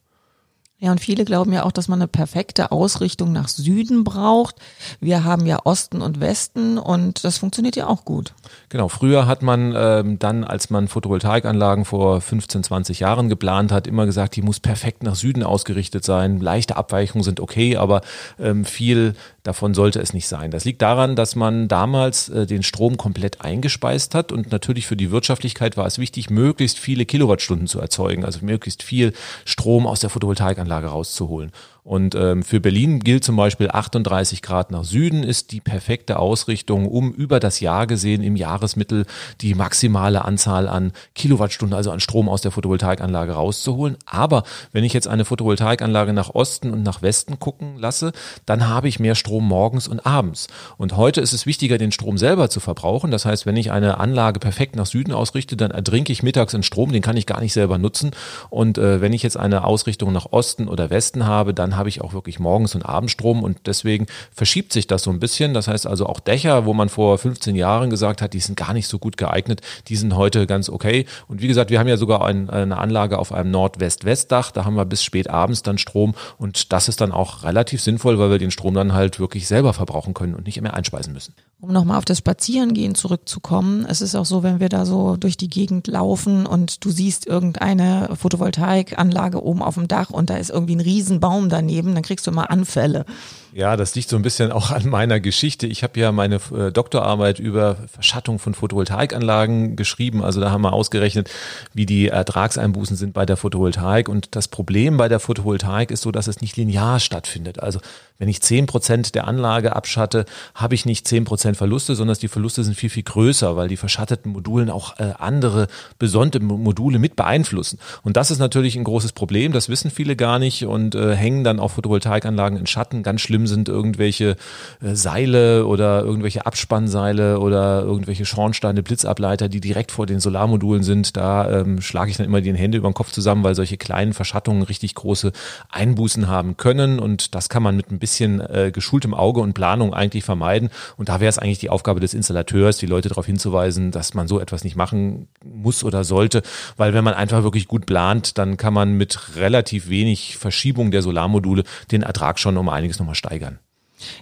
Ja, 0.78 0.92
und 0.92 1.00
viele 1.00 1.24
glauben 1.24 1.54
ja 1.54 1.64
auch, 1.64 1.72
dass 1.72 1.88
man 1.88 2.02
eine 2.02 2.10
perfekte 2.10 2.74
Ausrichtung 2.74 3.32
nach 3.32 3.48
Süden 3.48 4.04
braucht. 4.04 4.58
Wir 5.00 5.24
haben 5.24 5.46
ja 5.46 5.60
Osten 5.64 6.02
und 6.02 6.20
Westen 6.20 6.78
und 6.78 7.24
das 7.24 7.38
funktioniert 7.38 7.78
ja 7.78 7.88
auch 7.88 8.04
gut. 8.04 8.34
Genau, 8.68 8.90
früher 8.90 9.26
hat 9.26 9.42
man 9.42 9.74
ähm, 9.74 10.20
dann, 10.20 10.44
als 10.44 10.70
man 10.70 10.90
Photovoltaikanlagen 10.90 11.86
vor 11.86 12.20
15, 12.20 12.64
20 12.64 13.00
Jahren 13.00 13.30
geplant 13.30 13.72
hat, 13.72 13.88
immer 13.88 14.06
gesagt, 14.06 14.36
die 14.36 14.42
muss 14.42 14.60
perfekt 14.60 15.04
nach 15.04 15.16
Süden 15.16 15.44
ausgerichtet 15.44 16.04
sein. 16.04 16.42
Leichte 16.42 16.76
Abweichungen 16.76 17.24
sind 17.24 17.40
okay, 17.40 17.78
aber 17.78 18.02
ähm, 18.38 18.66
viel 18.66 19.16
Davon 19.46 19.76
sollte 19.76 20.00
es 20.00 20.12
nicht 20.12 20.28
sein. 20.28 20.50
Das 20.50 20.66
liegt 20.66 20.82
daran, 20.82 21.16
dass 21.16 21.36
man 21.36 21.68
damals 21.68 22.30
äh, 22.30 22.48
den 22.48 22.64
Strom 22.64 22.98
komplett 22.98 23.42
eingespeist 23.42 24.16
hat 24.16 24.32
und 24.32 24.52
natürlich 24.52 24.88
für 24.88 24.98
die 24.98 25.12
Wirtschaftlichkeit 25.12 25.78
war 25.78 25.86
es 25.86 26.00
wichtig, 26.00 26.32
möglichst 26.32 26.80
viele 26.80 27.06
Kilowattstunden 27.06 27.68
zu 27.68 27.80
erzeugen, 27.80 28.26
also 28.26 28.40
möglichst 28.42 28.82
viel 28.82 29.14
Strom 29.46 29.86
aus 29.86 30.00
der 30.00 30.10
Photovoltaikanlage 30.10 30.88
rauszuholen. 30.88 31.52
Und 31.86 32.16
ähm, 32.16 32.42
für 32.42 32.60
Berlin 32.60 33.00
gilt 33.00 33.24
zum 33.24 33.36
Beispiel 33.36 33.70
38 33.70 34.42
Grad 34.42 34.72
nach 34.72 34.84
Süden 34.84 35.22
ist 35.22 35.52
die 35.52 35.62
perfekte 35.62 36.18
Ausrichtung, 36.18 36.88
um 36.88 37.14
über 37.14 37.40
das 37.40 37.60
Jahr 37.60 37.86
gesehen 37.86 38.24
im 38.24 38.36
Jahresmittel 38.36 39.06
die 39.42 39.54
maximale 39.54 40.26
Anzahl 40.26 40.68
an 40.68 40.94
Kilowattstunden, 41.14 41.78
also 41.78 41.92
an 41.92 42.00
Strom 42.00 42.28
aus 42.28 42.42
der 42.42 42.50
Photovoltaikanlage 42.50 43.34
rauszuholen. 43.34 43.98
Aber 44.08 44.46
wenn 44.72 44.84
ich 44.84 44.94
jetzt 44.94 45.08
eine 45.08 45.26
Photovoltaikanlage 45.26 46.12
nach 46.12 46.34
Osten 46.34 46.72
und 46.72 46.82
nach 46.82 47.04
Westen 47.04 47.38
gucken 47.38 47.78
lasse, 47.78 48.14
dann 48.48 48.68
habe 48.68 48.88
ich 48.88 49.00
mehr 49.00 49.14
Strom 49.14 49.48
morgens 49.48 49.88
und 49.88 50.08
abends. 50.08 50.48
Und 50.78 50.98
heute 50.98 51.22
ist 51.22 51.34
es 51.34 51.46
wichtiger, 51.46 51.78
den 51.78 51.92
Strom 51.92 52.18
selber 52.18 52.50
zu 52.50 52.60
verbrauchen. 52.60 53.12
Das 53.12 53.26
heißt, 53.26 53.46
wenn 53.46 53.58
ich 53.58 53.72
eine 53.72 54.00
Anlage 54.00 54.40
perfekt 54.40 54.76
nach 54.76 54.88
Süden 54.88 55.12
ausrichte, 55.12 55.56
dann 55.56 55.70
ertrinke 55.70 56.12
ich 56.12 56.24
mittags 56.24 56.56
in 56.56 56.64
Strom, 56.64 56.92
den 56.92 57.04
kann 57.04 57.16
ich 57.16 57.28
gar 57.28 57.42
nicht 57.42 57.54
selber 57.54 57.78
nutzen. 57.78 58.10
Und 58.50 58.80
äh, 58.80 59.02
wenn 59.02 59.14
ich 59.14 59.22
jetzt 59.22 59.38
eine 59.38 59.64
Ausrichtung 59.66 60.12
nach 60.12 60.32
Osten 60.32 60.68
oder 60.68 60.90
Westen 60.90 61.28
habe, 61.28 61.54
dann 61.54 61.75
habe 61.76 61.90
ich 61.90 62.02
auch 62.02 62.14
wirklich 62.14 62.40
Morgens- 62.40 62.76
und 62.76 62.84
Abendstrom 62.84 63.44
und 63.44 63.60
deswegen 63.66 64.08
verschiebt 64.32 64.74
sich 64.74 64.88
das 64.88 65.04
so 65.04 65.12
ein 65.12 65.20
bisschen. 65.20 65.54
Das 65.54 65.68
heißt 65.68 65.88
also 65.88 66.08
auch 66.08 66.20
Dächer, 66.20 66.66
wo 66.66 66.74
man 66.74 66.90
vor 66.90 67.18
15 67.18 67.56
Jahren 67.56 67.90
gesagt 67.90 68.22
hat, 68.22 68.34
die 68.34 68.40
sind 68.40 68.56
gar 68.58 68.74
nicht 68.74 68.88
so 68.88 69.00
gut 69.00 69.18
geeignet, 69.18 69.62
die 69.88 69.96
sind 69.96 70.16
heute 70.16 70.48
ganz 70.48 70.70
okay. 70.70 71.06
Und 71.28 71.42
wie 71.42 71.48
gesagt, 71.48 71.70
wir 71.70 71.80
haben 71.80 71.88
ja 71.88 71.98
sogar 71.98 72.26
ein, 72.26 72.50
eine 72.50 72.78
Anlage 72.78 73.20
auf 73.20 73.32
einem 73.32 73.52
Nord-West-West-Dach, 73.52 74.52
da 74.52 74.66
haben 74.66 74.76
wir 74.76 74.86
bis 74.86 75.04
spät 75.04 75.30
abends 75.30 75.64
dann 75.64 75.78
Strom 75.78 76.16
und 76.38 76.74
das 76.74 76.90
ist 76.90 77.02
dann 77.02 77.12
auch 77.12 77.44
relativ 77.44 77.82
sinnvoll, 77.82 78.20
weil 78.20 78.30
wir 78.30 78.38
den 78.38 78.52
Strom 78.52 78.74
dann 78.74 78.94
halt 78.94 79.20
wirklich 79.20 79.48
selber 79.48 79.74
verbrauchen 79.74 80.14
können 80.14 80.36
und 80.36 80.46
nicht 80.46 80.62
mehr 80.62 80.74
einspeisen 80.74 81.14
müssen. 81.14 81.34
Um 81.62 81.72
nochmal 81.72 81.98
auf 81.98 82.06
das 82.06 82.20
Spazierengehen 82.20 82.96
zurückzukommen, 82.96 83.86
es 83.90 84.02
ist 84.02 84.16
auch 84.16 84.26
so, 84.26 84.44
wenn 84.44 84.60
wir 84.60 84.70
da 84.70 84.86
so 84.86 85.16
durch 85.16 85.38
die 85.38 85.50
Gegend 85.50 85.88
laufen 85.88 86.46
und 86.46 86.84
du 86.84 86.92
siehst 86.92 87.26
irgendeine 87.26 88.10
Photovoltaikanlage 88.16 89.44
oben 89.44 89.62
auf 89.62 89.76
dem 89.76 89.88
Dach 89.88 90.10
und 90.10 90.30
da 90.30 90.38
ist 90.38 90.50
irgendwie 90.50 90.76
ein 90.76 90.82
Riesenbaum 90.82 91.50
daneben, 91.50 91.65
dann 91.96 92.04
kriegst 92.04 92.28
du 92.28 92.32
immer 92.32 92.50
Anfälle. 92.50 93.06
Ja, 93.56 93.78
das 93.78 93.96
liegt 93.96 94.10
so 94.10 94.18
ein 94.18 94.22
bisschen 94.22 94.52
auch 94.52 94.72
an 94.72 94.90
meiner 94.90 95.22
Geschichte. 95.22 95.66
Ich 95.66 95.82
habe 95.82 95.98
ja 95.98 96.12
meine 96.12 96.42
äh, 96.54 96.74
Doktorarbeit 96.74 97.40
über 97.40 97.78
Verschattung 97.88 98.38
von 98.38 98.54
Photovoltaikanlagen 98.54 99.78
geschrieben. 99.78 100.26
Also 100.26 100.42
da 100.42 100.52
haben 100.52 100.64
wir 100.64 100.74
ausgerechnet, 100.74 101.30
wie 101.74 101.86
die 101.86 102.10
Ertragseinbußen 102.10 102.98
sind 102.98 103.14
bei 103.14 103.26
der 103.26 103.38
Photovoltaik. 103.38 104.10
Und 104.10 104.36
das 104.36 104.50
Problem 104.50 104.98
bei 104.98 105.08
der 105.08 105.22
Photovoltaik 105.22 105.90
ist 105.90 106.02
so, 106.02 106.12
dass 106.12 106.28
es 106.28 106.42
nicht 106.42 106.58
linear 106.58 107.00
stattfindet. 107.00 107.62
Also 107.62 107.80
wenn 108.18 108.30
ich 108.30 108.42
zehn 108.42 108.66
Prozent 108.66 109.16
der 109.16 109.28
Anlage 109.28 109.76
abschatte, 109.76 110.26
habe 110.54 110.76
ich 110.76 110.86
nicht 110.86 111.08
zehn 111.08 111.24
Prozent 111.26 111.58
Verluste, 111.58 111.96
sondern 111.96 112.18
die 112.18 112.28
Verluste 112.28 112.64
sind 112.64 112.76
viel, 112.76 112.90
viel 112.90 113.04
größer, 113.04 113.56
weil 113.56 113.68
die 113.68 113.78
verschatteten 113.78 114.32
Modulen 114.32 114.70
auch 114.70 115.00
äh, 115.00 115.14
andere 115.18 115.68
besondere 115.98 116.44
Module 116.44 117.00
mit 117.00 117.16
beeinflussen. 117.16 117.80
Und 118.04 118.16
das 118.18 118.32
ist 118.32 118.40
natürlich 118.40 118.76
ein 118.76 118.84
großes 118.84 119.12
Problem. 119.14 119.52
Das 119.52 119.70
wissen 119.70 119.92
viele 119.92 120.16
gar 120.16 120.40
nicht 120.40 120.66
und 120.66 120.96
äh, 120.96 121.16
hängen 121.16 121.44
dann 121.44 121.60
auf 121.60 121.74
Photovoltaikanlagen 121.74 122.58
in 122.58 122.68
Schatten. 122.68 123.04
Ganz 123.04 123.22
schlimm 123.22 123.45
sind 123.48 123.70
irgendwelche 123.70 124.36
äh, 124.82 124.96
Seile 124.96 125.66
oder 125.66 126.04
irgendwelche 126.04 126.46
Abspannseile 126.46 127.40
oder 127.40 127.82
irgendwelche 127.82 128.26
Schornsteine, 128.26 128.84
Blitzableiter, 128.84 129.50
die 129.50 129.62
direkt 129.62 129.92
vor 129.92 130.06
den 130.06 130.20
Solarmodulen 130.20 130.84
sind. 130.84 131.18
Da 131.18 131.62
ähm, 131.62 131.82
schlage 131.82 132.12
ich 132.12 132.18
dann 132.18 132.26
immer 132.26 132.42
die 132.42 132.54
Hände 132.54 132.78
über 132.78 132.90
den 132.90 132.94
Kopf 132.94 133.12
zusammen, 133.12 133.44
weil 133.44 133.56
solche 133.56 133.78
kleinen 133.78 134.14
Verschattungen 134.14 134.64
richtig 134.64 134.96
große 134.96 135.32
Einbußen 135.70 136.28
haben 136.28 136.58
können. 136.58 137.00
Und 137.00 137.36
das 137.36 137.50
kann 137.50 137.64
man 137.64 137.76
mit 137.76 137.92
ein 137.92 138.00
bisschen 138.00 138.40
äh, 138.40 138.72
geschultem 138.74 139.14
Auge 139.14 139.42
und 139.42 139.54
Planung 139.54 139.94
eigentlich 139.94 140.24
vermeiden. 140.24 140.70
Und 140.98 141.10
da 141.10 141.20
wäre 141.20 141.30
es 141.30 141.38
eigentlich 141.38 141.60
die 141.60 141.70
Aufgabe 141.70 142.00
des 142.00 142.14
Installateurs, 142.14 142.78
die 142.78 142.86
Leute 142.86 143.10
darauf 143.10 143.26
hinzuweisen, 143.26 143.92
dass 143.92 144.14
man 144.14 144.28
so 144.28 144.40
etwas 144.40 144.64
nicht 144.64 144.76
machen 144.76 145.28
muss 145.44 145.84
oder 145.84 146.04
sollte. 146.04 146.42
Weil 146.78 146.94
wenn 146.94 147.04
man 147.04 147.14
einfach 147.14 147.44
wirklich 147.44 147.68
gut 147.68 147.86
plant, 147.86 148.38
dann 148.38 148.58
kann 148.58 148.74
man 148.74 148.94
mit 148.94 149.36
relativ 149.36 149.90
wenig 149.90 150.38
Verschiebung 150.38 150.92
der 150.92 151.02
Solarmodule 151.02 151.64
den 151.92 152.04
Ertrag 152.04 152.40
schon 152.40 152.58
um 152.58 152.70
einiges 152.70 153.00
nochmal 153.00 153.16
steigern. 153.16 153.35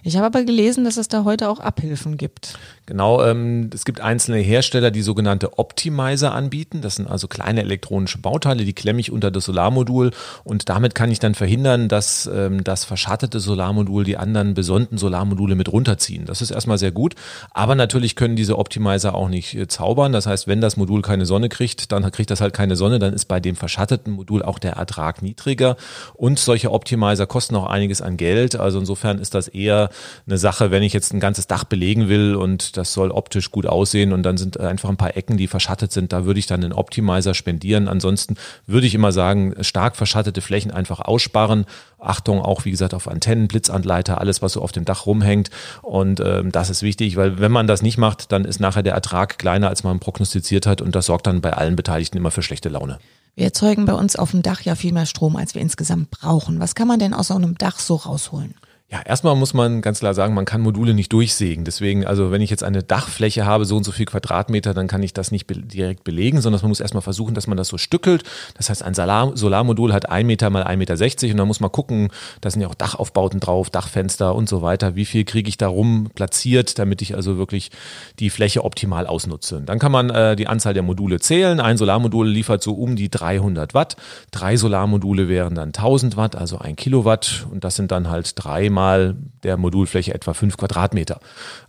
Ich 0.02 0.16
habe 0.16 0.26
aber 0.26 0.44
gelesen, 0.44 0.84
dass 0.84 0.96
es 0.96 1.08
da 1.08 1.24
heute 1.24 1.48
auch 1.48 1.58
Abhilfen 1.58 2.16
gibt. 2.16 2.58
Genau, 2.86 3.24
ähm, 3.24 3.70
es 3.72 3.86
gibt 3.86 4.02
einzelne 4.02 4.38
Hersteller, 4.38 4.90
die 4.90 5.00
sogenannte 5.00 5.58
Optimizer 5.58 6.34
anbieten. 6.34 6.82
Das 6.82 6.96
sind 6.96 7.08
also 7.08 7.28
kleine 7.28 7.62
elektronische 7.62 8.18
Bauteile, 8.18 8.66
die 8.66 8.74
klemme 8.74 9.00
ich 9.00 9.10
unter 9.10 9.30
das 9.30 9.46
Solarmodul 9.46 10.10
und 10.44 10.68
damit 10.68 10.94
kann 10.94 11.10
ich 11.10 11.18
dann 11.18 11.34
verhindern, 11.34 11.88
dass 11.88 12.26
ähm, 12.26 12.62
das 12.62 12.84
verschattete 12.84 13.40
Solarmodul 13.40 14.04
die 14.04 14.18
anderen 14.18 14.52
besonnten 14.52 14.98
Solarmodule 14.98 15.54
mit 15.54 15.72
runterziehen. 15.72 16.26
Das 16.26 16.42
ist 16.42 16.50
erstmal 16.50 16.76
sehr 16.76 16.92
gut, 16.92 17.14
aber 17.52 17.74
natürlich 17.74 18.16
können 18.16 18.36
diese 18.36 18.58
Optimizer 18.58 19.14
auch 19.14 19.30
nicht 19.30 19.54
äh, 19.54 19.66
zaubern. 19.66 20.12
Das 20.12 20.26
heißt, 20.26 20.46
wenn 20.46 20.60
das 20.60 20.76
Modul 20.76 21.00
keine 21.00 21.24
Sonne 21.24 21.48
kriegt, 21.48 21.90
dann 21.90 22.10
kriegt 22.12 22.30
das 22.30 22.42
halt 22.42 22.52
keine 22.52 22.76
Sonne, 22.76 22.98
dann 22.98 23.14
ist 23.14 23.24
bei 23.24 23.40
dem 23.40 23.56
verschatteten 23.56 24.12
Modul 24.12 24.42
auch 24.42 24.58
der 24.58 24.72
Ertrag 24.72 25.22
niedriger 25.22 25.76
und 26.12 26.38
solche 26.38 26.70
Optimizer 26.70 27.26
kosten 27.26 27.56
auch 27.56 27.66
einiges 27.66 28.02
an 28.02 28.18
Geld. 28.18 28.56
Also 28.56 28.78
insofern 28.78 29.18
ist 29.20 29.34
das 29.34 29.48
eher 29.48 29.88
eine 30.26 30.36
Sache, 30.36 30.70
wenn 30.70 30.82
ich 30.82 30.92
jetzt 30.92 31.14
ein 31.14 31.20
ganzes 31.20 31.46
Dach 31.46 31.64
belegen 31.64 32.10
will 32.10 32.34
und 32.34 32.73
das 32.76 32.92
soll 32.92 33.10
optisch 33.10 33.50
gut 33.50 33.66
aussehen 33.66 34.12
und 34.12 34.22
dann 34.22 34.36
sind 34.36 34.58
einfach 34.60 34.88
ein 34.88 34.96
paar 34.96 35.16
Ecken, 35.16 35.36
die 35.36 35.46
verschattet 35.46 35.92
sind, 35.92 36.12
da 36.12 36.24
würde 36.24 36.38
ich 36.40 36.46
dann 36.46 36.60
den 36.60 36.72
Optimizer 36.72 37.34
spendieren. 37.34 37.88
Ansonsten 37.88 38.36
würde 38.66 38.86
ich 38.86 38.94
immer 38.94 39.12
sagen, 39.12 39.54
stark 39.60 39.96
verschattete 39.96 40.40
Flächen 40.40 40.70
einfach 40.70 41.00
aussparen. 41.00 41.66
Achtung 41.98 42.40
auch, 42.40 42.64
wie 42.64 42.70
gesagt, 42.70 42.94
auf 42.94 43.08
Antennen, 43.08 43.48
Blitzanleiter, 43.48 44.20
alles, 44.20 44.42
was 44.42 44.52
so 44.52 44.62
auf 44.62 44.72
dem 44.72 44.84
Dach 44.84 45.06
rumhängt. 45.06 45.50
Und 45.82 46.20
ähm, 46.20 46.52
das 46.52 46.70
ist 46.70 46.82
wichtig, 46.82 47.16
weil 47.16 47.38
wenn 47.38 47.52
man 47.52 47.66
das 47.66 47.82
nicht 47.82 47.98
macht, 47.98 48.32
dann 48.32 48.44
ist 48.44 48.60
nachher 48.60 48.82
der 48.82 48.94
Ertrag 48.94 49.38
kleiner, 49.38 49.68
als 49.68 49.84
man 49.84 50.00
prognostiziert 50.00 50.66
hat 50.66 50.80
und 50.82 50.94
das 50.94 51.06
sorgt 51.06 51.26
dann 51.26 51.40
bei 51.40 51.52
allen 51.52 51.76
Beteiligten 51.76 52.18
immer 52.18 52.30
für 52.30 52.42
schlechte 52.42 52.68
Laune. 52.68 52.98
Wir 53.36 53.46
erzeugen 53.46 53.84
bei 53.84 53.94
uns 53.94 54.14
auf 54.14 54.30
dem 54.30 54.42
Dach 54.42 54.60
ja 54.60 54.76
viel 54.76 54.92
mehr 54.92 55.06
Strom, 55.06 55.34
als 55.34 55.54
wir 55.54 55.62
insgesamt 55.62 56.10
brauchen. 56.10 56.60
Was 56.60 56.76
kann 56.76 56.86
man 56.86 57.00
denn 57.00 57.14
aus 57.14 57.28
so 57.28 57.34
einem 57.34 57.58
Dach 57.58 57.80
so 57.80 57.96
rausholen? 57.96 58.54
Ja, 58.94 59.02
erstmal 59.04 59.34
muss 59.34 59.54
man 59.54 59.82
ganz 59.82 59.98
klar 59.98 60.14
sagen, 60.14 60.34
man 60.34 60.44
kann 60.44 60.60
Module 60.60 60.94
nicht 60.94 61.12
durchsägen. 61.12 61.64
Deswegen, 61.64 62.06
also 62.06 62.30
wenn 62.30 62.40
ich 62.40 62.48
jetzt 62.48 62.62
eine 62.62 62.84
Dachfläche 62.84 63.44
habe, 63.44 63.64
so 63.64 63.76
und 63.76 63.82
so 63.82 63.90
viel 63.90 64.06
Quadratmeter, 64.06 64.72
dann 64.72 64.86
kann 64.86 65.02
ich 65.02 65.12
das 65.12 65.32
nicht 65.32 65.48
be 65.48 65.56
direkt 65.56 66.04
belegen, 66.04 66.40
sondern 66.40 66.62
man 66.62 66.68
muss 66.68 66.78
erstmal 66.78 67.02
versuchen, 67.02 67.34
dass 67.34 67.48
man 67.48 67.56
das 67.56 67.66
so 67.66 67.76
stückelt. 67.76 68.22
Das 68.56 68.70
heißt, 68.70 68.84
ein 68.84 68.94
Solar 68.94 69.36
Solarmodul 69.36 69.92
hat 69.92 70.08
ein 70.10 70.28
Meter 70.28 70.48
mal 70.48 70.62
ein 70.62 70.78
Meter 70.78 70.96
sechzig 70.96 71.32
und 71.32 71.38
dann 71.38 71.48
muss 71.48 71.58
man 71.58 71.72
gucken, 71.72 72.10
da 72.40 72.48
sind 72.52 72.60
ja 72.62 72.68
auch 72.68 72.76
Dachaufbauten 72.76 73.40
drauf, 73.40 73.68
Dachfenster 73.68 74.32
und 74.32 74.48
so 74.48 74.62
weiter. 74.62 74.94
Wie 74.94 75.06
viel 75.06 75.24
kriege 75.24 75.48
ich 75.48 75.56
da 75.56 75.66
rum 75.66 76.10
platziert, 76.14 76.78
damit 76.78 77.02
ich 77.02 77.16
also 77.16 77.36
wirklich 77.36 77.72
die 78.20 78.30
Fläche 78.30 78.62
optimal 78.62 79.08
ausnutze. 79.08 79.60
Dann 79.66 79.80
kann 79.80 79.90
man 79.90 80.10
äh, 80.10 80.36
die 80.36 80.46
Anzahl 80.46 80.72
der 80.72 80.84
Module 80.84 81.18
zählen. 81.18 81.58
Ein 81.58 81.78
Solarmodul 81.78 82.28
liefert 82.28 82.62
so 82.62 82.74
um 82.74 82.94
die 82.94 83.08
300 83.10 83.74
Watt. 83.74 83.96
Drei 84.30 84.56
Solarmodule 84.56 85.28
wären 85.28 85.56
dann 85.56 85.70
1000 85.70 86.16
Watt, 86.16 86.36
also 86.36 86.58
ein 86.58 86.76
Kilowatt 86.76 87.48
und 87.50 87.64
das 87.64 87.74
sind 87.74 87.90
dann 87.90 88.08
halt 88.08 88.34
drei 88.36 88.70
mal 88.84 89.16
der 89.42 89.56
Modulfläche 89.56 90.12
etwa 90.14 90.34
5 90.34 90.58
Quadratmeter. 90.58 91.20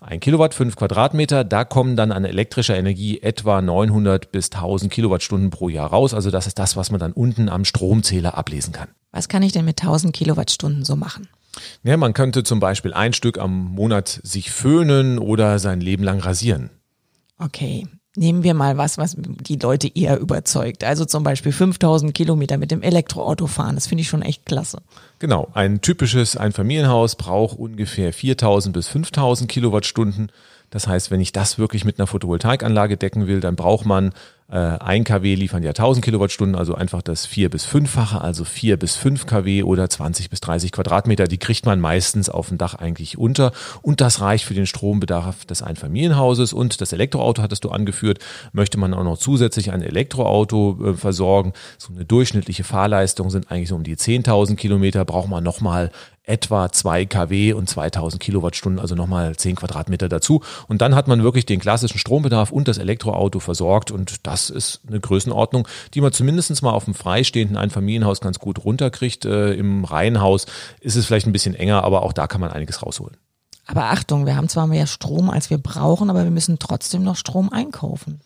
Ein 0.01 0.19
Kilowatt, 0.19 0.53
5 0.53 0.75
Quadratmeter, 0.75 1.45
da 1.45 1.63
kommen 1.63 1.95
dann 1.95 2.11
an 2.11 2.25
elektrischer 2.25 2.75
Energie 2.75 3.21
etwa 3.21 3.61
900 3.61 4.33
bis 4.33 4.51
1000 4.51 4.91
Kilowattstunden 4.91 5.49
pro 5.49 5.69
Jahr 5.69 5.89
raus. 5.89 6.13
Also 6.13 6.29
das 6.29 6.45
ist 6.45 6.59
das, 6.59 6.75
was 6.75 6.91
man 6.91 6.99
dann 6.99 7.13
unten 7.13 7.47
am 7.47 7.63
Stromzähler 7.63 8.37
ablesen 8.37 8.73
kann. 8.73 8.89
Was 9.11 9.29
kann 9.29 9.43
ich 9.43 9.53
denn 9.53 9.63
mit 9.63 9.81
1000 9.81 10.13
Kilowattstunden 10.13 10.83
so 10.83 10.97
machen? 10.97 11.29
Ja, 11.83 11.95
man 11.95 12.13
könnte 12.13 12.43
zum 12.43 12.59
Beispiel 12.59 12.93
ein 12.93 13.13
Stück 13.13 13.37
am 13.37 13.65
Monat 13.65 14.19
sich 14.23 14.51
föhnen 14.51 15.17
oder 15.17 15.57
sein 15.59 15.79
Leben 15.79 16.03
lang 16.03 16.19
rasieren. 16.19 16.69
Okay, 17.37 17.87
Nehmen 18.15 18.43
wir 18.43 18.53
mal 18.53 18.77
was, 18.77 18.97
was 18.97 19.17
die 19.17 19.57
Leute 19.57 19.89
eher 19.93 20.19
überzeugt. 20.19 20.83
Also 20.83 21.05
zum 21.05 21.23
Beispiel 21.23 21.51
5000 21.51 22.13
Kilometer 22.13 22.57
mit 22.57 22.71
dem 22.71 22.81
Elektroauto 22.81 23.47
fahren. 23.47 23.75
Das 23.75 23.87
finde 23.87 24.03
ich 24.03 24.07
schon 24.07 24.21
echt 24.21 24.45
klasse. 24.45 24.81
Genau. 25.19 25.49
Ein 25.53 25.81
typisches 25.81 26.37
Einfamilienhaus 26.37 27.15
braucht 27.15 27.57
ungefähr 27.59 28.13
4000 28.13 28.73
bis 28.73 28.87
5000 28.87 29.49
Kilowattstunden. 29.49 30.31
Das 30.69 30.87
heißt, 30.87 31.11
wenn 31.11 31.21
ich 31.21 31.31
das 31.31 31.57
wirklich 31.57 31.85
mit 31.85 31.99
einer 31.99 32.07
Photovoltaikanlage 32.07 32.97
decken 32.97 33.27
will, 33.27 33.39
dann 33.39 33.55
braucht 33.55 33.85
man 33.85 34.13
1 34.47 35.05
kW 35.05 35.33
liefern 35.33 35.63
ja 35.63 35.69
1000 35.69 36.05
Kilowattstunden, 36.05 36.55
also 36.55 36.75
einfach 36.75 37.01
das 37.01 37.25
4 37.25 37.49
bis 37.49 37.65
5-fache, 37.65 38.21
also 38.21 38.43
4 38.43 38.77
bis 38.77 38.95
5 38.95 39.25
kW 39.25 39.63
oder 39.63 39.89
20 39.89 40.29
bis 40.29 40.39
30 40.39 40.71
Quadratmeter. 40.71 41.25
Die 41.25 41.39
kriegt 41.39 41.65
man 41.65 41.79
meistens 41.79 42.29
auf 42.29 42.49
dem 42.49 42.59
Dach 42.59 42.75
eigentlich 42.75 43.17
unter. 43.17 43.53
Und 43.81 44.01
das 44.01 44.21
reicht 44.21 44.45
für 44.45 44.53
den 44.53 44.67
Strombedarf 44.67 45.45
des 45.45 45.63
Einfamilienhauses. 45.63 46.53
Und 46.53 46.79
das 46.79 46.93
Elektroauto 46.93 47.41
hattest 47.41 47.63
du 47.63 47.69
angeführt. 47.69 48.19
Möchte 48.53 48.77
man 48.77 48.93
auch 48.93 49.03
noch 49.03 49.17
zusätzlich 49.17 49.71
ein 49.71 49.81
Elektroauto 49.81 50.91
äh, 50.91 50.93
versorgen. 50.93 51.53
So 51.79 51.91
eine 51.93 52.05
durchschnittliche 52.05 52.63
Fahrleistung 52.63 53.31
sind 53.31 53.49
eigentlich 53.49 53.69
so 53.69 53.75
um 53.75 53.83
die 53.83 53.95
10.000 53.95 54.57
Kilometer. 54.57 55.05
Braucht 55.05 55.29
man 55.29 55.43
nochmal 55.43 55.89
etwa 56.25 56.71
2 56.71 57.05
kW 57.05 57.53
und 57.53 57.69
2000 57.69 58.21
Kilowattstunden, 58.21 58.79
also 58.79 58.95
nochmal 58.95 59.35
10 59.35 59.55
Quadratmeter 59.55 60.09
dazu. 60.09 60.41
Und 60.67 60.81
dann 60.81 60.95
hat 60.95 61.07
man 61.07 61.23
wirklich 61.23 61.45
den 61.45 61.59
klassischen 61.59 61.99
Strombedarf 61.99 62.51
und 62.51 62.67
das 62.67 62.77
Elektroauto 62.77 63.39
versorgt. 63.39 63.91
Und 63.91 64.25
das 64.25 64.49
ist 64.49 64.81
eine 64.87 64.99
Größenordnung, 64.99 65.67
die 65.93 66.01
man 66.01 66.11
zumindest 66.11 66.61
mal 66.61 66.71
auf 66.71 66.85
dem 66.85 66.93
freistehenden 66.93 67.57
Einfamilienhaus 67.57 68.21
ganz 68.21 68.39
gut 68.39 68.63
runterkriegt. 68.63 69.25
Äh, 69.25 69.53
Im 69.53 69.85
Reihenhaus 69.85 70.45
ist 70.79 70.95
es 70.95 71.05
vielleicht 71.05 71.27
ein 71.27 71.33
bisschen 71.33 71.55
enger, 71.55 71.83
aber 71.83 72.03
auch 72.03 72.13
da 72.13 72.27
kann 72.27 72.41
man 72.41 72.51
einiges 72.51 72.81
rausholen. 72.81 73.17
Aber 73.67 73.85
Achtung, 73.85 74.25
wir 74.25 74.35
haben 74.35 74.49
zwar 74.49 74.67
mehr 74.67 74.85
Strom, 74.85 75.29
als 75.29 75.49
wir 75.49 75.57
brauchen, 75.57 76.09
aber 76.09 76.23
wir 76.23 76.31
müssen 76.31 76.59
trotzdem 76.59 77.03
noch 77.03 77.15
Strom 77.15 77.51
einkaufen. 77.51 78.21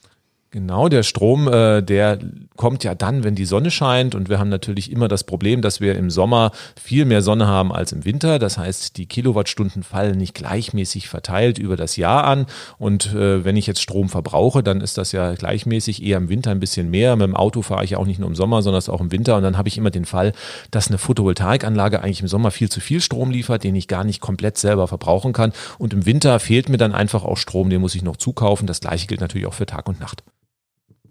Genau, 0.51 0.89
der 0.89 1.03
Strom, 1.03 1.47
äh, 1.47 1.83
der 1.83 2.17
kommt 2.55 2.83
ja 2.83 2.95
dann, 2.95 3.23
wenn 3.23 3.35
die 3.35 3.45
Sonne 3.45 3.69
scheint 3.69 4.15
und 4.15 4.29
wir 4.29 4.39
haben 4.39 4.49
natürlich 4.49 4.91
immer 4.91 5.07
das 5.07 5.23
Problem, 5.23 5.61
dass 5.61 5.79
wir 5.79 5.95
im 5.95 6.09
Sommer 6.09 6.53
viel 6.75 7.05
mehr 7.05 7.21
Sonne 7.21 7.45
haben 7.45 7.71
als 7.71 7.91
im 7.91 8.03
Winter. 8.03 8.39
Das 8.39 8.57
heißt, 8.57 8.97
die 8.97 9.05
Kilowattstunden 9.05 9.83
fallen 9.83 10.17
nicht 10.17 10.33
gleichmäßig 10.33 11.07
verteilt 11.07 11.59
über 11.59 11.75
das 11.75 11.97
Jahr 11.97 12.23
an 12.23 12.47
und 12.79 13.13
äh, 13.13 13.45
wenn 13.45 13.57
ich 13.57 13.67
jetzt 13.67 13.79
Strom 13.79 14.09
verbrauche, 14.09 14.63
dann 14.63 14.81
ist 14.81 14.97
das 14.97 15.11
ja 15.11 15.35
gleichmäßig 15.35 16.01
eher 16.01 16.17
im 16.17 16.29
Winter 16.29 16.49
ein 16.49 16.59
bisschen 16.59 16.89
mehr. 16.89 17.15
Mit 17.15 17.27
dem 17.27 17.35
Auto 17.35 17.61
fahre 17.61 17.83
ich 17.83 17.91
ja 17.91 17.99
auch 17.99 18.07
nicht 18.07 18.19
nur 18.19 18.27
im 18.27 18.35
Sommer, 18.35 18.63
sondern 18.63 18.81
auch 18.87 19.01
im 19.01 19.11
Winter 19.11 19.37
und 19.37 19.43
dann 19.43 19.55
habe 19.55 19.67
ich 19.69 19.77
immer 19.77 19.91
den 19.91 20.05
Fall, 20.05 20.31
dass 20.71 20.87
eine 20.87 20.97
Photovoltaikanlage 20.97 22.01
eigentlich 22.01 22.21
im 22.21 22.27
Sommer 22.27 22.49
viel 22.49 22.69
zu 22.69 22.79
viel 22.79 23.01
Strom 23.01 23.29
liefert, 23.29 23.63
den 23.63 23.75
ich 23.75 23.87
gar 23.87 24.03
nicht 24.03 24.19
komplett 24.19 24.57
selber 24.57 24.87
verbrauchen 24.87 25.31
kann 25.31 25.53
und 25.77 25.93
im 25.93 26.07
Winter 26.07 26.39
fehlt 26.39 26.69
mir 26.69 26.77
dann 26.77 26.95
einfach 26.95 27.23
auch 27.23 27.37
Strom, 27.37 27.69
den 27.69 27.81
muss 27.81 27.93
ich 27.93 28.01
noch 28.01 28.17
zukaufen. 28.17 28.65
Das 28.65 28.79
gleiche 28.79 29.05
gilt 29.05 29.21
natürlich 29.21 29.45
auch 29.45 29.53
für 29.53 29.67
Tag 29.67 29.87
und 29.87 29.99
Nacht. 29.99 30.23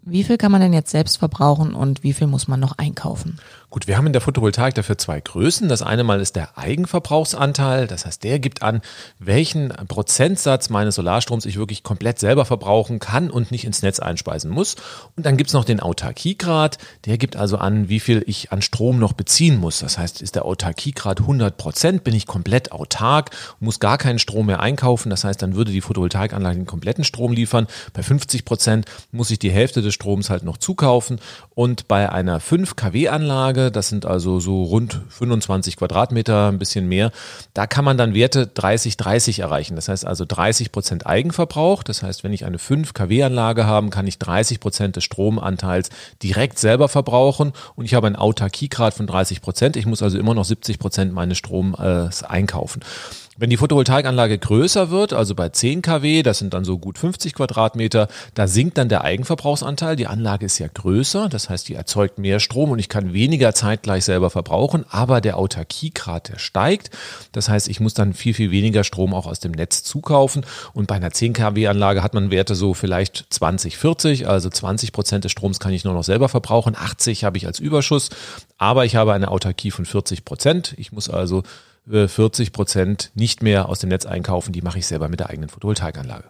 Wie 0.09 0.23
viel 0.23 0.37
kann 0.37 0.51
man 0.51 0.61
denn 0.61 0.73
jetzt 0.73 0.89
selbst 0.89 1.17
verbrauchen 1.17 1.75
und 1.75 2.03
wie 2.03 2.13
viel 2.13 2.27
muss 2.27 2.47
man 2.47 2.59
noch 2.59 2.77
einkaufen? 2.77 3.37
Gut, 3.71 3.85
wir 3.85 3.97
haben 3.97 4.07
in 4.07 4.13
der 4.13 4.21
Photovoltaik 4.21 4.73
dafür 4.73 4.97
zwei 4.97 5.21
Größen. 5.21 5.69
Das 5.69 5.83
eine 5.83 6.03
Mal 6.03 6.21
ist 6.21 6.35
der 6.35 6.57
Eigenverbrauchsanteil. 6.57 7.85
Das 7.85 8.07
heißt, 8.07 8.23
der 8.23 8.39
gibt 8.39 8.63
an, 8.63 8.81
welchen 9.19 9.69
Prozentsatz 9.87 10.69
meines 10.69 10.95
Solarstroms 10.95 11.45
ich 11.45 11.57
wirklich 11.57 11.83
komplett 11.83 12.17
selber 12.17 12.45
verbrauchen 12.45 12.97
kann 12.97 13.29
und 13.29 13.51
nicht 13.51 13.65
ins 13.65 13.83
Netz 13.83 13.99
einspeisen 13.99 14.49
muss. 14.49 14.75
Und 15.15 15.27
dann 15.27 15.37
gibt's 15.37 15.53
noch 15.53 15.65
den 15.65 15.81
Autarkiegrad. 15.81 16.79
Der 17.05 17.19
gibt 17.19 17.35
also 17.35 17.59
an, 17.59 17.89
wie 17.89 17.99
viel 17.99 18.23
ich 18.25 18.51
an 18.51 18.63
Strom 18.63 18.97
noch 18.97 19.13
beziehen 19.13 19.57
muss. 19.57 19.77
Das 19.77 19.99
heißt, 19.99 20.23
ist 20.23 20.33
der 20.33 20.45
Autarkiegrad 20.45 21.19
100 21.19 21.55
Prozent, 21.55 22.03
bin 22.03 22.15
ich 22.15 22.25
komplett 22.25 22.71
autark, 22.71 23.29
muss 23.59 23.79
gar 23.79 23.99
keinen 23.99 24.17
Strom 24.17 24.47
mehr 24.47 24.61
einkaufen. 24.61 25.11
Das 25.11 25.23
heißt, 25.23 25.43
dann 25.43 25.53
würde 25.53 25.71
die 25.71 25.81
Photovoltaikanlage 25.81 26.57
den 26.57 26.65
kompletten 26.65 27.03
Strom 27.03 27.33
liefern. 27.33 27.67
Bei 27.93 28.01
50 28.01 28.45
Prozent 28.45 28.87
muss 29.11 29.29
ich 29.29 29.37
die 29.37 29.51
Hälfte 29.51 29.83
des 29.83 29.93
Stroms 29.93 30.31
halt 30.31 30.41
noch 30.41 30.57
zukaufen. 30.57 31.19
Und 31.53 31.87
bei 31.87 32.11
einer 32.11 32.39
5 32.39 32.75
kW 32.75 33.09
Anlage 33.59 33.71
das 33.71 33.89
sind 33.89 34.05
also 34.05 34.39
so 34.39 34.63
rund 34.63 35.01
25 35.09 35.77
Quadratmeter, 35.77 36.47
ein 36.47 36.59
bisschen 36.59 36.87
mehr. 36.87 37.11
Da 37.53 37.67
kann 37.67 37.85
man 37.85 37.97
dann 37.97 38.13
Werte 38.13 38.47
30, 38.47 38.97
30 38.97 39.39
erreichen. 39.39 39.75
Das 39.75 39.87
heißt 39.87 40.05
also 40.05 40.25
30 40.25 40.71
Prozent 40.71 41.05
Eigenverbrauch. 41.05 41.83
Das 41.83 42.03
heißt, 42.03 42.23
wenn 42.23 42.33
ich 42.33 42.45
eine 42.45 42.59
5 42.59 42.93
kW 42.93 43.23
Anlage 43.23 43.65
habe, 43.65 43.89
kann 43.89 44.07
ich 44.07 44.19
30 44.19 44.59
Prozent 44.59 44.95
des 44.95 45.03
Stromanteils 45.03 45.89
direkt 46.23 46.59
selber 46.59 46.89
verbrauchen 46.89 47.53
und 47.75 47.85
ich 47.85 47.93
habe 47.93 48.07
einen 48.07 48.15
Autarkiegrad 48.15 48.93
von 48.93 49.07
30 49.07 49.41
Prozent. 49.41 49.75
Ich 49.75 49.85
muss 49.85 50.01
also 50.01 50.17
immer 50.17 50.33
noch 50.33 50.45
70 50.45 50.79
Prozent 50.79 51.13
meines 51.13 51.37
Stroms 51.37 51.79
äh, 51.79 52.25
einkaufen. 52.27 52.81
Wenn 53.39 53.49
die 53.49 53.55
Photovoltaikanlage 53.55 54.37
größer 54.37 54.89
wird, 54.89 55.13
also 55.13 55.33
bei 55.33 55.47
10 55.47 55.81
kW, 55.81 56.23
das 56.23 56.39
sind 56.39 56.53
dann 56.53 56.65
so 56.65 56.77
gut 56.77 56.97
50 56.97 57.33
Quadratmeter, 57.33 58.09
da 58.33 58.47
sinkt 58.47 58.77
dann 58.77 58.89
der 58.89 59.05
Eigenverbrauchsanteil. 59.05 59.95
Die 59.95 60.07
Anlage 60.07 60.45
ist 60.45 60.59
ja 60.59 60.67
größer, 60.67 61.29
das 61.29 61.49
heißt, 61.49 61.69
die 61.69 61.75
erzeugt 61.75 62.19
mehr 62.19 62.41
Strom 62.41 62.71
und 62.71 62.79
ich 62.79 62.89
kann 62.89 63.13
weniger 63.13 63.53
zeitgleich 63.53 64.03
selber 64.03 64.29
verbrauchen, 64.29 64.83
aber 64.89 65.21
der 65.21 65.37
Autarkiegrad, 65.37 66.27
der 66.27 66.37
steigt. 66.37 66.89
Das 67.31 67.47
heißt, 67.47 67.69
ich 67.69 67.79
muss 67.79 67.93
dann 67.93 68.13
viel, 68.13 68.33
viel 68.33 68.51
weniger 68.51 68.83
Strom 68.83 69.13
auch 69.13 69.25
aus 69.25 69.39
dem 69.39 69.53
Netz 69.53 69.83
zukaufen. 69.83 70.45
Und 70.73 70.87
bei 70.87 70.95
einer 70.95 71.11
10 71.11 71.31
kW 71.31 71.65
Anlage 71.67 72.03
hat 72.03 72.13
man 72.13 72.31
Werte 72.31 72.55
so 72.55 72.73
vielleicht 72.73 73.25
20, 73.29 73.77
40, 73.77 74.27
also 74.27 74.49
20 74.49 74.91
Prozent 74.91 75.23
des 75.23 75.31
Stroms 75.31 75.61
kann 75.61 75.71
ich 75.71 75.85
nur 75.85 75.93
noch 75.93 76.03
selber 76.03 76.27
verbrauchen, 76.27 76.75
80 76.75 77.23
habe 77.23 77.37
ich 77.37 77.47
als 77.47 77.59
Überschuss, 77.59 78.09
aber 78.57 78.83
ich 78.83 78.97
habe 78.97 79.13
eine 79.13 79.31
Autarkie 79.31 79.71
von 79.71 79.85
40 79.85 80.25
Prozent. 80.25 80.73
Ich 80.75 80.91
muss 80.91 81.09
also 81.09 81.43
40 81.89 82.51
Prozent 82.51 83.11
nicht 83.15 83.41
mehr 83.41 83.67
aus 83.67 83.79
dem 83.79 83.89
Netz 83.89 84.05
einkaufen, 84.05 84.53
die 84.53 84.61
mache 84.61 84.79
ich 84.79 84.87
selber 84.87 85.09
mit 85.09 85.19
der 85.19 85.29
eigenen 85.29 85.49
Photovoltaikanlage. 85.49 86.25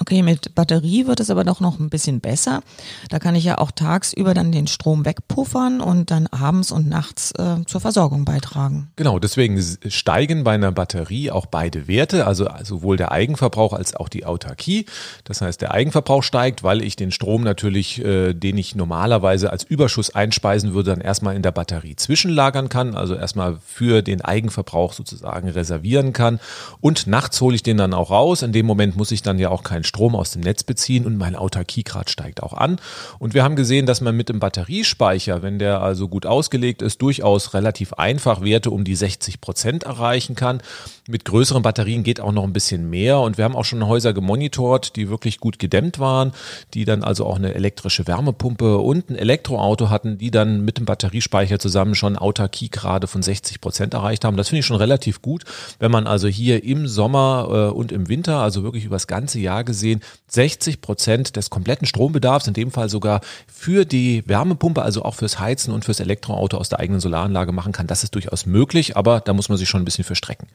Okay, 0.00 0.22
mit 0.22 0.54
Batterie 0.54 1.06
wird 1.06 1.20
es 1.20 1.28
aber 1.28 1.44
doch 1.44 1.60
noch 1.60 1.78
ein 1.78 1.90
bisschen 1.90 2.20
besser. 2.20 2.62
Da 3.10 3.18
kann 3.18 3.34
ich 3.34 3.44
ja 3.44 3.58
auch 3.58 3.70
tagsüber 3.70 4.32
dann 4.32 4.50
den 4.50 4.66
Strom 4.66 5.04
wegpuffern 5.04 5.82
und 5.82 6.10
dann 6.10 6.26
abends 6.28 6.72
und 6.72 6.88
nachts 6.88 7.32
äh, 7.32 7.56
zur 7.66 7.82
Versorgung 7.82 8.24
beitragen. 8.24 8.88
Genau, 8.96 9.18
deswegen 9.18 9.62
steigen 9.88 10.42
bei 10.42 10.52
einer 10.52 10.72
Batterie 10.72 11.30
auch 11.30 11.44
beide 11.44 11.86
Werte, 11.86 12.26
also 12.26 12.48
sowohl 12.62 12.96
der 12.96 13.12
Eigenverbrauch 13.12 13.74
als 13.74 13.94
auch 13.94 14.08
die 14.08 14.24
Autarkie. 14.24 14.86
Das 15.24 15.42
heißt, 15.42 15.60
der 15.60 15.72
Eigenverbrauch 15.72 16.22
steigt, 16.22 16.62
weil 16.62 16.82
ich 16.82 16.96
den 16.96 17.10
Strom 17.10 17.44
natürlich, 17.44 18.02
äh, 18.02 18.32
den 18.32 18.56
ich 18.56 18.74
normalerweise 18.74 19.50
als 19.50 19.64
Überschuss 19.64 20.14
einspeisen 20.14 20.72
würde, 20.72 20.92
dann 20.92 21.02
erstmal 21.02 21.36
in 21.36 21.42
der 21.42 21.52
Batterie 21.52 21.96
zwischenlagern 21.96 22.70
kann, 22.70 22.94
also 22.94 23.14
erstmal 23.16 23.58
für 23.66 24.00
den 24.00 24.22
Eigenverbrauch 24.22 24.94
sozusagen 24.94 25.50
reservieren 25.50 26.14
kann. 26.14 26.40
Und 26.80 27.06
nachts 27.06 27.38
hole 27.42 27.54
ich 27.54 27.62
den 27.62 27.76
dann 27.76 27.92
auch 27.92 28.10
raus. 28.10 28.40
In 28.40 28.52
dem 28.52 28.64
Moment 28.64 28.96
muss 28.96 29.10
ich 29.10 29.20
dann 29.20 29.38
ja 29.38 29.50
auch 29.50 29.62
keinen 29.62 29.84
Strom 29.90 30.14
aus 30.14 30.30
dem 30.30 30.42
Netz 30.42 30.62
beziehen 30.62 31.04
und 31.04 31.18
mein 31.18 31.34
Autarkiegrad 31.34 32.10
steigt 32.10 32.44
auch 32.44 32.52
an. 32.52 32.80
Und 33.18 33.34
wir 33.34 33.42
haben 33.42 33.56
gesehen, 33.56 33.86
dass 33.86 34.00
man 34.00 34.16
mit 34.16 34.28
dem 34.28 34.38
Batteriespeicher, 34.38 35.42
wenn 35.42 35.58
der 35.58 35.82
also 35.82 36.06
gut 36.06 36.26
ausgelegt 36.26 36.80
ist, 36.80 37.02
durchaus 37.02 37.54
relativ 37.54 37.94
einfach 37.94 38.40
Werte 38.40 38.70
um 38.70 38.84
die 38.84 38.94
60 38.94 39.40
Prozent 39.40 39.82
erreichen 39.82 40.36
kann. 40.36 40.62
Mit 41.08 41.24
größeren 41.24 41.62
Batterien 41.62 42.04
geht 42.04 42.20
auch 42.20 42.30
noch 42.30 42.44
ein 42.44 42.52
bisschen 42.52 42.88
mehr 42.88 43.18
und 43.18 43.36
wir 43.36 43.44
haben 43.44 43.56
auch 43.56 43.64
schon 43.64 43.84
Häuser 43.84 44.12
gemonitort, 44.12 44.94
die 44.94 45.08
wirklich 45.08 45.40
gut 45.40 45.58
gedämmt 45.58 45.98
waren, 45.98 46.30
die 46.72 46.84
dann 46.84 47.02
also 47.02 47.26
auch 47.26 47.36
eine 47.36 47.54
elektrische 47.54 48.06
Wärmepumpe 48.06 48.78
und 48.78 49.10
ein 49.10 49.16
Elektroauto 49.16 49.90
hatten, 49.90 50.18
die 50.18 50.30
dann 50.30 50.64
mit 50.64 50.78
dem 50.78 50.84
Batteriespeicher 50.84 51.58
zusammen 51.58 51.96
schon 51.96 52.16
Autarkiegrade 52.16 53.08
von 53.08 53.22
60 53.22 53.60
Prozent 53.60 53.94
erreicht 53.94 54.24
haben. 54.24 54.36
Das 54.36 54.50
finde 54.50 54.60
ich 54.60 54.66
schon 54.66 54.76
relativ 54.76 55.20
gut, 55.20 55.44
wenn 55.80 55.90
man 55.90 56.06
also 56.06 56.28
hier 56.28 56.62
im 56.62 56.86
Sommer 56.86 57.48
äh, 57.50 57.74
und 57.74 57.90
im 57.90 58.08
Winter, 58.08 58.38
also 58.38 58.62
wirklich 58.62 58.84
über 58.84 58.94
das 58.94 59.08
ganze 59.08 59.40
Jahr 59.40 59.64
gesehen, 59.64 59.79
gesehen 59.80 60.02
60 60.28 60.80
Prozent 60.80 61.36
des 61.36 61.50
kompletten 61.50 61.86
Strombedarfs, 61.86 62.46
in 62.46 62.54
dem 62.54 62.70
Fall 62.70 62.88
sogar 62.88 63.20
für 63.52 63.84
die 63.84 64.22
Wärmepumpe, 64.28 64.82
also 64.82 65.02
auch 65.02 65.14
fürs 65.14 65.40
Heizen 65.40 65.72
und 65.72 65.84
fürs 65.84 66.00
Elektroauto 66.00 66.58
aus 66.58 66.68
der 66.68 66.80
eigenen 66.80 67.00
Solaranlage 67.00 67.52
machen 67.52 67.72
kann. 67.72 67.86
Das 67.86 68.04
ist 68.04 68.14
durchaus 68.14 68.46
möglich, 68.46 68.96
aber 68.96 69.20
da 69.20 69.32
muss 69.32 69.48
man 69.48 69.58
sich 69.58 69.68
schon 69.68 69.82
ein 69.82 69.86
bisschen 69.86 70.04
für 70.04 70.14
strecken. 70.14 70.46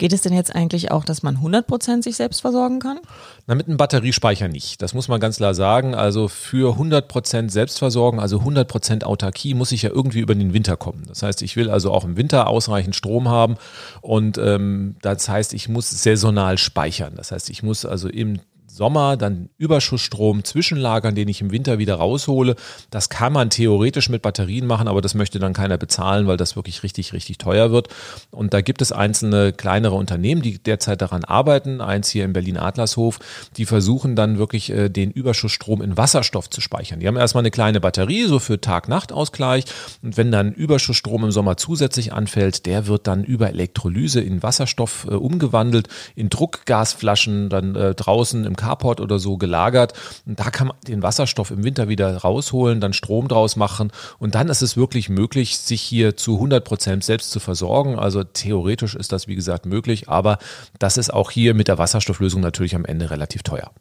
Geht 0.00 0.14
es 0.14 0.22
denn 0.22 0.32
jetzt 0.32 0.54
eigentlich 0.54 0.90
auch, 0.90 1.04
dass 1.04 1.22
man 1.22 1.36
100 1.36 1.66
Prozent 1.66 2.04
sich 2.04 2.16
selbst 2.16 2.40
versorgen 2.40 2.78
kann? 2.78 3.00
Na, 3.46 3.54
mit 3.54 3.68
einem 3.68 3.76
Batteriespeicher 3.76 4.48
nicht. 4.48 4.80
Das 4.80 4.94
muss 4.94 5.08
man 5.08 5.20
ganz 5.20 5.36
klar 5.36 5.52
sagen. 5.52 5.94
Also 5.94 6.26
für 6.26 6.72
100 6.72 7.06
Prozent 7.06 7.52
Selbstversorgung, 7.52 8.18
also 8.18 8.38
100 8.38 8.66
Prozent 8.66 9.04
Autarkie, 9.04 9.52
muss 9.52 9.72
ich 9.72 9.82
ja 9.82 9.90
irgendwie 9.90 10.20
über 10.20 10.34
den 10.34 10.54
Winter 10.54 10.78
kommen. 10.78 11.04
Das 11.06 11.22
heißt, 11.22 11.42
ich 11.42 11.54
will 11.54 11.68
also 11.68 11.92
auch 11.92 12.06
im 12.06 12.16
Winter 12.16 12.46
ausreichend 12.46 12.96
Strom 12.96 13.28
haben 13.28 13.56
und 14.00 14.38
ähm, 14.38 14.96
das 15.02 15.28
heißt, 15.28 15.52
ich 15.52 15.68
muss 15.68 15.90
saisonal 15.90 16.56
speichern. 16.56 17.12
Das 17.16 17.30
heißt, 17.30 17.50
ich 17.50 17.62
muss 17.62 17.84
also 17.84 18.08
im 18.08 18.40
Sommer 18.80 19.18
dann 19.18 19.50
Überschussstrom 19.58 20.42
zwischenlagern, 20.42 21.14
den 21.14 21.28
ich 21.28 21.42
im 21.42 21.50
Winter 21.50 21.78
wieder 21.78 21.96
raushole. 21.96 22.56
Das 22.88 23.10
kann 23.10 23.30
man 23.30 23.50
theoretisch 23.50 24.08
mit 24.08 24.22
Batterien 24.22 24.66
machen, 24.66 24.88
aber 24.88 25.02
das 25.02 25.12
möchte 25.12 25.38
dann 25.38 25.52
keiner 25.52 25.76
bezahlen, 25.76 26.26
weil 26.26 26.38
das 26.38 26.56
wirklich 26.56 26.82
richtig, 26.82 27.12
richtig 27.12 27.36
teuer 27.36 27.72
wird. 27.72 27.88
Und 28.30 28.54
da 28.54 28.62
gibt 28.62 28.80
es 28.80 28.90
einzelne 28.90 29.52
kleinere 29.52 29.96
Unternehmen, 29.96 30.40
die 30.40 30.58
derzeit 30.58 31.02
daran 31.02 31.24
arbeiten. 31.24 31.82
Eins 31.82 32.08
hier 32.08 32.24
in 32.24 32.32
Berlin-Adlershof, 32.32 33.18
die 33.58 33.66
versuchen 33.66 34.16
dann 34.16 34.38
wirklich 34.38 34.70
äh, 34.70 34.88
den 34.88 35.10
Überschussstrom 35.10 35.82
in 35.82 35.98
Wasserstoff 35.98 36.48
zu 36.48 36.62
speichern. 36.62 37.00
Die 37.00 37.06
haben 37.06 37.18
erstmal 37.18 37.42
eine 37.42 37.50
kleine 37.50 37.80
Batterie, 37.80 38.24
so 38.24 38.38
für 38.38 38.62
Tag-Nacht-Ausgleich. 38.62 39.66
Und 40.02 40.16
wenn 40.16 40.32
dann 40.32 40.54
Überschussstrom 40.54 41.24
im 41.24 41.32
Sommer 41.32 41.58
zusätzlich 41.58 42.14
anfällt, 42.14 42.64
der 42.64 42.86
wird 42.86 43.06
dann 43.06 43.24
über 43.24 43.50
Elektrolyse 43.50 44.22
in 44.22 44.42
Wasserstoff 44.42 45.06
äh, 45.06 45.16
umgewandelt, 45.16 45.88
in 46.16 46.30
Druckgasflaschen 46.30 47.50
dann 47.50 47.76
äh, 47.76 47.94
draußen 47.94 48.46
im 48.46 48.56
Kabel 48.56 48.69
Carport 48.70 49.00
oder 49.00 49.18
so 49.18 49.36
gelagert. 49.36 49.94
Und 50.26 50.38
da 50.38 50.50
kann 50.50 50.68
man 50.68 50.76
den 50.86 51.02
Wasserstoff 51.02 51.50
im 51.50 51.64
Winter 51.64 51.88
wieder 51.88 52.16
rausholen, 52.16 52.80
dann 52.80 52.92
Strom 52.92 53.26
draus 53.26 53.56
machen. 53.56 53.90
Und 54.18 54.36
dann 54.36 54.48
ist 54.48 54.62
es 54.62 54.76
wirklich 54.76 55.08
möglich, 55.08 55.58
sich 55.58 55.82
hier 55.82 56.16
zu 56.16 56.34
100 56.34 56.64
Prozent 56.64 57.04
selbst 57.04 57.32
zu 57.32 57.40
versorgen. 57.40 57.98
Also 57.98 58.22
theoretisch 58.22 58.94
ist 58.94 59.10
das, 59.10 59.26
wie 59.26 59.34
gesagt, 59.34 59.66
möglich. 59.66 60.08
Aber 60.08 60.38
das 60.78 60.98
ist 60.98 61.12
auch 61.12 61.32
hier 61.32 61.54
mit 61.54 61.66
der 61.66 61.78
Wasserstofflösung 61.78 62.40
natürlich 62.40 62.76
am 62.76 62.84
Ende 62.84 63.10
relativ 63.10 63.42
teuer. 63.42 63.72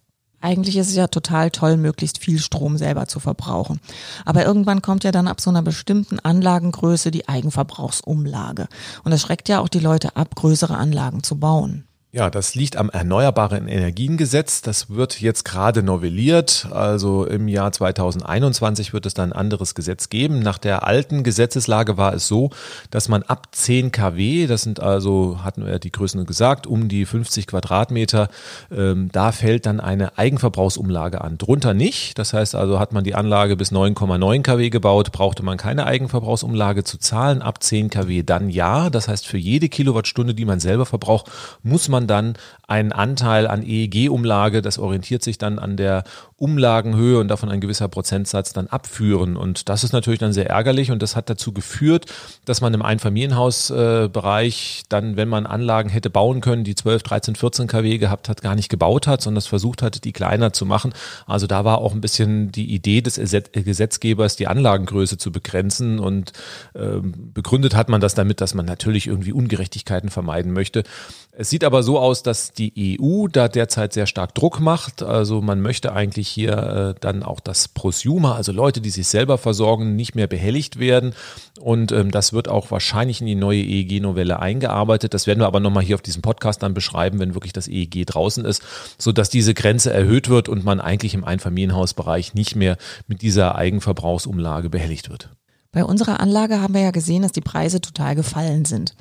Eigentlich 0.42 0.78
ist 0.78 0.90
es 0.90 0.96
ja 0.96 1.08
total 1.08 1.52
toll, 1.52 1.76
möglichst 1.76 2.18
viel 2.18 2.40
Strom 2.40 2.78
selber 2.78 3.08
zu 3.08 3.20
verbrauchen. 3.20 3.82
Aber 4.26 4.46
irgendwann 4.46 4.82
kommt 4.82 5.04
ja 5.04 5.12
dann 5.12 5.28
ab 5.28 5.42
so 5.42 5.50
einer 5.50 5.62
bestimmten 5.62 6.20
Anlagengröße 6.20 7.12
die 7.12 7.28
Eigenverbrauchsumlage. 7.28 8.68
Und 9.04 9.12
das 9.12 9.22
schreckt 9.22 9.50
ja 9.50 9.60
auch 9.60 9.68
die 9.68 9.80
Leute 9.80 10.16
ab, 10.16 10.36
größere 10.36 10.78
Anlagen 10.78 11.24
zu 11.24 11.38
bauen. 11.40 11.89
Ja, 12.12 12.32
das 12.32 12.56
liegt 12.56 12.76
am 12.76 12.90
Erneuerbaren 12.90 13.68
Energiengesetz. 13.68 14.64
Das 14.64 14.90
wird 14.90 15.22
jetzt 15.22 15.46
gerade 15.46 15.84
novelliert. 15.84 16.68
Also 16.72 17.24
im 17.24 17.48
Jahr 17.48 17.72
2021 17.72 18.94
wird 18.94 19.06
es 19.06 19.14
dann 19.14 19.32
ein 19.32 19.40
anderes 19.40 19.76
Gesetz 19.76 20.10
geben. 20.10 20.40
Nach 20.40 20.58
der 20.58 20.88
alten 20.88 21.22
Gesetzeslage 21.22 21.98
war 21.98 22.16
es 22.16 22.28
so, 22.28 22.50
dass 22.90 23.10
man 23.10 23.22
ab 23.22 23.50
10 23.52 23.92
kW, 23.92 24.48
das 24.48 24.64
sind 24.64 24.80
also, 24.80 25.44
hatten 25.44 25.68
wir 25.68 25.78
die 25.78 25.92
Größen 25.92 26.26
gesagt, 26.26 26.66
um 26.66 26.88
die 26.88 27.06
50 27.06 27.46
Quadratmeter, 27.46 28.30
ähm, 28.76 29.10
da 29.12 29.32
fällt 29.32 29.68
dann 29.68 29.80
eine 29.80 30.18
Eigenverbrauchsumlage 30.18 31.22
an. 31.22 31.38
Drunter 31.38 31.76
nicht. 31.76 32.18
Das 32.18 32.34
heißt 32.34 32.56
also, 32.56 32.80
hat 32.80 32.92
man 32.92 33.04
die 33.04 33.14
Anlage 33.14 33.56
bis 33.56 33.72
9,9 33.72 34.42
kW 34.42 34.72
gebaut, 34.72 35.12
brauchte 35.12 35.44
man 35.44 35.60
keine 35.60 35.86
Eigenverbrauchsumlage 35.86 36.84
zu 36.84 36.98
zahlen. 36.98 37.44
Ab 37.44 37.62
10 37.62 37.92
kW 37.92 38.24
dann 38.24 38.50
ja. 38.50 38.90
Das 38.90 39.08
heißt, 39.08 39.28
für 39.28 39.38
jede 39.38 39.70
Kilowattstunde, 39.70 40.34
die 40.34 40.46
man 40.46 40.60
selber 40.60 40.88
verbraucht, 40.88 41.30
muss 41.62 41.88
man 41.88 41.99
man 42.00 42.08
dann 42.08 42.34
einen 42.68 42.92
Anteil 42.92 43.48
an 43.48 43.64
EEG-Umlage, 43.64 44.62
das 44.62 44.78
orientiert 44.78 45.24
sich 45.24 45.40
dann 45.40 45.58
an 45.58 45.76
der 45.76 46.04
Umlagenhöhe 46.38 47.20
und 47.20 47.28
davon 47.28 47.50
ein 47.50 47.60
gewisser 47.60 47.88
Prozentsatz 47.88 48.54
dann 48.54 48.68
abführen. 48.68 49.36
Und 49.36 49.70
das 49.70 49.84
ist 49.84 49.92
natürlich 49.92 50.20
dann 50.20 50.34
sehr 50.34 50.50
ärgerlich 50.50 50.92
und 50.92 51.02
das 51.02 51.16
hat 51.16 51.32
dazu 51.32 51.52
geführt, 51.52 52.06
dass 52.46 52.62
man 52.62 52.74
im 52.76 52.84
Einfamilienhausbereich 52.84 54.84
dann, 54.88 55.18
wenn 55.18 55.28
man 55.28 55.48
Anlagen 55.48 55.90
hätte 55.90 56.12
bauen 56.12 56.42
können, 56.42 56.64
die 56.64 56.76
12, 56.76 57.04
13, 57.04 57.36
14 57.36 57.68
kW 57.68 57.98
gehabt 57.98 58.30
hat, 58.30 58.44
gar 58.44 58.56
nicht 58.56 58.70
gebaut 58.70 59.08
hat, 59.08 59.22
sondern 59.22 59.40
es 59.40 59.48
versucht 59.48 59.82
hat, 59.82 60.04
die 60.04 60.14
kleiner 60.14 60.54
zu 60.54 60.68
machen. 60.68 60.94
Also 61.26 61.48
da 61.48 61.66
war 61.66 61.80
auch 61.80 61.94
ein 61.94 62.02
bisschen 62.02 62.52
die 62.52 62.72
Idee 62.74 63.02
des 63.02 63.16
Gesetzgebers, 63.16 64.36
die 64.36 64.48
Anlagengröße 64.48 65.18
zu 65.18 65.32
begrenzen 65.32 65.98
und 65.98 66.34
äh, 66.76 67.00
begründet 67.02 67.76
hat 67.76 67.90
man 67.90 68.00
das 68.00 68.14
damit, 68.14 68.42
dass 68.42 68.54
man 68.54 68.68
natürlich 68.68 69.08
irgendwie 69.08 69.34
Ungerechtigkeiten 69.34 70.12
vermeiden 70.12 70.54
möchte. 70.54 70.84
Es 71.32 71.50
sieht 71.50 71.64
aber 71.64 71.84
so 71.84 71.89
aus, 71.98 72.24
dass 72.24 72.52
die 72.52 73.00
EU 73.02 73.28
da 73.28 73.48
derzeit 73.48 73.94
sehr 73.94 74.06
stark 74.06 74.36
Druck 74.36 74.60
macht. 74.60 75.02
Also 75.02 75.42
man 75.42 75.62
möchte 75.62 75.94
eigentlich 75.94 76.28
hier 76.28 76.58
äh, 76.96 77.00
dann 77.00 77.24
auch 77.24 77.40
das 77.40 77.68
Prosumer, 77.68 78.36
also 78.36 78.52
Leute, 78.52 78.82
die 78.82 78.90
sich 78.90 79.08
selber 79.08 79.38
versorgen, 79.38 79.96
nicht 79.96 80.16
mehr 80.16 80.28
behelligt 80.28 80.80
werden. 80.80 81.14
Und 81.60 81.92
ähm, 81.92 82.12
das 82.12 82.34
wird 82.34 82.48
auch 82.48 82.72
wahrscheinlich 82.72 83.22
in 83.22 83.28
die 83.28 83.36
neue 83.36 83.62
EEG-Novelle 83.62 84.40
eingearbeitet. 84.40 85.14
Das 85.14 85.28
werden 85.28 85.40
wir 85.40 85.48
aber 85.48 85.60
nochmal 85.60 85.84
hier 85.84 85.96
auf 85.96 86.02
diesem 86.02 86.22
Podcast 86.22 86.62
dann 86.62 86.74
beschreiben, 86.74 87.20
wenn 87.20 87.34
wirklich 87.34 87.54
das 87.54 87.68
EEG 87.68 88.06
draußen 88.06 88.46
ist, 88.46 88.62
sodass 88.98 89.30
diese 89.30 89.54
Grenze 89.54 89.92
erhöht 89.92 90.30
wird 90.30 90.50
und 90.50 90.64
man 90.64 90.80
eigentlich 90.80 91.14
im 91.14 91.24
Einfamilienhausbereich 91.24 92.34
nicht 92.34 92.56
mehr 92.56 92.78
mit 93.08 93.22
dieser 93.22 93.56
Eigenverbrauchsumlage 93.56 94.70
behelligt 94.70 95.10
wird. 95.10 95.30
Bei 95.72 95.86
unserer 95.86 96.20
Anlage 96.20 96.62
haben 96.62 96.74
wir 96.74 96.82
ja 96.82 96.90
gesehen, 96.90 97.22
dass 97.22 97.32
die 97.32 97.42
Preise 97.42 97.80
total 97.80 98.16
gefallen 98.16 98.66
sind. 98.66 98.96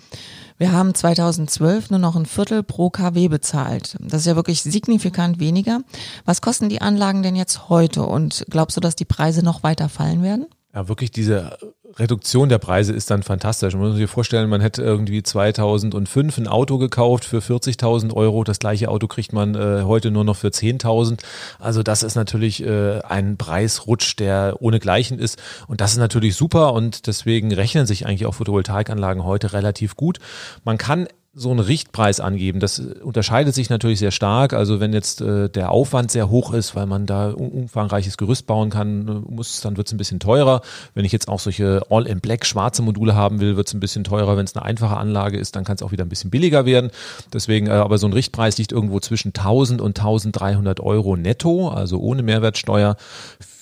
Wir 0.59 0.71
haben 0.73 0.95
2012 0.95 1.89
nur 1.89 1.99
noch 1.99 2.15
ein 2.15 2.27
Viertel 2.27 2.63
pro 2.63 2.91
KW 2.91 3.29
bezahlt. 3.29 3.97
Das 4.01 4.21
ist 4.21 4.27
ja 4.27 4.37
wirklich 4.37 4.63
signifikant 4.63 5.39
weniger. 5.41 5.81
Was 6.27 6.43
kosten 6.43 6.69
die 6.69 6.83
Anlagen 6.83 7.23
denn 7.23 7.37
jetzt 7.37 7.71
heute 7.71 8.03
und 8.03 8.45
glaubst 8.51 8.77
du, 8.77 8.83
dass 8.83 8.97
die 8.97 9.07
Preise 9.07 9.43
noch 9.43 9.63
weiter 9.63 9.89
fallen 9.89 10.23
werden? 10.23 10.47
Ja, 10.75 10.87
wirklich 10.87 11.11
diese 11.11 11.57
Reduktion 11.97 12.51
der 12.51 12.59
Preise 12.59 12.93
ist 12.93 13.11
dann 13.11 13.23
fantastisch. 13.23 13.75
Man 13.75 13.89
muss 13.89 13.97
sich 13.97 14.11
vorstellen, 14.11 14.51
man 14.51 14.61
hätte 14.61 14.83
irgendwie 14.83 15.23
2005 15.23 16.37
ein 16.37 16.47
Auto 16.47 16.77
gekauft 16.77 17.25
für 17.25 17.39
40.000 17.39 18.13
Euro. 18.13 18.45
Das 18.45 18.59
gleiche 18.59 18.91
Auto 18.91 19.07
kriegt 19.07 19.33
man 19.33 19.55
äh, 19.55 19.83
heute 19.85 20.11
nur 20.11 20.25
noch 20.25 20.37
für 20.37 20.49
10.000. 20.49 21.21
Also 21.59 21.83
das 21.83 22.03
ist 22.03 22.17
natürlich 22.17 22.63
äh, 22.63 23.01
ein 23.01 23.39
Preisrutsch, 23.39 24.17
der 24.19 24.57
ohnegleichen 24.61 25.19
ist. 25.19 25.41
Und 25.69 25.81
das 25.81 25.93
ist 25.93 25.99
natürlich 25.99 26.37
super 26.37 26.75
und 26.75 27.07
deswegen 27.07 27.53
rechnen 27.53 27.87
sich 27.87 28.07
eigentlich 28.07 28.27
auch 28.27 28.35
Photovoltaikanlagen 28.35 29.25
heute 29.25 29.55
relativ 29.55 29.97
gut. 29.97 30.19
Man 30.65 30.77
kann 30.77 31.09
so 31.39 31.51
einen 31.51 31.61
Richtpreis 31.61 32.21
angeben. 32.21 32.61
Das 32.61 32.81
unterscheidet 32.81 33.55
sich 33.55 33.71
natürlich 33.71 34.01
sehr 34.01 34.11
stark. 34.11 34.53
Also 34.53 34.81
wenn 34.81 34.93
jetzt 34.93 35.21
äh, 35.21 35.49
der 35.49 35.71
Aufwand 35.71 36.11
sehr 36.11 36.29
hoch 36.31 36.53
ist, 36.53 36.75
weil 36.75 36.87
man 36.87 37.07
da 37.07 37.31
umfangreiches 37.31 38.17
Gerüst 38.17 38.47
bauen 38.47 38.71
kann, 38.71 39.09
äh, 39.09 39.33
muss, 39.33 39.61
dann 39.61 39.77
wird 39.77 39.87
es 39.87 39.93
ein 39.93 39.99
bisschen 39.99 40.21
teurer. 40.21 40.63
Wenn 40.95 41.05
ich 41.05 41.13
jetzt 41.13 41.29
auch 41.29 41.39
solche 41.39 41.83
All-in-Black 41.91 42.45
schwarze 42.45 42.83
Module 42.83 43.15
haben 43.15 43.41
will, 43.41 43.57
wird 43.57 43.69
es 43.69 43.75
ein 43.75 43.81
bisschen 43.81 44.05
teurer. 44.05 44.37
Wenn 44.37 44.45
es 44.45 44.57
eine 44.57 44.65
einfache 44.65 44.97
Anlage 44.97 45.39
ist, 45.39 45.55
dann 45.55 45.65
kann 45.65 45.77
es 45.77 45.83
auch 45.83 45.93
wieder 45.93 46.05
ein 46.05 46.09
bisschen 46.09 46.31
billiger 46.31 46.67
werden. 46.67 46.91
Deswegen, 47.33 47.69
äh, 47.69 47.71
aber 47.71 47.99
so 47.99 48.07
ein 48.07 48.13
Richtpreis 48.13 48.59
liegt 48.59 48.73
irgendwo 48.73 48.99
zwischen 49.01 49.29
1000 49.29 49.81
und 49.81 49.99
1300 49.99 50.81
Euro 50.81 51.17
netto, 51.17 51.69
also 51.69 51.99
ohne 52.01 52.23
Mehrwertsteuer 52.23 52.97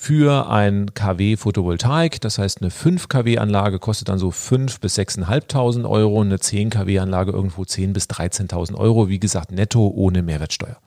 für 0.07 0.49
ein 0.49 0.95
KW 0.95 1.37
Photovoltaik. 1.37 2.21
Das 2.21 2.39
heißt, 2.39 2.61
eine 2.61 2.71
5 2.71 3.09
kW 3.09 3.39
Anlage 3.39 3.81
kostet 3.81 4.09
dann 4.09 4.21
so 4.21 4.31
5 4.31 4.79
bis 4.79 4.97
6.500 4.97 5.89
Euro, 5.89 6.21
eine 6.21 6.39
10 6.39 6.71
kW 6.71 7.01
Anlage 7.01 7.33
irgendwo 7.33 7.65
10 7.66 7.92
bis 7.92 8.05
13.000 8.07 8.74
Euro. 8.76 9.09
Wie 9.09 9.20
gesagt, 9.20 9.52
netto 9.52 9.88
ohne 9.88 10.22
Mehrwertsteuer. 10.22 10.79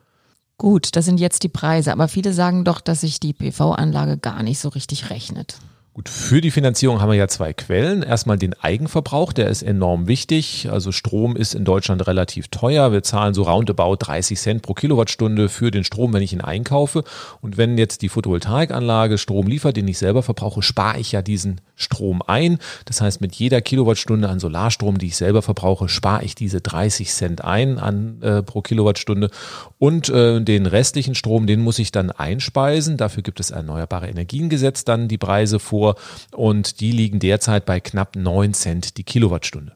Gut, 0.58 0.96
das 0.96 1.06
sind 1.06 1.20
jetzt 1.20 1.44
die 1.44 1.50
Preise, 1.50 1.94
aber 1.94 2.10
viele 2.10 2.34
sagen 2.34 2.66
doch, 2.66 2.82
dass 2.82 3.02
sich 3.02 3.20
die 3.20 3.34
PV-Anlage 3.34 4.18
gar 4.18 4.44
nicht 4.44 4.60
so 4.60 4.68
richtig 4.70 5.10
rechnet. 5.10 5.58
Gut, 6.00 6.08
für 6.08 6.40
die 6.40 6.50
Finanzierung 6.50 7.02
haben 7.02 7.10
wir 7.10 7.18
ja 7.18 7.28
zwei 7.28 7.52
Quellen. 7.52 8.04
Erstmal 8.04 8.38
den 8.38 8.54
Eigenverbrauch, 8.54 9.34
der 9.34 9.50
ist 9.50 9.64
enorm 9.64 10.08
wichtig. 10.08 10.70
Also 10.72 10.94
Strom 10.94 11.36
ist 11.36 11.54
in 11.54 11.66
Deutschland 11.66 12.08
relativ 12.08 12.48
teuer. 12.48 12.94
Wir 12.94 13.04
zahlen 13.04 13.34
so 13.34 13.44
roundabout 13.44 13.98
30 14.00 14.40
Cent 14.40 14.62
pro 14.62 14.74
Kilowattstunde 14.74 15.50
für 15.50 15.72
den 15.72 15.84
Strom, 15.84 16.14
wenn 16.14 16.22
ich 16.22 16.32
ihn 16.32 16.40
einkaufe. 16.40 17.04
Und 17.42 17.58
wenn 17.58 17.78
jetzt 17.78 18.02
die 18.02 18.08
Photovoltaikanlage 18.08 19.18
Strom 19.18 19.48
liefert, 19.48 19.76
den 19.76 19.90
ich 19.90 19.98
selber 19.98 20.24
verbrauche, 20.24 20.62
spare 20.62 21.02
ich 21.02 21.12
ja 21.12 21.22
diesen 21.22 21.60
Strom 21.76 22.22
ein. 22.26 22.60
Das 22.86 23.02
heißt, 23.02 23.20
mit 23.20 23.36
jeder 23.36 23.60
Kilowattstunde 23.60 24.30
an 24.30 24.40
Solarstrom, 24.40 25.00
die 25.00 25.08
ich 25.08 25.18
selber 25.18 25.42
verbrauche, 25.42 25.90
spare 25.90 26.24
ich 26.24 26.34
diese 26.34 26.62
30 26.62 27.12
Cent 27.12 27.44
ein 27.44 27.78
an, 27.78 28.22
äh, 28.22 28.42
pro 28.42 28.62
Kilowattstunde. 28.62 29.32
Und 29.78 30.08
äh, 30.08 30.40
den 30.40 30.66
restlichen 30.66 31.16
Strom, 31.16 31.46
den 31.46 31.60
muss 31.60 31.78
ich 31.78 31.92
dann 31.92 32.10
einspeisen. 32.10 32.96
Dafür 32.96 33.22
gibt 33.22 33.42
es 33.42 33.52
Erneuerbare 33.52 34.08
Energiengesetz 34.08 34.86
dann 34.86 35.10
die 35.10 35.18
Preise 35.18 35.60
vor 35.60 35.89
und 36.32 36.80
die 36.80 36.92
liegen 36.92 37.20
derzeit 37.20 37.66
bei 37.66 37.80
knapp 37.80 38.16
9 38.16 38.54
Cent 38.54 38.98
die 38.98 39.04
Kilowattstunde. 39.04 39.74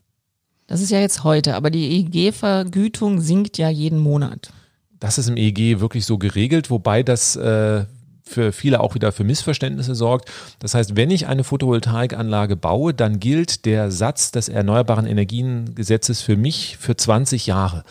Das 0.68 0.82
ist 0.82 0.92
ja 0.92 1.00
jetzt 1.00 1.24
heute, 1.24 1.56
aber 1.56 1.70
die 1.70 2.06
EEG-Vergütung 2.06 3.20
sinkt 3.20 3.58
ja 3.58 3.70
jeden 3.70 4.00
Monat. 4.00 4.52
Das 5.00 5.18
ist 5.18 5.28
im 5.28 5.38
EEG 5.38 5.80
wirklich 5.80 6.06
so 6.06 6.18
geregelt, 6.18 6.70
wobei 6.70 7.04
das 7.04 7.36
äh, 7.36 7.86
für 8.24 8.52
viele 8.52 8.80
auch 8.80 8.96
wieder 8.96 9.12
für 9.12 9.24
Missverständnisse 9.24 9.96
sorgt. 9.96 10.32
Das 10.60 10.74
heißt, 10.74 10.96
wenn 10.96 11.12
ich 11.12 11.28
eine 11.28 11.44
Photovoltaikanlage 11.44 12.56
baue, 12.56 12.94
dann 12.94 13.20
gilt 13.20 13.66
der 13.66 13.92
Satz 13.92 14.32
des 14.32 14.50
Erneuerbaren 14.50 15.06
Energiengesetzes 15.06 16.22
für 16.22 16.38
mich 16.38 16.78
für 16.80 16.96
20 16.96 17.48
Jahre. 17.48 17.84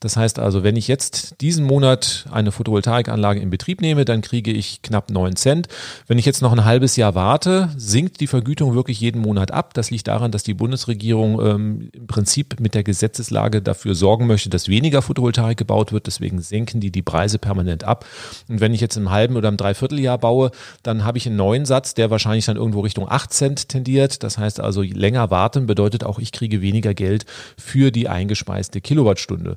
Das 0.00 0.16
heißt 0.16 0.38
also, 0.38 0.62
wenn 0.62 0.76
ich 0.76 0.88
jetzt 0.88 1.42
diesen 1.42 1.66
Monat 1.66 2.24
eine 2.30 2.52
Photovoltaikanlage 2.52 3.38
in 3.38 3.50
Betrieb 3.50 3.82
nehme, 3.82 4.06
dann 4.06 4.22
kriege 4.22 4.50
ich 4.50 4.80
knapp 4.80 5.10
9 5.10 5.36
Cent. 5.36 5.68
Wenn 6.06 6.18
ich 6.18 6.24
jetzt 6.24 6.40
noch 6.40 6.52
ein 6.52 6.64
halbes 6.64 6.96
Jahr 6.96 7.14
warte, 7.14 7.68
sinkt 7.76 8.20
die 8.20 8.26
Vergütung 8.26 8.74
wirklich 8.74 8.98
jeden 8.98 9.20
Monat 9.20 9.50
ab. 9.50 9.74
Das 9.74 9.90
liegt 9.90 10.08
daran, 10.08 10.32
dass 10.32 10.42
die 10.42 10.54
Bundesregierung 10.54 11.40
ähm, 11.44 11.90
im 11.92 12.06
Prinzip 12.06 12.60
mit 12.60 12.74
der 12.74 12.82
Gesetzeslage 12.82 13.60
dafür 13.60 13.94
sorgen 13.94 14.26
möchte, 14.26 14.48
dass 14.48 14.68
weniger 14.68 15.02
Photovoltaik 15.02 15.58
gebaut 15.58 15.92
wird. 15.92 16.06
Deswegen 16.06 16.40
senken 16.40 16.80
die 16.80 16.90
die 16.90 17.02
Preise 17.02 17.38
permanent 17.38 17.84
ab. 17.84 18.06
Und 18.48 18.60
wenn 18.60 18.72
ich 18.72 18.80
jetzt 18.80 18.96
im 18.96 19.10
halben 19.10 19.36
oder 19.36 19.50
im 19.50 19.58
Dreivierteljahr 19.80 20.18
baue, 20.18 20.50
dann 20.82 21.04
habe 21.04 21.18
ich 21.18 21.26
einen 21.26 21.36
neuen 21.36 21.64
Satz, 21.64 21.94
der 21.94 22.10
wahrscheinlich 22.10 22.46
dann 22.46 22.56
irgendwo 22.56 22.80
Richtung 22.80 23.08
8 23.08 23.32
Cent 23.32 23.68
tendiert. 23.68 24.22
Das 24.22 24.38
heißt 24.38 24.60
also, 24.60 24.82
länger 24.82 25.30
warten 25.30 25.66
bedeutet 25.66 26.04
auch, 26.04 26.18
ich 26.18 26.32
kriege 26.32 26.60
weniger 26.60 26.94
Geld 26.94 27.24
für 27.58 27.90
die 27.90 28.08
eingespeiste 28.08 28.80
Kilowattstunde. 28.80 29.56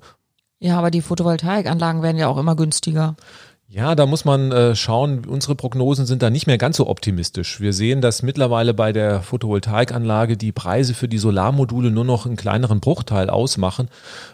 Ja, 0.60 0.78
aber 0.78 0.92
die 0.92 1.02
Photovoltaikanlagen 1.02 2.02
werden 2.02 2.18
ja 2.18 2.28
auch 2.28 2.38
immer 2.38 2.56
günstiger. 2.56 3.16
Ja, 3.74 3.96
da 3.96 4.06
muss 4.06 4.24
man 4.24 4.52
äh, 4.52 4.76
schauen. 4.76 5.26
Unsere 5.26 5.56
Prognosen 5.56 6.06
sind 6.06 6.22
da 6.22 6.30
nicht 6.30 6.46
mehr 6.46 6.60
ganz 6.60 6.78
so 6.78 6.88
optimistisch. 6.88 7.60
Wir 7.60 7.74
sehen, 7.74 8.02
dass 8.02 8.22
mittlerweile 8.22 8.76
bei 8.76 8.94
der 8.94 9.24
Photovoltaikanlage 9.24 10.38
die 10.38 10.52
Preise 10.52 10.94
für 10.94 11.08
die 11.08 11.18
Solarmodule 11.18 11.90
nur 11.90 12.06
noch 12.06 12.28
einen 12.28 12.36
kleineren 12.36 12.82
Bruchteil 12.82 13.32
ausmachen, 13.32 13.90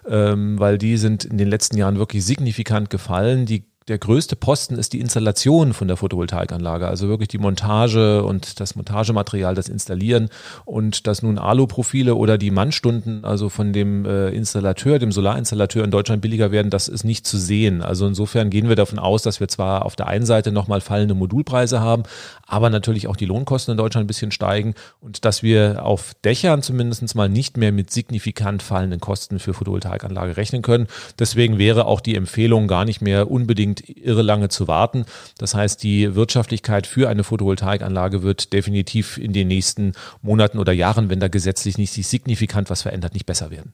ähm, 0.10 0.60
weil 0.60 0.78
die 0.78 0.97
sind 0.97 1.23
in 1.23 1.38
den 1.38 1.47
letzten 1.47 1.78
Jahren 1.78 1.97
wirklich 1.97 2.25
signifikant 2.25 2.89
gefallen. 2.89 3.45
Die 3.45 3.63
der 3.89 3.97
größte 3.97 4.36
Posten 4.36 4.75
ist 4.75 4.93
die 4.93 4.99
Installation 4.99 5.73
von 5.73 5.88
der 5.88 5.97
Photovoltaikanlage, 5.97 6.88
also 6.88 7.08
wirklich 7.08 7.28
die 7.28 7.39
Montage 7.39 8.23
und 8.23 8.60
das 8.60 8.75
Montagematerial, 8.75 9.56
das 9.56 9.67
Installieren 9.67 10.30
und 10.63 11.08
dass 11.08 11.23
nun 11.23 11.39
Aluprofile 11.39 12.15
oder 12.15 12.38
die 12.38 12.52
Mannstunden, 12.52 13.25
also 13.25 13.49
von 13.49 13.73
dem 13.73 14.06
äh, 14.06 14.30
Installateur, 14.30 14.99
dem 14.99 15.12
Solarinstallateur 15.12 15.84
in 15.84 15.91
Deutschland 15.91 16.21
billiger 16.21 16.52
werden, 16.52 16.69
das 16.69 16.88
ist 16.88 17.04
nicht 17.04 17.25
zu 17.25 17.38
sehen. 17.38 17.82
Also 17.82 18.06
insofern 18.06 18.52
gehen 18.52 18.69
wir 18.69 18.75
davon 18.75 18.99
aus, 18.99 19.23
dass 19.23 19.39
wir 19.39 19.47
zwar 19.47 19.86
auf 19.86 19.95
der 19.95 20.08
einen 20.08 20.25
Seite 20.25 20.52
nochmal 20.52 20.82
fallende 20.82 21.15
Modulpreise 21.15 21.80
haben, 21.80 22.04
aber 22.45 22.69
natürlich 22.69 23.08
auch 23.08 23.15
die 23.15 23.25
Lohnkosten 23.25 23.71
in 23.71 23.78
Deutschland 23.78 24.06
ein 24.06 24.08
bisschen 24.08 24.32
steigen 24.32 24.75
und 25.02 25.25
dass 25.25 25.41
wir 25.41 25.84
auf 25.84 26.13
Dächern 26.23 26.62
zumindest 26.62 27.15
mal 27.15 27.30
nicht 27.30 27.58
mehr 27.58 27.71
mit 27.71 27.89
signifikant 27.89 28.62
fallenden 28.62 28.99
Kosten 28.99 29.39
für 29.39 29.56
Photovoltaikanlage 29.56 30.38
rechnen 30.38 30.62
können. 30.62 30.88
Deswegen 31.17 31.58
wäre 31.58 31.86
auch 31.86 32.02
die 32.02 32.15
Empfehlung 32.15 32.67
gar 32.67 32.86
nicht 32.86 33.02
mehr 33.02 33.32
unbedingt 33.32 33.78
irre 33.87 34.21
lange 34.21 34.49
zu 34.49 34.67
warten. 34.67 35.05
Das 35.37 35.55
heißt, 35.55 35.81
die 35.83 36.15
Wirtschaftlichkeit 36.15 36.87
für 36.87 37.09
eine 37.09 37.23
Photovoltaikanlage 37.23 38.23
wird 38.23 38.53
definitiv 38.53 39.17
in 39.17 39.33
den 39.33 39.47
nächsten 39.47 39.93
Monaten 40.21 40.59
oder 40.59 40.73
Jahren, 40.73 41.09
wenn 41.09 41.19
da 41.19 41.27
gesetzlich 41.27 41.77
nicht 41.77 41.93
sich 41.93 42.07
signifikant 42.07 42.69
was 42.69 42.81
verändert, 42.81 43.13
nicht 43.13 43.25
besser 43.25 43.51
werden. 43.51 43.73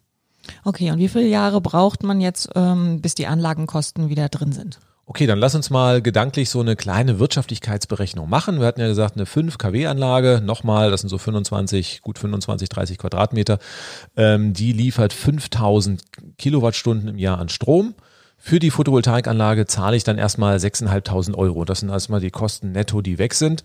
Okay, 0.63 0.91
und 0.91 0.99
wie 0.99 1.07
viele 1.07 1.27
Jahre 1.27 1.61
braucht 1.61 2.03
man 2.03 2.21
jetzt, 2.21 2.49
ähm, 2.55 3.01
bis 3.01 3.15
die 3.15 3.27
Anlagenkosten 3.27 4.09
wieder 4.09 4.29
drin 4.29 4.51
sind? 4.51 4.79
Okay, 5.07 5.27
dann 5.27 5.37
lass 5.37 5.53
uns 5.53 5.69
mal 5.69 6.01
gedanklich 6.01 6.49
so 6.49 6.61
eine 6.61 6.75
kleine 6.75 7.19
Wirtschaftlichkeitsberechnung 7.19 8.27
machen. 8.27 8.59
Wir 8.59 8.65
hatten 8.65 8.81
ja 8.81 8.87
gesagt, 8.87 9.15
eine 9.15 9.27
5 9.27 9.59
kW-Anlage, 9.59 10.41
nochmal, 10.43 10.89
das 10.89 11.01
sind 11.01 11.09
so 11.09 11.19
25, 11.19 12.01
gut 12.01 12.17
25, 12.17 12.69
30 12.69 12.97
Quadratmeter, 12.97 13.59
ähm, 14.17 14.53
die 14.53 14.73
liefert 14.73 15.13
5000 15.13 16.01
Kilowattstunden 16.39 17.07
im 17.07 17.19
Jahr 17.19 17.37
an 17.37 17.49
Strom. 17.49 17.93
Für 18.47 18.59
die 18.59 18.69
Photovoltaikanlage 18.69 19.65
zahle 19.65 19.97
ich 19.97 20.03
dann 20.03 20.19
erstmal 20.19 20.57
6.500 20.57 21.33
Euro. 21.33 21.65
Das 21.65 21.79
sind 21.79 21.89
erstmal 21.89 22.19
die 22.19 22.29
Kosten 22.29 22.73
netto, 22.73 23.01
die 23.01 23.17
weg 23.17 23.33
sind. 23.33 23.63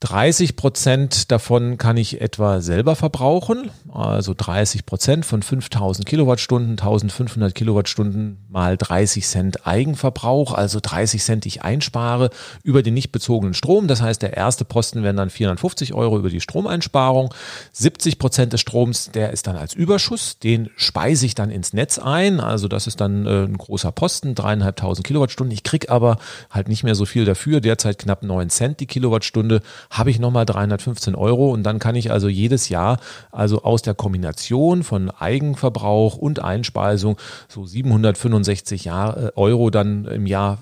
30 0.00 0.56
Prozent 0.56 1.30
davon 1.30 1.76
kann 1.76 1.98
ich 1.98 2.22
etwa 2.22 2.62
selber 2.62 2.96
verbrauchen. 2.96 3.70
Also 3.92 4.32
30 4.34 4.86
Prozent 4.86 5.26
von 5.26 5.42
5000 5.42 6.06
Kilowattstunden, 6.06 6.70
1500 6.72 7.54
Kilowattstunden 7.54 8.38
mal 8.48 8.78
30 8.78 9.26
Cent 9.26 9.66
Eigenverbrauch, 9.66 10.54
also 10.54 10.78
30 10.80 11.22
Cent, 11.22 11.44
ich 11.44 11.62
einspare 11.62 12.30
über 12.62 12.82
den 12.82 12.94
nicht 12.94 13.12
bezogenen 13.12 13.52
Strom. 13.52 13.88
Das 13.88 14.00
heißt, 14.00 14.22
der 14.22 14.38
erste 14.38 14.64
Posten 14.64 15.02
wären 15.02 15.18
dann 15.18 15.28
450 15.28 15.92
Euro 15.92 16.18
über 16.18 16.30
die 16.30 16.40
Stromeinsparung. 16.40 17.34
70 17.72 18.18
Prozent 18.18 18.54
des 18.54 18.62
Stroms, 18.62 19.10
der 19.10 19.32
ist 19.32 19.46
dann 19.48 19.56
als 19.56 19.74
Überschuss. 19.74 20.38
Den 20.38 20.70
speise 20.76 21.26
ich 21.26 21.34
dann 21.34 21.50
ins 21.50 21.74
Netz 21.74 21.98
ein. 21.98 22.40
Also 22.40 22.68
das 22.68 22.86
ist 22.86 23.02
dann 23.02 23.26
äh, 23.26 23.44
ein 23.44 23.58
großer 23.58 23.92
Posten, 23.92 24.34
dreieinhalbtausend 24.34 25.06
Kilowattstunden. 25.06 25.52
Ich 25.52 25.62
krieg 25.62 25.90
aber 25.90 26.16
halt 26.50 26.68
nicht 26.68 26.84
mehr 26.84 26.94
so 26.94 27.04
viel 27.04 27.26
dafür. 27.26 27.60
Derzeit 27.60 27.98
knapp 27.98 28.22
9 28.22 28.48
Cent 28.48 28.80
die 28.80 28.86
Kilowattstunde 28.86 29.60
habe 29.90 30.10
ich 30.10 30.18
nochmal 30.18 30.46
315 30.46 31.14
Euro 31.14 31.50
und 31.50 31.64
dann 31.64 31.80
kann 31.80 31.96
ich 31.96 32.10
also 32.10 32.28
jedes 32.28 32.68
Jahr, 32.68 32.98
also 33.32 33.62
aus 33.62 33.82
der 33.82 33.94
Kombination 33.94 34.84
von 34.84 35.10
Eigenverbrauch 35.10 36.16
und 36.16 36.42
Einspeisung, 36.42 37.16
so 37.48 37.66
765 37.66 38.84
Jahr, 38.84 39.16
äh, 39.16 39.32
Euro 39.34 39.70
dann 39.70 40.04
im 40.04 40.26
Jahr 40.26 40.58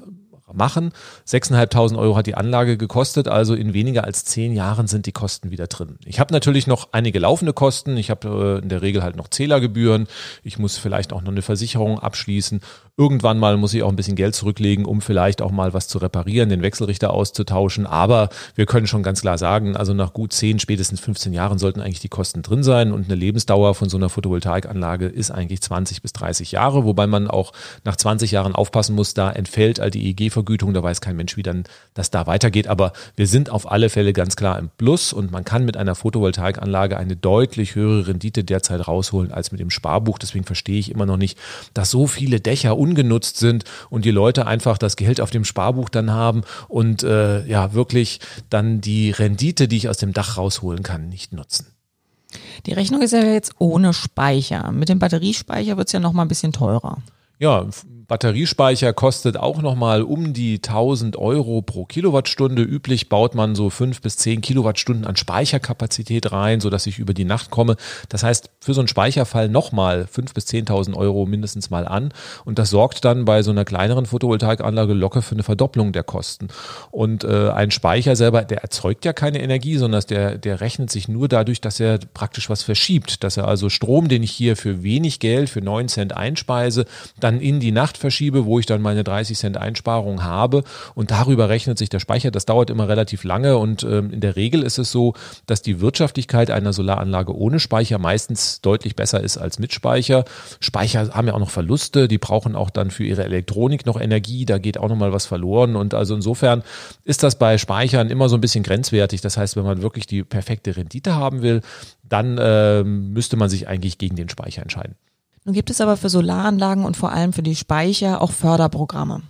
machen. 0.53 0.93
6.500 1.27 1.99
Euro 1.99 2.17
hat 2.17 2.27
die 2.27 2.35
Anlage 2.35 2.77
gekostet, 2.77 3.29
also 3.29 3.55
in 3.55 3.75
weniger 3.75 4.05
als 4.05 4.25
zehn 4.25 4.55
Jahren 4.55 4.87
sind 4.87 5.07
die 5.07 5.13
Kosten 5.13 5.51
wieder 5.51 5.67
drin. 5.67 5.99
Ich 6.05 6.21
habe 6.21 6.33
natürlich 6.33 6.67
noch 6.67 6.89
einige 6.93 7.19
laufende 7.19 7.53
Kosten. 7.53 7.97
Ich 7.97 8.11
habe 8.11 8.59
äh, 8.59 8.63
in 8.63 8.69
der 8.69 8.83
Regel 8.83 9.03
halt 9.03 9.17
noch 9.17 9.29
Zählergebühren. 9.29 10.09
Ich 10.43 10.59
muss 10.59 10.79
vielleicht 10.79 11.13
auch 11.13 11.23
noch 11.23 11.33
eine 11.33 11.43
Versicherung 11.43 11.99
abschließen. 11.99 12.61
Irgendwann 13.01 13.39
mal 13.39 13.57
muss 13.57 13.75
ich 13.75 13.85
auch 13.85 13.91
ein 13.91 13.95
bisschen 13.95 14.17
Geld 14.17 14.35
zurücklegen, 14.35 14.85
um 14.85 15.01
vielleicht 15.01 15.41
auch 15.41 15.53
mal 15.53 15.73
was 15.73 15.87
zu 15.87 15.99
reparieren, 15.99 16.49
den 16.49 16.63
Wechselrichter 16.63 17.15
auszutauschen. 17.15 17.87
Aber 17.87 18.29
wir 18.57 18.67
können 18.67 18.89
schon 18.89 19.05
ganz 19.05 19.21
klar 19.21 19.39
sagen, 19.39 19.77
also 19.77 19.95
nach 19.95 20.13
gut 20.13 20.33
10, 20.33 20.59
spätestens 20.59 20.99
15 20.99 21.33
Jahren 21.33 21.59
sollten 21.59 21.81
eigentlich 21.81 22.01
die 22.01 22.09
Kosten 22.09 22.43
drin 22.43 22.65
sein 22.65 22.91
und 22.91 23.05
eine 23.05 23.15
Lebensdauer 23.15 23.77
von 23.77 23.89
so 23.89 23.97
einer 23.97 24.09
Photovoltaikanlage 24.09 25.07
ist 25.07 25.31
eigentlich 25.31 25.61
20 25.61 26.03
bis 26.03 26.13
30 26.13 26.51
Jahre, 26.51 26.85
wobei 26.85 27.07
man 27.07 27.29
auch 27.29 27.53
nach 27.85 27.95
20 27.95 28.33
Jahren 28.33 28.57
aufpassen 28.57 28.97
muss, 28.97 29.15
da 29.15 29.31
entfällt 29.31 29.79
all 29.79 29.93
die 29.93 30.09
EEG-Vergütung, 30.09 30.75
da 30.75 30.83
weiß 30.83 31.01
kein 31.01 31.15
Mensch, 31.15 31.37
wie 31.37 31.45
dann 31.45 31.63
das 31.95 32.11
da 32.11 32.27
weitergeht. 32.27 32.67
Aber 32.67 32.93
wir 33.15 33.29
sind 33.29 33.49
auf 33.51 33.71
alle 33.71 33.91
Fälle 33.91 34.13
ganz 34.13 34.35
klar 34.35 34.59
im 34.59 34.71
Plus 34.77 35.13
und 35.13 35.31
man 35.31 35.45
kann 35.45 35.65
mit 35.65 35.77
einer 35.77 35.95
Photovoltaikanlage 35.95 36.97
eine 36.97 37.15
deutlich 37.15 37.77
höhere 37.77 38.09
Rendite 38.09 38.43
derzeit 38.43 38.89
rausholen 38.89 39.31
als 39.31 39.53
mit 39.53 39.61
dem 39.61 39.71
Sparbuch. 39.71 40.19
Deswegen 40.19 40.45
verstehe 40.45 40.81
ich 40.81 40.91
immer 40.91 41.07
noch 41.07 41.17
nicht, 41.17 41.39
dass 41.75 41.93
so 41.93 42.09
viele 42.09 42.41
Dächer 42.41 42.77
ungenutzt 42.89 43.37
sind 43.37 43.65
und 43.91 44.05
die 44.05 44.11
Leute 44.11 44.47
einfach 44.47 44.79
das 44.79 44.97
Geld 44.97 45.21
auf 45.21 45.31
dem 45.31 45.45
Sparbuch 45.45 45.89
dann 45.89 46.11
haben 46.11 46.43
und 46.69 47.03
äh, 47.03 47.47
ja 47.47 47.75
wirklich 47.75 48.21
dann 48.51 48.81
die 48.81 49.11
Rendite, 49.11 49.69
die 49.69 49.77
ich 49.77 49.89
aus 49.89 49.99
dem 49.99 50.13
Dach 50.13 50.37
rausholen 50.37 50.83
kann, 50.83 51.09
nicht 51.09 51.33
nutzen. 51.33 51.67
Die 52.67 52.73
Rechnung 52.73 53.03
ist 53.03 53.13
ja 53.13 53.23
jetzt 53.23 53.55
ohne 53.59 53.93
Speicher. 53.93 54.71
Mit 54.73 54.89
dem 54.89 54.99
Batteriespeicher 54.99 55.77
wird 55.77 55.89
es 55.89 55.93
ja 55.93 56.01
noch 56.01 56.13
mal 56.13 56.23
ein 56.23 56.29
bisschen 56.29 56.53
teurer. 56.53 56.99
Ja, 57.39 57.67
Batteriespeicher 58.09 58.95
kostet 58.95 59.37
auch 59.37 59.61
nochmal 59.61 60.01
um 60.01 60.33
die 60.33 60.55
1000 60.55 61.17
Euro 61.17 61.61
pro 61.61 61.85
Kilowattstunde. 61.85 62.63
Üblich 62.63 63.11
baut 63.11 63.35
man 63.35 63.55
so 63.55 63.69
fünf 63.69 64.01
bis 64.01 64.17
zehn 64.17 64.41
Kilowattstunden 64.41 65.05
an 65.05 65.15
Speicherkapazität 65.15 66.33
rein, 66.33 66.63
sodass 66.63 66.87
ich 66.87 66.99
über 66.99 67.13
die 67.13 67.27
Nacht 67.27 67.51
komme. 67.51 67.77
Das 68.09 68.23
heißt, 68.23 68.49
für 68.61 68.73
so 68.73 68.81
einen 68.81 68.89
Speicherfall 68.89 69.51
nochmal 69.51 70.07
fünf 70.11 70.33
bis 70.33 70.47
10.000 70.47 70.97
Euro 70.97 71.27
mindestens 71.27 71.69
mal 71.69 71.87
an. 71.87 72.15
Und 72.47 72.59
das 72.59 72.71
sorgt 72.71 73.05
dann 73.05 73.27
bei 73.27 73.43
so 73.43 73.51
einer 73.51 73.67
kleineren 73.67 74.07
Photovoltaikanlage 74.07 74.95
locker 74.95 75.21
für 75.21 75.35
eine 75.35 75.43
Verdopplung 75.43 75.93
der 75.93 76.03
Kosten. 76.03 76.49
Und 76.91 77.25
äh, 77.25 77.51
ein 77.51 77.71
Speicher 77.71 78.17
selber, 78.17 78.43
der 78.43 78.63
erzeugt 78.63 79.05
ja 79.05 79.13
keine 79.13 79.43
Energie, 79.43 79.77
sondern 79.77 80.03
der, 80.09 80.39
der 80.39 80.63
rechnet 80.63 80.91
sich 80.91 81.09
nur 81.09 81.29
dadurch, 81.29 81.61
dass 81.61 81.79
er 81.79 81.99
praktisch 82.15 82.49
was 82.49 82.63
verschiebt. 82.63 83.23
Dass 83.23 83.37
er 83.37 83.47
also 83.47 83.69
Strom, 83.69 84.09
den 84.09 84.23
ich 84.23 84.31
hier 84.31 84.57
für 84.57 84.83
wenig 84.83 85.21
Geld, 85.21 85.51
für 85.51 85.61
neun 85.61 85.89
Cent 85.89 86.17
einspeise, 86.17 86.87
dann 87.21 87.43
in 87.43 87.61
die 87.61 87.73
Nacht 87.73 87.98
verschiebe, 87.99 88.45
wo 88.45 88.59
ich 88.59 88.67
dann 88.67 88.81
meine 88.81 89.05
30 89.05 89.37
Cent 89.37 89.57
Einsparung 89.57 90.25
habe 90.25 90.65
und 90.95 91.11
darüber 91.11 91.49
rechnet 91.49 91.79
sich 91.79 91.89
der 91.89 92.01
Speicher. 92.01 92.31
Das 92.31 92.47
dauert 92.47 92.71
immer 92.71 92.89
relativ 92.89 93.25
lange 93.25 93.59
und 93.59 93.83
ähm, 93.83 94.11
in 94.11 94.21
der 94.21 94.37
Regel 94.37 94.63
ist 94.63 94.79
es 94.79 94.91
so, 94.91 95.15
dass 95.47 95.63
die 95.63 95.81
Wirtschaftlichkeit 95.81 96.51
einer 96.51 96.73
Solaranlage 96.73 97.37
ohne 97.37 97.61
Speicher 97.61 97.99
meistens 97.99 98.61
deutlich 98.61 98.97
besser 98.97 99.23
ist 99.23 99.37
als 99.37 99.59
mit 99.59 99.73
Speicher. 99.73 100.25
Speicher 100.61 101.11
haben 101.15 101.27
ja 101.27 101.35
auch 101.35 101.39
noch 101.39 101.51
Verluste, 101.51 102.09
die 102.09 102.19
brauchen 102.19 102.57
auch 102.57 102.71
dann 102.71 102.91
für 102.91 103.05
ihre 103.05 103.25
Elektronik 103.25 103.87
noch 103.87 104.01
Energie, 104.01 104.47
da 104.47 104.59
geht 104.59 104.79
auch 104.79 104.89
noch 104.89 104.97
mal 104.97 105.13
was 105.13 105.27
verloren 105.27 105.77
und 105.77 105.95
also 105.95 106.15
insofern 106.15 106.63
ist 107.05 107.23
das 107.23 107.37
bei 107.37 107.59
Speichern 107.59 108.11
immer 108.11 108.29
so 108.29 108.37
ein 108.37 108.41
bisschen 108.41 108.65
grenzwertig. 108.65 109.21
Das 109.21 109.37
heißt, 109.37 109.57
wenn 109.57 109.65
man 109.65 109.83
wirklich 109.83 110.07
die 110.07 110.23
perfekte 110.25 110.77
Rendite 110.77 111.15
haben 111.17 111.43
will, 111.43 111.61
dann 112.09 112.39
äh, 112.39 112.85
müsste 112.85 113.37
man 113.37 113.49
sich 113.49 113.69
eigentlich 113.69 113.99
gegen 113.99 114.17
den 114.17 114.29
Speicher 114.29 114.63
entscheiden. 114.63 114.97
Nun 115.45 115.55
gibt 115.55 115.71
es 115.71 115.81
aber 115.81 115.97
für 115.97 116.09
Solaranlagen 116.09 116.85
und 116.85 116.97
vor 116.97 117.13
allem 117.13 117.33
für 117.33 117.43
die 117.43 117.57
Speicher 117.57 118.21
auch 118.21 118.33
Förderprogramme. 118.33 119.23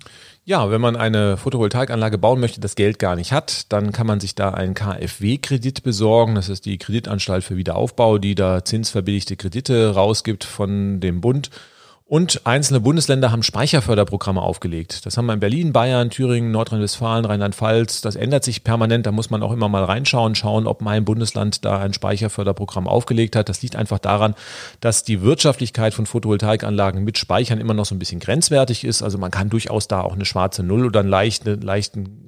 Ja, 0.45 0.71
wenn 0.71 0.81
man 0.81 0.97
eine 0.97 1.37
Photovoltaikanlage 1.37 2.17
bauen 2.17 2.41
möchte, 2.41 2.59
das 2.59 2.75
Geld 2.75 2.99
gar 2.99 3.17
nicht 3.17 3.33
hat, 3.33 3.71
dann 3.71 3.93
kann 3.93 4.07
man 4.07 4.19
sich 4.19 4.35
da 4.35 4.51
einen 4.51 4.73
KfW-Kredit 4.73 5.83
besorgen. 5.83 6.37
Das 6.37 6.49
ist 6.49 6.65
die 6.65 6.79
Kreditanstalt 6.79 7.45
für 7.45 7.59
Wiederaufbau, 7.59 8.17
die 8.17 8.35
da 8.35 8.65
zinsverbilligte 8.65 9.37
Kredite 9.37 9.95
rausgibt 9.95 10.45
von 10.45 11.01
dem 11.01 11.21
Bund. 11.21 11.51
Und 12.11 12.47
einzelne 12.47 12.81
Bundesländer 12.81 13.31
haben 13.31 13.43
Speicherförderprogramme 13.43 14.41
aufgelegt. 14.41 15.05
Das 15.05 15.19
haben 15.19 15.27
wir 15.27 15.35
in 15.35 15.41
Berlin, 15.41 15.75
Bayern, 15.75 16.09
Thüringen, 16.09 16.51
Nordrhein-Westfalen, 16.53 17.27
Rheinland-Pfalz. 17.27 18.01
Das 18.01 18.17
ändert 18.17 18.45
sich 18.45 18.65
permanent. 18.65 19.05
Da 19.05 19.13
muss 19.13 19.29
man 19.29 19.43
auch 19.43 19.53
immer 19.53 19.69
mal 19.69 19.85
reinschauen, 19.85 20.35
schauen, 20.35 20.67
ob 20.67 20.81
mein 20.81 21.05
Bundesland 21.05 21.67
da 21.67 21.81
ein 21.81 21.93
Speicherförderprogramm 21.93 22.89
aufgelegt 22.89 23.37
hat. 23.37 23.51
Das 23.51 23.61
liegt 23.61 23.77
einfach 23.77 23.99
daran, 23.99 24.35
dass 24.81 25.05
die 25.05 25.21
Wirtschaftlichkeit 25.21 25.93
von 25.93 26.07
Photovoltaikanlagen 26.07 27.05
mit 27.05 27.19
Speichern 27.19 27.61
immer 27.61 27.75
noch 27.75 27.85
so 27.85 27.95
ein 27.95 27.99
bisschen 27.99 28.21
grenzwertig 28.21 28.85
ist. 28.85 29.03
Also 29.03 29.19
man 29.19 29.31
kann 29.31 29.51
durchaus 29.51 29.87
da 29.87 30.01
auch 30.01 30.15
eine 30.15 30.25
schwarze 30.25 30.63
Null 30.63 30.87
oder 30.87 31.01
einen 31.01 31.11
leichten, 31.11 31.61
leichten 31.61 32.28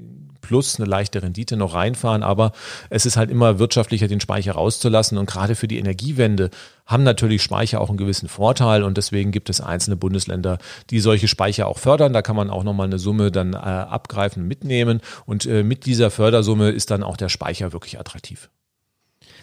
plus 0.51 0.81
eine 0.81 0.91
leichte 0.91 1.23
Rendite 1.23 1.57
noch 1.57 1.75
reinfahren, 1.75 2.25
aber 2.25 2.51
es 2.91 3.07
ist 3.07 3.17
halt 3.17 3.31
immer 3.31 3.61
wirtschaftlicher, 3.61 4.09
den 4.09 4.21
Speicher 4.21 4.55
rauszulassen 4.55 5.17
und 5.17 5.31
gerade 5.31 5.55
für 5.55 5.69
die 5.69 5.79
Energiewende 5.79 6.51
haben 6.87 7.05
natürlich 7.05 7.41
Speicher 7.41 7.81
auch 7.81 7.89
einen 7.89 7.99
gewissen 7.99 8.29
Vorteil 8.29 8.83
und 8.83 8.97
deswegen 8.97 9.31
gibt 9.31 9.49
es 9.49 9.61
einzelne 9.61 9.95
Bundesländer, 9.97 10.59
die 10.91 10.99
solche 10.99 11.29
Speicher 11.29 11.69
auch 11.69 11.79
fördern. 11.79 12.13
Da 12.13 12.21
kann 12.21 12.35
man 12.35 12.51
auch 12.51 12.65
nochmal 12.65 12.89
eine 12.89 12.99
Summe 12.99 13.31
dann 13.31 13.53
äh, 13.53 13.59
abgreifen, 13.59 14.49
mitnehmen 14.49 15.01
und 15.25 15.47
äh, 15.47 15.63
mit 15.63 15.87
dieser 15.87 16.11
Fördersumme 16.11 16.71
ist 16.71 16.91
dann 16.91 17.05
auch 17.05 17.17
der 17.17 17.29
Speicher 17.29 17.73
wirklich 17.73 18.01
attraktiv. 18.01 18.51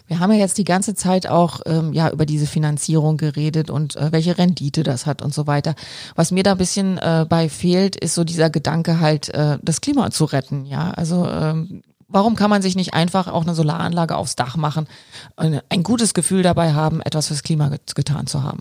Wir 0.08 0.20
haben 0.20 0.32
ja 0.32 0.38
jetzt 0.38 0.58
die 0.58 0.64
ganze 0.64 0.94
Zeit 0.94 1.28
auch 1.28 1.60
ähm, 1.66 1.92
ja 1.92 2.10
über 2.10 2.26
diese 2.26 2.46
Finanzierung 2.46 3.16
geredet 3.18 3.70
und 3.70 3.94
äh, 3.96 4.10
welche 4.10 4.36
Rendite 4.36 4.82
das 4.82 5.06
hat 5.06 5.22
und 5.22 5.32
so 5.32 5.46
weiter. 5.46 5.74
Was 6.16 6.32
mir 6.32 6.42
da 6.42 6.52
ein 6.52 6.58
bisschen 6.58 6.98
äh, 6.98 7.26
bei 7.28 7.48
fehlt, 7.48 7.94
ist 7.94 8.14
so 8.14 8.24
dieser 8.24 8.50
Gedanke 8.50 9.00
halt, 9.00 9.28
äh, 9.28 9.58
das 9.62 9.80
Klima 9.80 10.10
zu 10.10 10.24
retten. 10.24 10.64
Ja, 10.64 10.90
also 10.90 11.28
ähm, 11.28 11.82
warum 12.08 12.36
kann 12.36 12.50
man 12.50 12.62
sich 12.62 12.74
nicht 12.74 12.94
einfach 12.94 13.28
auch 13.28 13.42
eine 13.42 13.54
Solaranlage 13.54 14.16
aufs 14.16 14.34
Dach 14.34 14.56
machen, 14.56 14.88
ein 15.36 15.82
gutes 15.82 16.14
Gefühl 16.14 16.42
dabei 16.42 16.72
haben, 16.72 17.02
etwas 17.02 17.28
fürs 17.28 17.42
Klima 17.42 17.70
getan 17.94 18.26
zu 18.26 18.42
haben? 18.42 18.60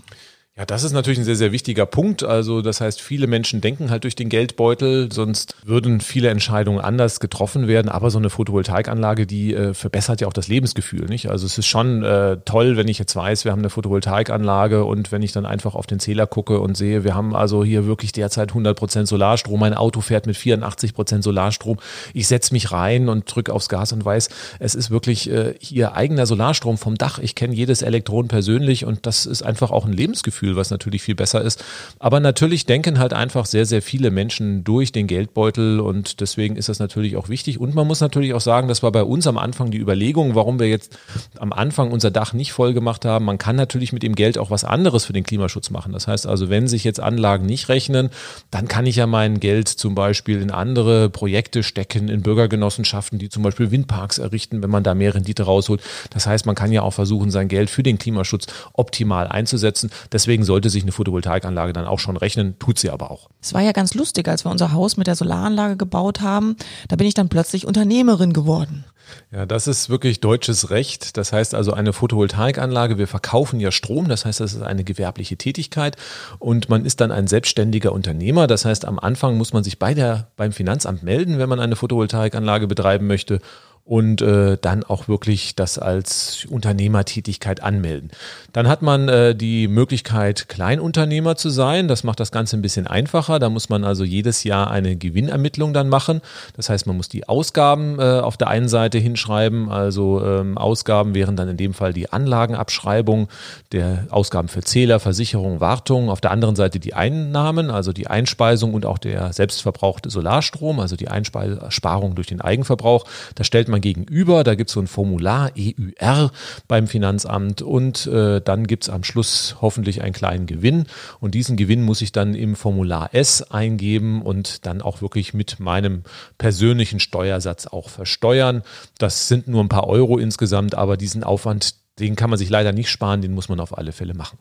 Ja, 0.58 0.66
das 0.66 0.84
ist 0.84 0.92
natürlich 0.92 1.20
ein 1.20 1.24
sehr, 1.24 1.36
sehr 1.36 1.52
wichtiger 1.52 1.86
Punkt. 1.86 2.24
Also 2.24 2.64
das 2.64 2.82
heißt, 2.82 3.00
viele 3.00 3.28
Menschen 3.28 3.62
denken 3.62 3.92
halt 3.92 4.06
durch 4.06 4.16
den 4.16 4.28
Geldbeutel, 4.28 5.12
sonst 5.12 5.56
würden 5.64 6.02
viele 6.02 6.30
Entscheidungen 6.30 6.80
anders 6.80 7.20
getroffen 7.20 7.68
werden. 7.68 7.90
Aber 7.90 8.10
so 8.10 8.18
eine 8.18 8.32
Photovoltaikanlage, 8.32 9.28
die 9.28 9.54
äh, 9.54 9.76
verbessert 9.76 10.20
ja 10.20 10.28
auch 10.28 10.34
das 10.34 10.48
Lebensgefühl. 10.48 11.06
Nicht? 11.06 11.30
Also 11.30 11.46
es 11.46 11.60
ist 11.60 11.68
schon 11.68 12.04
äh, 12.04 12.38
toll, 12.44 12.76
wenn 12.76 12.88
ich 12.88 12.98
jetzt 12.98 13.16
weiß, 13.16 13.46
wir 13.46 13.52
haben 13.52 13.60
eine 13.60 13.70
Photovoltaikanlage 13.70 14.84
und 14.84 15.12
wenn 15.12 15.22
ich 15.22 15.32
dann 15.32 15.46
einfach 15.46 15.76
auf 15.76 15.86
den 15.86 16.00
Zähler 16.00 16.26
gucke 16.26 16.60
und 16.60 16.76
sehe, 16.76 17.04
wir 17.04 17.14
haben 17.14 17.36
also 17.36 17.64
hier 17.64 17.86
wirklich 17.86 18.12
derzeit 18.12 18.50
100 18.50 18.76
Prozent 18.76 19.08
Solarstrom. 19.08 19.60
Mein 19.60 19.76
Auto 19.76 20.02
fährt 20.02 20.26
mit 20.26 20.38
84 20.38 20.96
Prozent 20.96 21.24
Solarstrom. 21.24 21.78
Ich 22.16 22.28
setze 22.28 22.52
mich 22.52 22.72
rein 22.72 23.10
und 23.10 23.26
drücke 23.34 23.54
aufs 23.54 23.70
Gas 23.70 23.92
und 23.92 24.04
weiß, 24.04 24.30
es 24.58 24.74
ist 24.74 24.90
wirklich 24.90 25.30
äh, 25.30 25.54
hier 25.60 25.94
eigener 25.94 26.26
Solarstrom 26.26 26.80
vom 26.80 26.96
Dach. 26.96 27.20
Ich 27.20 27.36
kenne 27.36 27.54
jedes 27.54 27.84
Elektron 27.84 28.28
persönlich 28.28 28.86
und 28.86 29.06
das 29.06 29.28
ist 29.28 29.44
einfach 29.44 29.70
auch 29.70 29.86
ein 29.86 29.94
Lebensgefühl 29.94 30.47
Gefühl, 30.48 30.56
was 30.56 30.72
natürlich 30.72 31.02
viel 31.02 31.16
besser 31.16 31.42
ist. 31.42 31.64
Aber 32.00 32.20
natürlich 32.20 32.66
denken 32.66 33.00
halt 33.00 33.14
einfach 33.14 33.46
sehr, 33.46 33.66
sehr 33.66 33.82
viele 33.82 34.12
Menschen 34.12 34.64
durch 34.64 34.92
den 34.92 35.08
Geldbeutel 35.08 35.80
und 35.80 36.22
deswegen 36.22 36.56
ist 36.56 36.70
das 36.70 36.80
natürlich 36.80 37.18
auch 37.18 37.30
wichtig. 37.30 37.60
Und 37.60 37.76
man 37.76 37.88
muss 37.88 38.00
natürlich 38.00 38.34
auch 38.34 38.42
sagen, 38.42 38.68
das 38.68 38.84
war 38.84 38.92
bei 38.92 39.04
uns 39.04 39.28
am 39.28 39.38
Anfang 39.38 39.72
die 39.72 39.78
Überlegung, 39.78 40.36
warum 40.36 40.60
wir 40.60 40.68
jetzt 40.68 40.98
am 41.38 41.52
Anfang 41.52 41.92
unser 41.92 42.12
Dach 42.12 42.34
nicht 42.34 42.54
voll 42.54 42.74
gemacht 42.74 43.06
haben. 43.06 43.26
Man 43.26 43.38
kann 43.38 43.56
natürlich 43.56 43.94
mit 43.94 44.04
dem 44.04 44.16
Geld 44.16 44.38
auch 44.38 44.52
was 44.52 44.64
anderes 44.64 45.06
für 45.06 45.14
den 45.14 45.24
Klimaschutz 45.24 45.70
machen. 45.70 45.92
Das 45.92 46.08
heißt 46.08 46.28
also, 46.28 46.50
wenn 46.50 46.68
sich 46.68 46.84
jetzt 46.84 47.00
Anlagen 47.00 47.46
nicht 47.46 47.70
rechnen, 47.70 48.10
dann 48.52 48.68
kann 48.68 48.86
ich 48.86 48.96
ja 48.96 49.08
mein 49.08 49.40
Geld 49.40 49.68
zum 49.68 49.96
Beispiel 49.96 50.42
in 50.42 50.52
andere 50.52 51.10
Projekte 51.10 51.64
stecken, 51.64 52.08
in 52.08 52.22
Bürgergenossenschaften, 52.22 53.20
die 53.20 53.30
zum 53.30 53.44
Beispiel 53.44 53.72
Windparks 53.72 54.18
errichten, 54.18 54.64
wenn 54.64 54.70
man 54.70 54.84
da 54.84 54.94
mehr 54.94 55.14
Rendite 55.14 55.44
rausholt. 55.44 55.82
Das 56.12 56.28
heißt, 56.28 56.46
man 56.46 56.56
kann 56.56 56.72
ja 56.72 56.82
auch 56.82 56.94
versuchen, 56.94 57.32
sein 57.32 57.48
Geld 57.48 57.70
für 57.70 57.84
den 57.84 57.98
Klimaschutz 57.98 58.48
optimal 58.74 59.28
einzusetzen. 59.28 59.92
Deswegen 60.12 60.37
Deswegen 60.38 60.46
sollte 60.46 60.70
sich 60.70 60.84
eine 60.84 60.92
Photovoltaikanlage 60.92 61.74
dann 61.74 61.88
auch 61.88 61.98
schon 61.98 62.16
rechnen, 62.16 62.60
tut 62.60 62.78
sie 62.78 62.92
aber 62.92 63.10
auch. 63.10 63.28
Es 63.42 63.56
war 63.56 63.62
ja 63.62 63.72
ganz 63.72 63.96
lustig, 63.96 64.28
als 64.28 64.46
wir 64.46 64.52
unser 64.52 64.72
Haus 64.72 64.96
mit 64.96 65.08
der 65.08 65.16
Solaranlage 65.16 65.78
gebaut 65.78 66.22
haben. 66.22 66.56
Da 66.90 66.96
bin 66.96 67.08
ich 67.08 67.16
dann 67.16 67.28
plötzlich 67.28 67.66
Unternehmerin 67.66 68.34
geworden. 68.34 68.86
Ja, 69.32 69.48
das 69.48 69.66
ist 69.66 69.90
wirklich 69.90 70.20
deutsches 70.20 70.70
Recht. 70.70 71.18
Das 71.18 71.34
heißt 71.34 71.56
also 71.56 71.74
eine 71.74 71.92
Photovoltaikanlage, 71.92 73.00
wir 73.00 73.08
verkaufen 73.08 73.60
ja 73.60 73.72
Strom, 73.72 74.10
das 74.10 74.26
heißt, 74.26 74.40
das 74.40 74.54
ist 74.54 74.62
eine 74.62 74.84
gewerbliche 74.84 75.38
Tätigkeit 75.38 75.96
und 76.38 76.70
man 76.70 76.86
ist 76.86 77.02
dann 77.02 77.12
ein 77.12 77.26
selbstständiger 77.26 77.94
Unternehmer. 77.94 78.46
Das 78.46 78.64
heißt, 78.64 78.86
am 78.86 79.00
Anfang 79.00 79.38
muss 79.38 79.54
man 79.54 79.64
sich 79.64 79.80
bei 79.80 79.96
der, 79.96 80.28
beim 80.36 80.52
Finanzamt 80.52 81.02
melden, 81.02 81.40
wenn 81.40 81.50
man 81.50 81.60
eine 81.60 81.76
Photovoltaikanlage 81.76 82.68
betreiben 82.68 83.08
möchte 83.08 83.40
und 83.88 84.22
äh, 84.22 84.58
dann 84.62 84.84
auch 84.84 85.08
wirklich 85.08 85.56
das 85.56 85.80
als 85.80 86.46
Unternehmertätigkeit 86.50 87.64
anmelden. 87.64 88.12
Dann 88.52 88.68
hat 88.68 88.82
man 88.82 89.08
äh, 89.08 89.34
die 89.34 89.70
Möglichkeit, 89.70 90.50
Kleinunternehmer 90.50 91.38
zu 91.38 91.50
sein. 91.50 91.88
Das 91.88 92.04
macht 92.04 92.20
das 92.20 92.34
Ganze 92.34 92.58
ein 92.58 92.62
bisschen 92.62 92.86
einfacher. 92.86 93.40
Da 93.40 93.50
muss 93.50 93.70
man 93.70 93.86
also 93.86 94.04
jedes 94.04 94.44
Jahr 94.44 94.70
eine 94.70 94.98
Gewinnermittlung 94.98 95.74
dann 95.74 95.88
machen. 95.88 96.22
Das 96.58 96.70
heißt, 96.70 96.86
man 96.86 96.98
muss 96.98 97.08
die 97.08 97.30
Ausgaben 97.30 97.98
äh, 97.98 98.20
auf 98.20 98.36
der 98.36 98.50
einen 98.50 98.68
Seite 98.68 98.98
hinschreiben. 98.98 99.70
Also 99.70 100.22
ähm, 100.22 100.58
Ausgaben 100.58 101.16
wären 101.16 101.38
dann 101.38 101.48
in 101.48 101.58
dem 101.58 101.74
Fall 101.74 101.94
die 101.94 102.12
Anlagenabschreibung, 102.12 103.30
der 103.72 104.08
Ausgaben 104.10 104.50
für 104.50 104.64
Zähler, 104.64 105.00
Versicherung, 105.00 105.62
Wartung. 105.62 106.10
Auf 106.10 106.20
der 106.20 106.32
anderen 106.32 106.58
Seite 106.58 106.82
die 106.82 106.94
Einnahmen, 106.94 107.72
also 107.72 107.94
die 107.94 108.08
Einspeisung 108.08 108.74
und 108.74 108.86
auch 108.86 108.98
der 108.98 109.32
selbstverbrauchte 109.32 110.10
Solarstrom, 110.10 110.82
also 110.82 110.98
die 110.98 111.08
Einsparung 111.08 112.16
durch 112.16 112.28
den 112.28 112.42
Eigenverbrauch. 112.42 113.06
Da 113.36 113.46
stellt 113.46 113.70
man 113.70 113.77
man 113.78 113.82
gegenüber, 113.82 114.44
da 114.44 114.56
gibt 114.56 114.70
es 114.70 114.74
so 114.74 114.80
ein 114.80 114.88
Formular 114.88 115.52
EUR 115.58 116.32
beim 116.68 116.88
Finanzamt 116.88 117.62
und 117.62 118.08
äh, 118.08 118.42
dann 118.42 118.68
gibt 118.68 118.84
es 118.84 118.90
am 118.90 119.04
Schluss 119.04 119.58
hoffentlich 119.62 120.02
einen 120.02 120.14
kleinen 120.14 120.46
Gewinn 120.48 120.86
und 121.20 121.36
diesen 121.36 121.58
Gewinn 121.58 121.84
muss 121.84 122.02
ich 122.02 122.12
dann 122.12 122.34
im 122.34 122.56
Formular 122.56 123.14
S 123.14 123.44
eingeben 123.44 124.22
und 124.22 124.66
dann 124.66 124.82
auch 124.82 125.02
wirklich 125.02 125.34
mit 125.34 125.60
meinem 125.60 126.04
persönlichen 126.38 127.00
Steuersatz 127.00 127.68
auch 127.68 127.90
versteuern. 127.90 128.64
Das 128.98 129.28
sind 129.28 129.48
nur 129.48 129.64
ein 129.64 129.70
paar 129.70 129.88
Euro 129.88 130.18
insgesamt, 130.18 130.76
aber 130.76 130.98
diesen 130.98 131.24
Aufwand, 131.24 131.76
den 132.00 132.16
kann 132.16 132.30
man 132.30 132.40
sich 132.40 132.50
leider 132.50 132.74
nicht 132.74 132.90
sparen, 132.90 133.22
den 133.22 133.34
muss 133.34 133.50
man 133.50 133.60
auf 133.60 133.78
alle 133.78 133.92
Fälle 133.92 134.14
machen. 134.14 134.40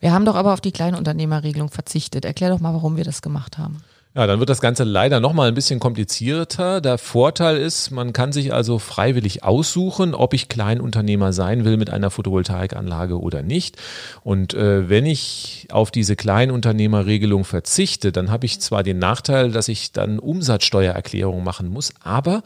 Wir 0.00 0.12
haben 0.12 0.24
doch 0.24 0.36
aber 0.36 0.52
auf 0.52 0.60
die 0.60 0.70
Kleinunternehmerregelung 0.70 1.70
verzichtet. 1.70 2.24
Erklär 2.24 2.50
doch 2.50 2.60
mal, 2.60 2.72
warum 2.72 2.96
wir 2.96 3.02
das 3.02 3.20
gemacht 3.20 3.58
haben. 3.58 3.82
Ja, 4.18 4.26
dann 4.26 4.40
wird 4.40 4.50
das 4.50 4.60
Ganze 4.60 4.82
leider 4.82 5.20
nochmal 5.20 5.46
ein 5.46 5.54
bisschen 5.54 5.78
komplizierter. 5.78 6.80
Der 6.80 6.98
Vorteil 6.98 7.56
ist, 7.56 7.92
man 7.92 8.12
kann 8.12 8.32
sich 8.32 8.52
also 8.52 8.80
freiwillig 8.80 9.44
aussuchen, 9.44 10.12
ob 10.12 10.34
ich 10.34 10.48
Kleinunternehmer 10.48 11.32
sein 11.32 11.64
will 11.64 11.76
mit 11.76 11.90
einer 11.90 12.10
Photovoltaikanlage 12.10 13.20
oder 13.20 13.44
nicht. 13.44 13.76
Und 14.24 14.54
äh, 14.54 14.88
wenn 14.88 15.06
ich 15.06 15.68
auf 15.70 15.92
diese 15.92 16.16
Kleinunternehmerregelung 16.16 17.44
verzichte, 17.44 18.10
dann 18.10 18.32
habe 18.32 18.44
ich 18.44 18.58
zwar 18.58 18.82
den 18.82 18.98
Nachteil, 18.98 19.52
dass 19.52 19.68
ich 19.68 19.92
dann 19.92 20.18
Umsatzsteuererklärung 20.18 21.44
machen 21.44 21.68
muss, 21.68 21.92
aber 22.02 22.42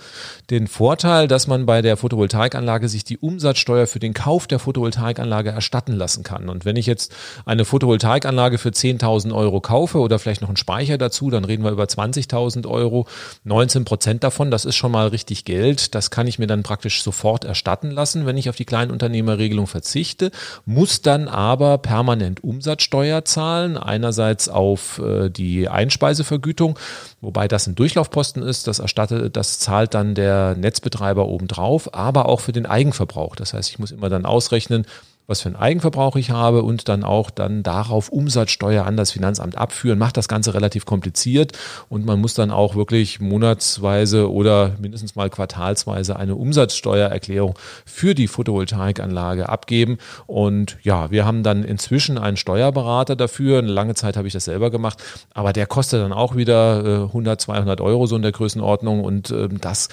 den 0.51 0.67
Vorteil, 0.67 1.27
dass 1.27 1.47
man 1.47 1.65
bei 1.65 1.81
der 1.81 1.97
Photovoltaikanlage 1.97 2.91
sich 2.91 3.05
die 3.05 3.17
Umsatzsteuer 3.17 3.87
für 3.87 3.99
den 3.99 4.13
Kauf 4.13 4.47
der 4.47 4.59
Photovoltaikanlage 4.59 5.49
erstatten 5.49 5.93
lassen 5.93 6.23
kann. 6.23 6.51
Und 6.51 6.67
wenn 6.67 6.77
ich 6.77 6.85
jetzt 6.85 7.15
eine 7.47 7.65
Photovoltaikanlage 7.65 8.59
für 8.59 8.69
10.000 8.69 9.35
Euro 9.35 9.63
kaufe 9.63 10.01
oder 10.01 10.19
vielleicht 10.19 10.43
noch 10.43 10.51
einen 10.51 10.59
Speicher 10.59 10.99
dazu, 10.99 11.31
dann 11.31 11.47
reden 11.47 11.62
wir 11.65 11.71
über 11.71 11.85
20.000 11.85 12.67
Euro. 12.69 13.07
19 13.45 13.85
Prozent 13.85 14.25
davon, 14.25 14.51
das 14.51 14.65
ist 14.65 14.77
schon 14.77 14.93
mal 14.93 15.09
richtig 15.09 15.45
Geld. 15.45 15.95
Das 15.95 16.11
kann 16.11 16.27
ich 16.27 16.39
mir 16.39 16.47
dann 16.47 16.63
praktisch 16.63 17.03
sofort 17.03 17.45
erstatten 17.45 17.91
lassen, 17.91 18.27
wenn 18.27 18.37
ich 18.37 18.49
auf 18.49 18.57
die 18.57 18.65
Kleinunternehmerregelung 18.65 19.67
verzichte, 19.67 20.31
muss 20.65 21.03
dann 21.03 21.29
aber 21.29 21.79
permanent 21.79 22.43
Umsatzsteuer 22.43 23.25
zahlen. 23.25 23.77
Einerseits 23.77 24.49
auf 24.49 24.99
äh, 24.99 25.31
die 25.31 25.69
Einspeisevergütung, 25.69 26.79
wobei 27.21 27.49
das 27.49 27.67
ein 27.67 27.75
Durchlaufposten 27.75 28.43
ist. 28.43 28.67
Das 28.67 28.79
erstattet, 28.79 29.37
das 29.37 29.59
zahlt 29.59 29.95
dann 29.95 30.15
der 30.15 30.55
Netzbetreiber 30.57 31.27
obendrauf, 31.27 31.95
aber 31.95 32.27
auch 32.27 32.41
für 32.41 32.53
den 32.53 32.67
Eigenverbrauch. 32.67 33.37
Das 33.37 33.55
heißt, 33.55 33.71
ich 33.71 33.79
muss 33.79 33.91
immer 33.91 34.09
dann 34.09 34.27
ausrechnen, 34.27 34.87
was 35.27 35.43
für 35.43 35.49
einen 35.49 35.57
Eigenverbrauch 35.57 36.17
ich 36.17 36.31
habe 36.31 36.63
und 36.63 36.89
dann 36.89 37.05
auch 37.05 37.31
dann 37.31 37.63
darauf 37.63 38.09
Umsatzsteuer 38.09 38.85
an 38.85 38.97
das 38.97 39.13
Finanzamt 39.13 39.57
abführen, 39.57 39.99
macht 39.99 40.17
das 40.17 40.29
Ganze 40.29 40.55
relativ 40.55 40.85
kompliziert 40.85 41.53
und 41.89 42.05
man 42.05 42.21
muss 42.21 42.35
dann 42.35 42.51
auch 42.51 42.75
wirklich 42.75 43.21
monatsweise 43.21 44.31
oder 44.31 44.73
mindestens 44.81 45.15
mal 45.15 45.31
quartalsweise 45.31 46.17
eine 46.17 46.35
Umsatzsteuererklärung 46.35 47.55
für 47.85 48.15
die 48.15 48.29
Photovoltaikanlage 48.29 49.49
abgeben. 49.49 49.99
Und 50.27 50.77
ja, 50.83 51.11
wir 51.11 51.25
haben 51.25 51.43
dann 51.43 51.65
inzwischen 51.65 52.19
einen 52.19 52.37
Steuerberater 52.37 53.17
dafür. 53.17 53.59
Eine 53.59 53.69
lange 53.69 53.95
Zeit 53.95 54.17
habe 54.17 54.27
ich 54.27 54.33
das 54.35 54.45
selber 54.45 54.71
gemacht, 54.71 55.03
aber 55.35 55.53
der 55.53 55.67
kostet 55.67 56.03
dann 56.03 56.13
auch 56.13 56.37
wieder 56.37 57.07
100, 57.07 57.41
äh, 57.41 57.45
200 57.45 57.81
Euro 57.81 58.07
so 58.07 58.17
in 58.17 58.23
der 58.23 58.33
Größenordnung 58.33 59.05
und 59.05 59.31
ähm, 59.31 59.61
das 59.61 59.89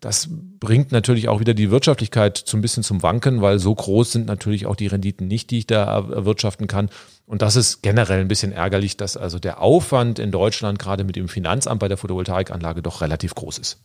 das 0.00 0.28
bringt 0.30 0.92
natürlich 0.92 1.28
auch 1.28 1.40
wieder 1.40 1.54
die 1.54 1.70
Wirtschaftlichkeit 1.70 2.42
so 2.44 2.56
ein 2.56 2.60
bisschen 2.60 2.82
zum 2.82 3.02
Wanken, 3.02 3.40
weil 3.40 3.58
so 3.58 3.74
groß 3.74 4.12
sind 4.12 4.26
natürlich 4.26 4.66
auch 4.66 4.76
die 4.76 4.86
Renditen 4.86 5.26
nicht, 5.26 5.50
die 5.50 5.58
ich 5.58 5.66
da 5.66 5.84
erwirtschaften 5.84 6.66
kann. 6.66 6.90
Und 7.26 7.42
das 7.42 7.56
ist 7.56 7.82
generell 7.82 8.20
ein 8.20 8.28
bisschen 8.28 8.52
ärgerlich, 8.52 8.96
dass 8.96 9.16
also 9.16 9.38
der 9.38 9.60
Aufwand 9.60 10.18
in 10.18 10.30
Deutschland 10.30 10.78
gerade 10.78 11.04
mit 11.04 11.16
dem 11.16 11.28
Finanzamt 11.28 11.80
bei 11.80 11.88
der 11.88 11.96
Photovoltaikanlage 11.96 12.82
doch 12.82 13.00
relativ 13.00 13.34
groß 13.34 13.58
ist. 13.58 13.78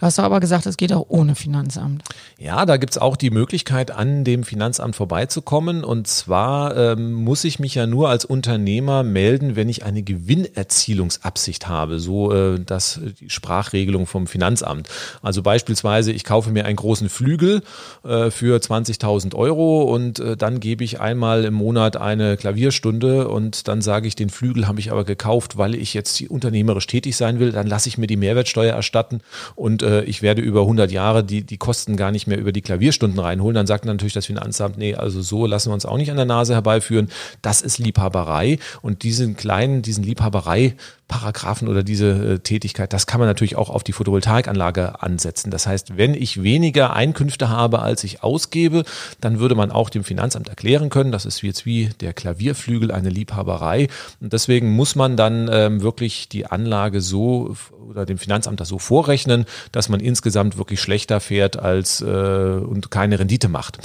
Du 0.00 0.06
hast 0.06 0.18
aber 0.18 0.40
gesagt, 0.40 0.64
es 0.64 0.78
geht 0.78 0.94
auch 0.94 1.04
ohne 1.08 1.34
Finanzamt. 1.34 2.04
Ja, 2.38 2.64
da 2.64 2.78
gibt's 2.78 2.96
auch 2.96 3.16
die 3.16 3.28
Möglichkeit, 3.28 3.90
an 3.90 4.24
dem 4.24 4.44
Finanzamt 4.44 4.96
vorbeizukommen. 4.96 5.84
Und 5.84 6.06
zwar 6.06 6.74
ähm, 6.74 7.12
muss 7.12 7.44
ich 7.44 7.58
mich 7.58 7.74
ja 7.74 7.86
nur 7.86 8.08
als 8.08 8.24
Unternehmer 8.24 9.02
melden, 9.02 9.56
wenn 9.56 9.68
ich 9.68 9.84
eine 9.84 10.02
Gewinnerzielungsabsicht 10.02 11.68
habe. 11.68 11.98
So 11.98 12.32
äh, 12.32 12.58
das 12.64 12.98
die 13.20 13.28
Sprachregelung 13.28 14.06
vom 14.06 14.26
Finanzamt. 14.26 14.88
Also 15.20 15.42
beispielsweise, 15.42 16.12
ich 16.12 16.24
kaufe 16.24 16.50
mir 16.50 16.64
einen 16.64 16.76
großen 16.76 17.10
Flügel 17.10 17.60
äh, 18.02 18.30
für 18.30 18.56
20.000 18.56 19.34
Euro 19.34 19.82
und 19.82 20.18
äh, 20.18 20.34
dann 20.34 20.60
gebe 20.60 20.82
ich 20.82 20.98
einmal 20.98 21.44
im 21.44 21.52
Monat 21.52 21.98
eine 21.98 22.38
Klavierstunde 22.38 23.28
und 23.28 23.68
dann 23.68 23.82
sage 23.82 24.08
ich, 24.08 24.16
den 24.16 24.30
Flügel 24.30 24.66
habe 24.66 24.80
ich 24.80 24.92
aber 24.92 25.04
gekauft, 25.04 25.58
weil 25.58 25.74
ich 25.74 25.92
jetzt 25.92 26.22
unternehmerisch 26.22 26.86
tätig 26.86 27.18
sein 27.18 27.38
will. 27.38 27.52
Dann 27.52 27.66
lasse 27.66 27.90
ich 27.90 27.98
mir 27.98 28.06
die 28.06 28.16
Mehrwertsteuer 28.16 28.74
erstatten 28.74 29.20
und 29.56 29.82
äh, 29.90 30.02
ich 30.04 30.22
werde 30.22 30.40
über 30.42 30.60
100 30.60 30.90
Jahre 30.90 31.24
die, 31.24 31.42
die 31.42 31.58
Kosten 31.58 31.96
gar 31.96 32.10
nicht 32.10 32.26
mehr 32.26 32.38
über 32.38 32.52
die 32.52 32.62
Klavierstunden 32.62 33.18
reinholen, 33.18 33.54
dann 33.54 33.66
sagt 33.66 33.84
natürlich 33.84 34.14
das 34.14 34.26
Finanzamt, 34.26 34.78
nee, 34.78 34.94
also 34.94 35.22
so 35.22 35.46
lassen 35.46 35.70
wir 35.70 35.74
uns 35.74 35.86
auch 35.86 35.96
nicht 35.96 36.10
an 36.10 36.16
der 36.16 36.26
Nase 36.26 36.54
herbeiführen. 36.54 37.08
Das 37.42 37.60
ist 37.62 37.78
Liebhaberei 37.78 38.58
und 38.82 39.02
diesen 39.02 39.36
kleinen, 39.36 39.82
diesen 39.82 40.04
Liebhaberei 40.04 40.74
Paragraphen 41.10 41.66
oder 41.66 41.82
diese 41.82 42.34
äh, 42.34 42.38
Tätigkeit, 42.38 42.92
das 42.92 43.08
kann 43.08 43.18
man 43.18 43.28
natürlich 43.28 43.56
auch 43.56 43.68
auf 43.68 43.82
die 43.82 43.92
Photovoltaikanlage 43.92 45.02
ansetzen. 45.02 45.50
Das 45.50 45.66
heißt, 45.66 45.96
wenn 45.96 46.14
ich 46.14 46.44
weniger 46.44 46.94
Einkünfte 46.94 47.48
habe, 47.48 47.80
als 47.80 48.04
ich 48.04 48.22
ausgebe, 48.22 48.84
dann 49.20 49.40
würde 49.40 49.56
man 49.56 49.72
auch 49.72 49.90
dem 49.90 50.04
Finanzamt 50.04 50.48
erklären 50.48 50.88
können, 50.88 51.10
das 51.10 51.26
ist 51.26 51.42
jetzt 51.42 51.66
wie 51.66 51.88
der 52.00 52.12
Klavierflügel 52.12 52.92
eine 52.92 53.10
Liebhaberei. 53.10 53.88
Und 54.20 54.32
deswegen 54.32 54.70
muss 54.70 54.94
man 54.94 55.16
dann 55.16 55.50
ähm, 55.52 55.82
wirklich 55.82 56.28
die 56.28 56.46
Anlage 56.46 57.00
so 57.00 57.56
oder 57.88 58.06
dem 58.06 58.18
Finanzamt 58.18 58.60
das 58.60 58.68
so 58.68 58.78
vorrechnen, 58.78 59.44
dass 59.72 59.88
man 59.88 60.00
insgesamt 60.00 60.58
wirklich 60.58 60.80
schlechter 60.80 61.20
fährt 61.20 61.58
als 61.58 62.00
äh, 62.00 62.04
und 62.04 62.90
keine 62.90 63.18
Rendite 63.18 63.48
macht. 63.48 63.78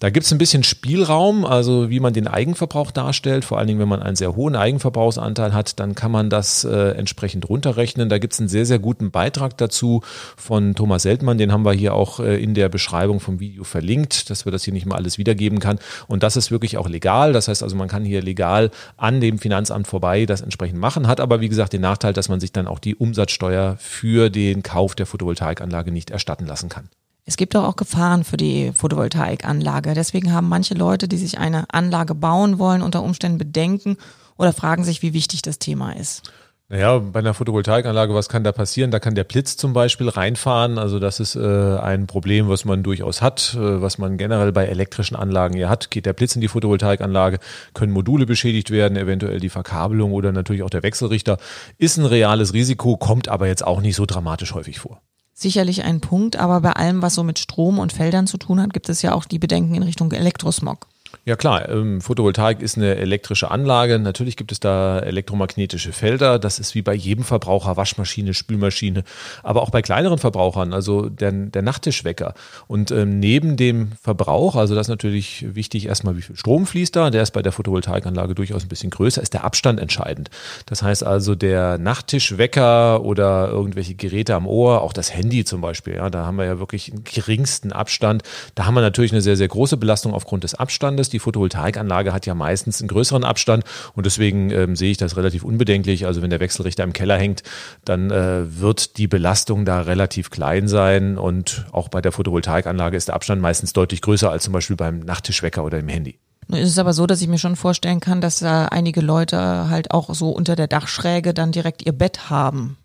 Da 0.00 0.10
gibt 0.10 0.26
es 0.26 0.32
ein 0.32 0.38
bisschen 0.38 0.62
Spielraum, 0.62 1.44
also 1.44 1.90
wie 1.90 2.00
man 2.00 2.12
den 2.12 2.28
Eigenverbrauch 2.28 2.90
darstellt. 2.90 3.44
Vor 3.44 3.58
allen 3.58 3.66
Dingen, 3.66 3.80
wenn 3.80 3.88
man 3.88 4.02
einen 4.02 4.16
sehr 4.16 4.36
hohen 4.36 4.54
Eigenverbrauchsanteil 4.54 5.52
hat, 5.52 5.80
dann 5.80 5.94
kann 5.94 6.12
man 6.12 6.30
das 6.30 6.64
äh, 6.64 6.90
entsprechend 6.90 7.48
runterrechnen. 7.48 8.08
Da 8.08 8.18
gibt 8.18 8.34
es 8.34 8.38
einen 8.38 8.48
sehr, 8.48 8.66
sehr 8.66 8.78
guten 8.78 9.10
Beitrag 9.10 9.56
dazu 9.58 10.02
von 10.36 10.74
Thomas 10.74 11.02
Seltmann. 11.02 11.38
Den 11.38 11.52
haben 11.52 11.64
wir 11.64 11.72
hier 11.72 11.94
auch 11.94 12.20
äh, 12.20 12.40
in 12.42 12.54
der 12.54 12.68
Beschreibung 12.68 13.18
vom 13.18 13.40
Video 13.40 13.64
verlinkt, 13.64 14.30
dass 14.30 14.44
wir 14.44 14.52
das 14.52 14.62
hier 14.64 14.72
nicht 14.72 14.86
mal 14.86 14.96
alles 14.96 15.18
wiedergeben 15.18 15.58
kann. 15.58 15.78
Und 16.06 16.22
das 16.22 16.36
ist 16.36 16.50
wirklich 16.50 16.78
auch 16.78 16.88
legal. 16.88 17.32
Das 17.32 17.48
heißt 17.48 17.62
also, 17.62 17.74
man 17.74 17.88
kann 17.88 18.04
hier 18.04 18.22
legal 18.22 18.70
an 18.96 19.20
dem 19.20 19.38
Finanzamt 19.38 19.88
vorbei 19.88 20.26
das 20.26 20.42
entsprechend 20.42 20.78
machen, 20.78 21.08
hat 21.08 21.20
aber 21.20 21.40
wie 21.40 21.48
gesagt 21.48 21.72
den 21.72 21.80
Nachteil, 21.80 22.12
dass 22.12 22.28
man 22.28 22.38
sich 22.38 22.52
dann 22.52 22.66
auch 22.66 22.78
die 22.78 22.94
Umsatzsteuer 22.94 23.37
für 23.78 24.30
den 24.30 24.62
Kauf 24.62 24.94
der 24.94 25.06
Photovoltaikanlage 25.06 25.92
nicht 25.92 26.10
erstatten 26.10 26.46
lassen 26.46 26.68
kann. 26.68 26.88
Es 27.24 27.36
gibt 27.36 27.54
auch 27.54 27.76
Gefahren 27.76 28.24
für 28.24 28.38
die 28.38 28.72
Photovoltaikanlage. 28.72 29.92
Deswegen 29.92 30.32
haben 30.32 30.48
manche 30.48 30.74
Leute, 30.74 31.08
die 31.08 31.18
sich 31.18 31.38
eine 31.38 31.66
Anlage 31.68 32.14
bauen 32.14 32.58
wollen, 32.58 32.80
unter 32.80 33.02
Umständen 33.02 33.36
Bedenken 33.36 33.98
oder 34.38 34.54
fragen 34.54 34.82
sich, 34.82 35.02
wie 35.02 35.12
wichtig 35.12 35.42
das 35.42 35.58
Thema 35.58 35.92
ist. 35.92 36.32
Naja, 36.70 36.98
bei 36.98 37.20
einer 37.20 37.32
Photovoltaikanlage, 37.32 38.12
was 38.12 38.28
kann 38.28 38.44
da 38.44 38.52
passieren? 38.52 38.90
Da 38.90 39.00
kann 39.00 39.14
der 39.14 39.24
Blitz 39.24 39.56
zum 39.56 39.72
Beispiel 39.72 40.10
reinfahren. 40.10 40.76
Also 40.76 40.98
das 40.98 41.18
ist 41.18 41.34
äh, 41.34 41.78
ein 41.78 42.06
Problem, 42.06 42.50
was 42.50 42.66
man 42.66 42.82
durchaus 42.82 43.22
hat, 43.22 43.54
äh, 43.54 43.80
was 43.80 43.96
man 43.96 44.18
generell 44.18 44.52
bei 44.52 44.66
elektrischen 44.66 45.16
Anlagen 45.16 45.56
ja 45.56 45.70
hat. 45.70 45.90
Geht 45.90 46.04
der 46.04 46.12
Blitz 46.12 46.34
in 46.34 46.42
die 46.42 46.48
Photovoltaikanlage, 46.48 47.38
können 47.72 47.90
Module 47.90 48.26
beschädigt 48.26 48.70
werden, 48.70 48.98
eventuell 48.98 49.40
die 49.40 49.48
Verkabelung 49.48 50.12
oder 50.12 50.30
natürlich 50.30 50.62
auch 50.62 50.68
der 50.68 50.82
Wechselrichter. 50.82 51.38
Ist 51.78 51.96
ein 51.96 52.04
reales 52.04 52.52
Risiko, 52.52 52.98
kommt 52.98 53.28
aber 53.28 53.46
jetzt 53.46 53.66
auch 53.66 53.80
nicht 53.80 53.96
so 53.96 54.04
dramatisch 54.04 54.52
häufig 54.52 54.78
vor. 54.78 55.00
Sicherlich 55.32 55.84
ein 55.84 56.02
Punkt, 56.02 56.36
aber 56.36 56.60
bei 56.60 56.72
allem, 56.72 57.00
was 57.00 57.14
so 57.14 57.22
mit 57.22 57.38
Strom 57.38 57.78
und 57.78 57.94
Feldern 57.94 58.26
zu 58.26 58.36
tun 58.36 58.60
hat, 58.60 58.74
gibt 58.74 58.90
es 58.90 59.00
ja 59.00 59.14
auch 59.14 59.24
die 59.24 59.38
Bedenken 59.38 59.74
in 59.74 59.84
Richtung 59.84 60.12
Elektrosmog. 60.12 60.86
Ja 61.28 61.36
klar, 61.36 61.68
ähm, 61.68 62.00
Photovoltaik 62.00 62.62
ist 62.62 62.78
eine 62.78 62.96
elektrische 62.96 63.50
Anlage. 63.50 63.98
Natürlich 63.98 64.38
gibt 64.38 64.50
es 64.50 64.60
da 64.60 64.98
elektromagnetische 64.98 65.92
Felder. 65.92 66.38
Das 66.38 66.58
ist 66.58 66.74
wie 66.74 66.80
bei 66.80 66.94
jedem 66.94 67.22
Verbraucher, 67.22 67.76
Waschmaschine, 67.76 68.32
Spülmaschine, 68.32 69.04
aber 69.42 69.60
auch 69.60 69.68
bei 69.68 69.82
kleineren 69.82 70.16
Verbrauchern, 70.16 70.72
also 70.72 71.10
der, 71.10 71.32
der 71.32 71.60
Nachttischwecker. 71.60 72.32
Und 72.66 72.90
ähm, 72.92 73.18
neben 73.18 73.58
dem 73.58 73.92
Verbrauch, 74.00 74.56
also 74.56 74.74
das 74.74 74.86
ist 74.86 74.90
natürlich 74.90 75.54
wichtig, 75.54 75.84
erstmal 75.84 76.16
wie 76.16 76.22
viel 76.22 76.34
Strom 76.34 76.64
fließt 76.64 76.96
da, 76.96 77.10
der 77.10 77.24
ist 77.24 77.32
bei 77.32 77.42
der 77.42 77.52
Photovoltaikanlage 77.52 78.34
durchaus 78.34 78.62
ein 78.62 78.68
bisschen 78.68 78.88
größer, 78.88 79.20
ist 79.20 79.34
der 79.34 79.44
Abstand 79.44 79.80
entscheidend. 79.80 80.30
Das 80.64 80.82
heißt 80.82 81.04
also 81.04 81.34
der 81.34 81.76
Nachttischwecker 81.76 83.04
oder 83.04 83.50
irgendwelche 83.50 83.94
Geräte 83.94 84.34
am 84.34 84.46
Ohr, 84.46 84.80
auch 84.80 84.94
das 84.94 85.12
Handy 85.12 85.44
zum 85.44 85.60
Beispiel, 85.60 85.96
ja, 85.96 86.08
da 86.08 86.24
haben 86.24 86.38
wir 86.38 86.46
ja 86.46 86.58
wirklich 86.58 86.90
einen 86.90 87.04
geringsten 87.04 87.70
Abstand. 87.70 88.22
Da 88.54 88.64
haben 88.64 88.72
wir 88.72 88.80
natürlich 88.80 89.12
eine 89.12 89.20
sehr, 89.20 89.36
sehr 89.36 89.48
große 89.48 89.76
Belastung 89.76 90.14
aufgrund 90.14 90.44
des 90.44 90.54
Abstandes. 90.54 90.78
Abstandes. 91.08 91.17
Die 91.18 91.20
Photovoltaikanlage 91.20 92.12
hat 92.12 92.26
ja 92.26 92.34
meistens 92.36 92.80
einen 92.80 92.86
größeren 92.86 93.24
Abstand 93.24 93.64
und 93.94 94.06
deswegen 94.06 94.50
ähm, 94.52 94.76
sehe 94.76 94.92
ich 94.92 94.98
das 94.98 95.16
relativ 95.16 95.42
unbedenklich. 95.42 96.06
Also 96.06 96.22
wenn 96.22 96.30
der 96.30 96.38
Wechselrichter 96.38 96.84
im 96.84 96.92
Keller 96.92 97.18
hängt, 97.18 97.42
dann 97.84 98.12
äh, 98.12 98.60
wird 98.60 98.98
die 98.98 99.08
Belastung 99.08 99.64
da 99.64 99.80
relativ 99.80 100.30
klein 100.30 100.68
sein 100.68 101.18
und 101.18 101.66
auch 101.72 101.88
bei 101.88 102.00
der 102.00 102.12
Photovoltaikanlage 102.12 102.96
ist 102.96 103.08
der 103.08 103.16
Abstand 103.16 103.42
meistens 103.42 103.72
deutlich 103.72 104.00
größer 104.00 104.30
als 104.30 104.44
zum 104.44 104.52
Beispiel 104.52 104.76
beim 104.76 105.00
Nachttischwecker 105.00 105.64
oder 105.64 105.80
im 105.80 105.88
Handy. 105.88 106.20
Nun 106.46 106.60
ist 106.60 106.70
es 106.70 106.78
aber 106.78 106.92
so, 106.92 107.08
dass 107.08 107.20
ich 107.20 107.26
mir 107.26 107.38
schon 107.38 107.56
vorstellen 107.56 107.98
kann, 107.98 108.20
dass 108.20 108.38
da 108.38 108.66
einige 108.66 109.00
Leute 109.00 109.68
halt 109.68 109.90
auch 109.90 110.14
so 110.14 110.30
unter 110.30 110.54
der 110.54 110.68
Dachschräge 110.68 111.34
dann 111.34 111.50
direkt 111.50 111.84
ihr 111.84 111.92
Bett 111.92 112.30
haben. 112.30 112.76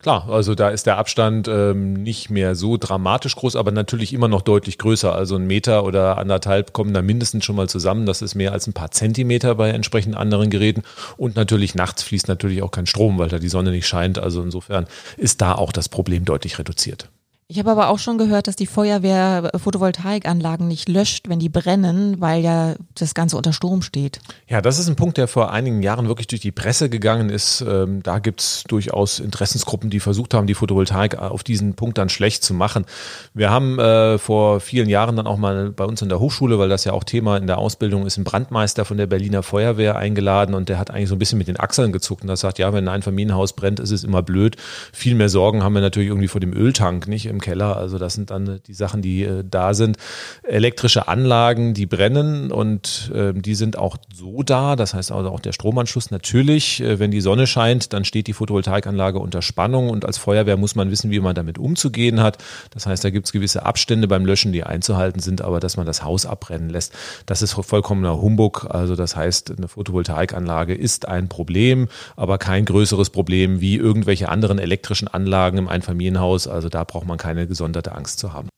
Klar, 0.00 0.28
also 0.28 0.54
da 0.54 0.68
ist 0.68 0.86
der 0.86 0.96
Abstand 0.96 1.48
ähm, 1.48 1.94
nicht 1.94 2.30
mehr 2.30 2.54
so 2.54 2.76
dramatisch 2.76 3.34
groß, 3.34 3.56
aber 3.56 3.72
natürlich 3.72 4.12
immer 4.12 4.28
noch 4.28 4.42
deutlich 4.42 4.78
größer. 4.78 5.12
Also 5.12 5.34
ein 5.34 5.48
Meter 5.48 5.82
oder 5.82 6.18
anderthalb 6.18 6.72
kommen 6.72 6.94
da 6.94 7.02
mindestens 7.02 7.44
schon 7.44 7.56
mal 7.56 7.68
zusammen. 7.68 8.06
Das 8.06 8.22
ist 8.22 8.36
mehr 8.36 8.52
als 8.52 8.68
ein 8.68 8.74
paar 8.74 8.92
Zentimeter 8.92 9.56
bei 9.56 9.70
entsprechend 9.70 10.16
anderen 10.16 10.50
Geräten. 10.50 10.84
Und 11.16 11.34
natürlich 11.34 11.74
nachts 11.74 12.04
fließt 12.04 12.28
natürlich 12.28 12.62
auch 12.62 12.70
kein 12.70 12.86
Strom, 12.86 13.18
weil 13.18 13.28
da 13.28 13.40
die 13.40 13.48
Sonne 13.48 13.72
nicht 13.72 13.88
scheint. 13.88 14.20
Also 14.20 14.40
insofern 14.40 14.86
ist 15.16 15.40
da 15.40 15.56
auch 15.56 15.72
das 15.72 15.88
Problem 15.88 16.24
deutlich 16.24 16.60
reduziert. 16.60 17.08
Ich 17.50 17.58
habe 17.58 17.70
aber 17.70 17.88
auch 17.88 17.98
schon 17.98 18.18
gehört, 18.18 18.46
dass 18.46 18.56
die 18.56 18.66
Feuerwehr 18.66 19.52
Photovoltaikanlagen 19.56 20.68
nicht 20.68 20.86
löscht, 20.86 21.30
wenn 21.30 21.38
die 21.38 21.48
brennen, 21.48 22.20
weil 22.20 22.42
ja 22.42 22.74
das 22.94 23.14
Ganze 23.14 23.38
unter 23.38 23.54
Strom 23.54 23.80
steht. 23.80 24.20
Ja, 24.48 24.60
das 24.60 24.78
ist 24.78 24.86
ein 24.86 24.96
Punkt, 24.96 25.16
der 25.16 25.28
vor 25.28 25.50
einigen 25.50 25.80
Jahren 25.80 26.08
wirklich 26.08 26.26
durch 26.26 26.42
die 26.42 26.52
Presse 26.52 26.90
gegangen 26.90 27.30
ist. 27.30 27.64
Ähm, 27.66 28.02
da 28.02 28.18
gibt's 28.18 28.64
durchaus 28.68 29.18
Interessensgruppen, 29.18 29.88
die 29.88 29.98
versucht 29.98 30.34
haben, 30.34 30.46
die 30.46 30.52
Photovoltaik 30.52 31.16
auf 31.16 31.42
diesen 31.42 31.72
Punkt 31.72 31.96
dann 31.96 32.10
schlecht 32.10 32.44
zu 32.44 32.52
machen. 32.52 32.84
Wir 33.32 33.48
haben 33.48 33.78
äh, 33.78 34.18
vor 34.18 34.60
vielen 34.60 34.90
Jahren 34.90 35.16
dann 35.16 35.26
auch 35.26 35.38
mal 35.38 35.70
bei 35.70 35.86
uns 35.86 36.02
in 36.02 36.10
der 36.10 36.20
Hochschule, 36.20 36.58
weil 36.58 36.68
das 36.68 36.84
ja 36.84 36.92
auch 36.92 37.02
Thema 37.02 37.38
in 37.38 37.46
der 37.46 37.56
Ausbildung 37.56 38.04
ist, 38.04 38.18
einen 38.18 38.24
Brandmeister 38.24 38.84
von 38.84 38.98
der 38.98 39.06
Berliner 39.06 39.42
Feuerwehr 39.42 39.96
eingeladen 39.96 40.54
und 40.54 40.68
der 40.68 40.78
hat 40.78 40.90
eigentlich 40.90 41.08
so 41.08 41.14
ein 41.14 41.18
bisschen 41.18 41.38
mit 41.38 41.48
den 41.48 41.58
Achseln 41.58 41.92
gezuckt 41.92 42.20
und 42.20 42.28
das 42.28 42.40
sagt, 42.40 42.58
ja, 42.58 42.74
wenn 42.74 42.88
ein 42.88 43.00
Familienhaus 43.00 43.54
brennt, 43.54 43.80
ist 43.80 43.90
es 43.90 44.04
immer 44.04 44.22
blöd. 44.22 44.56
Viel 44.92 45.14
mehr 45.14 45.30
Sorgen 45.30 45.62
haben 45.62 45.72
wir 45.72 45.80
natürlich 45.80 46.10
irgendwie 46.10 46.28
vor 46.28 46.42
dem 46.42 46.52
Öltank, 46.52 47.08
nicht? 47.08 47.37
Keller. 47.40 47.76
Also 47.76 47.98
das 47.98 48.14
sind 48.14 48.30
dann 48.30 48.60
die 48.66 48.74
Sachen, 48.74 49.02
die 49.02 49.24
äh, 49.24 49.44
da 49.48 49.74
sind. 49.74 49.96
Elektrische 50.42 51.08
Anlagen, 51.08 51.74
die 51.74 51.86
brennen 51.86 52.50
und 52.50 53.10
äh, 53.14 53.32
die 53.34 53.54
sind 53.54 53.78
auch 53.78 53.96
so 54.12 54.42
da. 54.42 54.76
Das 54.76 54.94
heißt 54.94 55.12
also 55.12 55.30
auch 55.30 55.40
der 55.40 55.52
Stromanschluss 55.52 56.10
natürlich, 56.10 56.80
äh, 56.80 56.98
wenn 56.98 57.10
die 57.10 57.20
Sonne 57.20 57.46
scheint, 57.46 57.92
dann 57.92 58.04
steht 58.04 58.26
die 58.26 58.32
Photovoltaikanlage 58.32 59.18
unter 59.18 59.42
Spannung 59.42 59.90
und 59.90 60.04
als 60.04 60.18
Feuerwehr 60.18 60.56
muss 60.56 60.74
man 60.74 60.90
wissen, 60.90 61.10
wie 61.10 61.20
man 61.20 61.34
damit 61.34 61.58
umzugehen 61.58 62.20
hat. 62.22 62.38
Das 62.70 62.86
heißt, 62.86 63.04
da 63.04 63.10
gibt 63.10 63.26
es 63.26 63.32
gewisse 63.32 63.64
Abstände 63.64 64.08
beim 64.08 64.24
Löschen, 64.24 64.52
die 64.52 64.64
einzuhalten 64.64 65.20
sind, 65.20 65.42
aber 65.42 65.60
dass 65.60 65.76
man 65.76 65.86
das 65.86 66.02
Haus 66.02 66.26
abbrennen 66.26 66.70
lässt, 66.70 66.92
das 67.26 67.42
ist 67.42 67.52
vollkommener 67.52 68.20
Humbug. 68.20 68.66
Also 68.70 68.96
das 68.96 69.16
heißt, 69.16 69.56
eine 69.56 69.68
Photovoltaikanlage 69.68 70.74
ist 70.74 71.06
ein 71.08 71.28
Problem, 71.28 71.88
aber 72.16 72.38
kein 72.38 72.64
größeres 72.64 73.10
Problem 73.10 73.60
wie 73.60 73.76
irgendwelche 73.76 74.28
anderen 74.28 74.58
elektrischen 74.58 75.08
Anlagen 75.08 75.58
im 75.58 75.68
Einfamilienhaus. 75.68 76.48
Also 76.48 76.68
da 76.68 76.84
braucht 76.84 77.06
man 77.06 77.18
keine 77.18 77.27
gesonderte 77.46 77.92
Angst 77.92 78.18
zu 78.18 78.32
haben. 78.32 78.48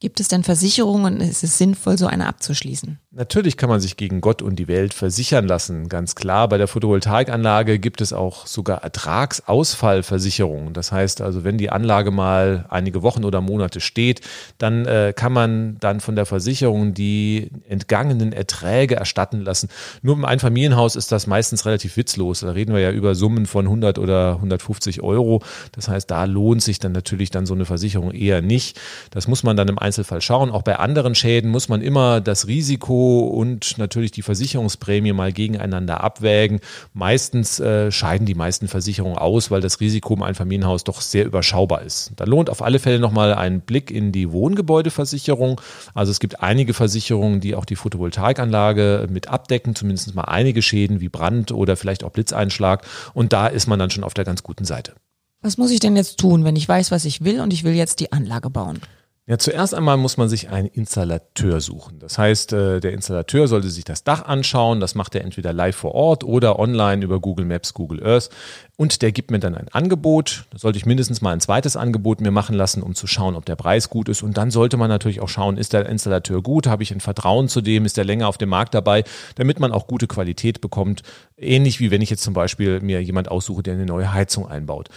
Gibt 0.00 0.20
es 0.20 0.28
denn 0.28 0.44
Versicherungen 0.44 1.14
und 1.16 1.20
ist 1.20 1.42
es 1.42 1.58
sinnvoll, 1.58 1.98
so 1.98 2.06
eine 2.06 2.26
abzuschließen? 2.26 3.00
Natürlich 3.10 3.56
kann 3.56 3.70
man 3.70 3.80
sich 3.80 3.96
gegen 3.96 4.20
Gott 4.20 4.42
und 4.42 4.56
die 4.56 4.68
Welt 4.68 4.92
versichern 4.92 5.48
lassen, 5.48 5.88
ganz 5.88 6.14
klar. 6.14 6.46
Bei 6.46 6.58
der 6.58 6.68
Photovoltaikanlage 6.68 7.78
gibt 7.78 8.02
es 8.02 8.12
auch 8.12 8.46
sogar 8.46 8.82
Ertragsausfallversicherungen. 8.82 10.74
Das 10.74 10.92
heißt 10.92 11.22
also, 11.22 11.42
wenn 11.42 11.56
die 11.56 11.70
Anlage 11.70 12.10
mal 12.10 12.66
einige 12.68 13.02
Wochen 13.02 13.24
oder 13.24 13.40
Monate 13.40 13.80
steht, 13.80 14.20
dann 14.58 14.84
äh, 14.84 15.14
kann 15.16 15.32
man 15.32 15.78
dann 15.80 16.00
von 16.00 16.16
der 16.16 16.26
Versicherung 16.26 16.92
die 16.92 17.50
entgangenen 17.66 18.34
Erträge 18.34 18.96
erstatten 18.96 19.40
lassen. 19.40 19.70
Nur 20.02 20.14
im 20.14 20.26
Einfamilienhaus 20.26 20.94
ist 20.94 21.10
das 21.10 21.26
meistens 21.26 21.64
relativ 21.64 21.96
witzlos. 21.96 22.40
Da 22.40 22.50
reden 22.50 22.74
wir 22.74 22.80
ja 22.80 22.90
über 22.90 23.14
Summen 23.14 23.46
von 23.46 23.64
100 23.64 23.98
oder 23.98 24.34
150 24.34 25.02
Euro. 25.02 25.42
Das 25.72 25.88
heißt, 25.88 26.10
da 26.10 26.26
lohnt 26.26 26.62
sich 26.62 26.78
dann 26.78 26.92
natürlich 26.92 27.30
dann 27.30 27.46
so 27.46 27.54
eine 27.54 27.64
Versicherung 27.64 28.10
eher 28.10 28.42
nicht. 28.42 28.78
Das 29.12 29.28
muss 29.28 29.44
man 29.44 29.56
dann 29.56 29.68
im 29.68 29.78
Einzelfall 29.78 30.20
schauen. 30.20 30.50
Auch 30.50 30.62
bei 30.62 30.78
anderen 30.78 31.14
Schäden 31.14 31.50
muss 31.50 31.70
man 31.70 31.80
immer 31.80 32.20
das 32.20 32.46
Risiko 32.48 32.97
und 32.98 33.78
natürlich 33.78 34.10
die 34.10 34.22
Versicherungsprämie 34.22 35.12
mal 35.12 35.32
gegeneinander 35.32 36.02
abwägen. 36.02 36.60
Meistens 36.94 37.60
äh, 37.60 37.90
scheiden 37.90 38.26
die 38.26 38.34
meisten 38.34 38.68
Versicherungen 38.68 39.18
aus, 39.18 39.50
weil 39.50 39.60
das 39.60 39.80
Risiko 39.80 40.14
im 40.14 40.22
Einfamilienhaus 40.22 40.84
doch 40.84 41.00
sehr 41.00 41.24
überschaubar 41.24 41.82
ist. 41.82 42.12
Da 42.16 42.24
lohnt 42.24 42.50
auf 42.50 42.62
alle 42.62 42.78
Fälle 42.78 42.98
nochmal 42.98 43.34
ein 43.34 43.60
Blick 43.60 43.90
in 43.90 44.12
die 44.12 44.32
Wohngebäudeversicherung. 44.32 45.60
Also 45.94 46.10
es 46.10 46.20
gibt 46.20 46.42
einige 46.42 46.74
Versicherungen, 46.74 47.40
die 47.40 47.54
auch 47.54 47.64
die 47.64 47.76
Photovoltaikanlage 47.76 49.06
mit 49.10 49.28
abdecken, 49.28 49.74
zumindest 49.74 50.14
mal 50.14 50.24
einige 50.24 50.62
Schäden 50.62 51.00
wie 51.00 51.08
Brand 51.08 51.52
oder 51.52 51.76
vielleicht 51.76 52.04
auch 52.04 52.10
Blitzeinschlag. 52.10 52.84
Und 53.14 53.32
da 53.32 53.46
ist 53.46 53.66
man 53.66 53.78
dann 53.78 53.90
schon 53.90 54.04
auf 54.04 54.14
der 54.14 54.24
ganz 54.24 54.42
guten 54.42 54.64
Seite. 54.64 54.94
Was 55.40 55.56
muss 55.56 55.70
ich 55.70 55.78
denn 55.78 55.96
jetzt 55.96 56.18
tun, 56.18 56.44
wenn 56.44 56.56
ich 56.56 56.68
weiß, 56.68 56.90
was 56.90 57.04
ich 57.04 57.22
will 57.22 57.40
und 57.40 57.52
ich 57.52 57.62
will 57.62 57.74
jetzt 57.74 58.00
die 58.00 58.12
Anlage 58.12 58.50
bauen? 58.50 58.80
Ja, 59.28 59.36
zuerst 59.36 59.74
einmal 59.74 59.98
muss 59.98 60.16
man 60.16 60.30
sich 60.30 60.48
einen 60.48 60.68
Installateur 60.68 61.60
suchen. 61.60 61.98
Das 61.98 62.16
heißt, 62.16 62.54
äh, 62.54 62.80
der 62.80 62.94
Installateur 62.94 63.46
sollte 63.46 63.68
sich 63.68 63.84
das 63.84 64.02
Dach 64.02 64.24
anschauen. 64.24 64.80
Das 64.80 64.94
macht 64.94 65.14
er 65.14 65.22
entweder 65.22 65.52
live 65.52 65.76
vor 65.76 65.94
Ort 65.94 66.24
oder 66.24 66.58
online 66.58 67.04
über 67.04 67.20
Google 67.20 67.44
Maps, 67.44 67.74
Google 67.74 68.02
Earth. 68.02 68.30
Und 68.76 69.02
der 69.02 69.12
gibt 69.12 69.30
mir 69.30 69.38
dann 69.38 69.54
ein 69.54 69.68
Angebot. 69.68 70.46
Da 70.50 70.58
sollte 70.58 70.78
ich 70.78 70.86
mindestens 70.86 71.20
mal 71.20 71.32
ein 71.32 71.40
zweites 71.40 71.76
Angebot 71.76 72.22
mir 72.22 72.30
machen 72.30 72.54
lassen, 72.54 72.82
um 72.82 72.94
zu 72.94 73.06
schauen, 73.06 73.36
ob 73.36 73.44
der 73.44 73.56
Preis 73.56 73.90
gut 73.90 74.08
ist. 74.08 74.22
Und 74.22 74.38
dann 74.38 74.50
sollte 74.50 74.78
man 74.78 74.88
natürlich 74.88 75.20
auch 75.20 75.28
schauen, 75.28 75.58
ist 75.58 75.74
der 75.74 75.84
Installateur 75.86 76.40
gut? 76.40 76.66
Habe 76.66 76.82
ich 76.82 76.90
ein 76.90 77.00
Vertrauen 77.00 77.48
zu 77.48 77.60
dem? 77.60 77.84
Ist 77.84 77.98
der 77.98 78.04
länger 78.04 78.28
auf 78.28 78.38
dem 78.38 78.48
Markt 78.48 78.72
dabei? 78.72 79.04
Damit 79.34 79.60
man 79.60 79.72
auch 79.72 79.88
gute 79.88 80.06
Qualität 80.06 80.62
bekommt. 80.62 81.02
Ähnlich 81.36 81.80
wie 81.80 81.90
wenn 81.90 82.00
ich 82.00 82.08
jetzt 82.08 82.22
zum 82.22 82.32
Beispiel 82.32 82.80
mir 82.80 83.02
jemand 83.02 83.30
aussuche, 83.30 83.62
der 83.62 83.74
eine 83.74 83.84
neue 83.84 84.10
Heizung 84.10 84.48
einbaut. 84.48 84.88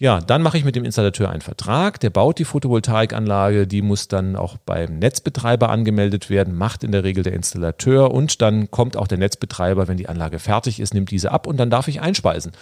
Ja, 0.00 0.20
dann 0.20 0.42
mache 0.42 0.56
ich 0.56 0.64
mit 0.64 0.76
dem 0.76 0.84
Installateur 0.84 1.28
einen 1.28 1.40
Vertrag, 1.40 1.98
der 1.98 2.10
baut 2.10 2.38
die 2.38 2.44
Photovoltaikanlage, 2.44 3.66
die 3.66 3.82
muss 3.82 4.06
dann 4.06 4.36
auch 4.36 4.56
beim 4.56 5.00
Netzbetreiber 5.00 5.70
angemeldet 5.70 6.30
werden, 6.30 6.54
macht 6.54 6.84
in 6.84 6.92
der 6.92 7.02
Regel 7.02 7.24
der 7.24 7.32
Installateur. 7.32 8.12
Und 8.12 8.40
dann 8.40 8.70
kommt 8.70 8.96
auch 8.96 9.08
der 9.08 9.18
Netzbetreiber, 9.18 9.88
wenn 9.88 9.96
die 9.96 10.08
Anlage 10.08 10.38
fertig 10.38 10.78
ist, 10.78 10.94
nimmt 10.94 11.10
diese 11.10 11.32
ab 11.32 11.48
und 11.48 11.56
dann 11.56 11.68
darf 11.68 11.88
ich 11.88 12.00
einspeisen. 12.00 12.52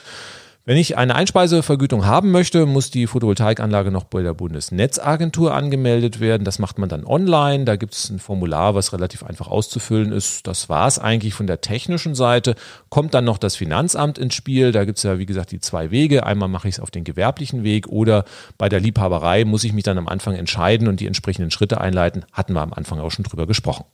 Wenn 0.68 0.78
ich 0.78 0.98
eine 0.98 1.14
Einspeisevergütung 1.14 2.06
haben 2.06 2.32
möchte, 2.32 2.66
muss 2.66 2.90
die 2.90 3.06
Photovoltaikanlage 3.06 3.92
noch 3.92 4.02
bei 4.02 4.22
der 4.22 4.34
Bundesnetzagentur 4.34 5.54
angemeldet 5.54 6.18
werden. 6.18 6.42
Das 6.42 6.58
macht 6.58 6.76
man 6.80 6.88
dann 6.88 7.06
online. 7.06 7.64
Da 7.64 7.76
gibt 7.76 7.94
es 7.94 8.10
ein 8.10 8.18
Formular, 8.18 8.74
was 8.74 8.92
relativ 8.92 9.22
einfach 9.22 9.46
auszufüllen 9.46 10.10
ist. 10.10 10.44
Das 10.48 10.68
war 10.68 10.88
es 10.88 10.98
eigentlich 10.98 11.34
von 11.34 11.46
der 11.46 11.60
technischen 11.60 12.16
Seite. 12.16 12.56
Kommt 12.88 13.14
dann 13.14 13.24
noch 13.24 13.38
das 13.38 13.54
Finanzamt 13.54 14.18
ins 14.18 14.34
Spiel. 14.34 14.72
Da 14.72 14.84
gibt 14.84 14.98
es 14.98 15.04
ja, 15.04 15.20
wie 15.20 15.26
gesagt, 15.26 15.52
die 15.52 15.60
zwei 15.60 15.92
Wege. 15.92 16.26
Einmal 16.26 16.48
mache 16.48 16.66
ich 16.66 16.74
es 16.74 16.80
auf 16.80 16.90
den 16.90 17.04
gewerblichen 17.04 17.62
Weg 17.62 17.86
oder 17.86 18.24
bei 18.58 18.68
der 18.68 18.80
Liebhaberei 18.80 19.44
muss 19.44 19.62
ich 19.62 19.72
mich 19.72 19.84
dann 19.84 19.98
am 19.98 20.08
Anfang 20.08 20.34
entscheiden 20.34 20.88
und 20.88 20.98
die 20.98 21.06
entsprechenden 21.06 21.52
Schritte 21.52 21.80
einleiten. 21.80 22.24
Hatten 22.32 22.54
wir 22.54 22.62
am 22.62 22.72
Anfang 22.72 22.98
auch 22.98 23.12
schon 23.12 23.24
drüber 23.24 23.46
gesprochen. 23.46 23.84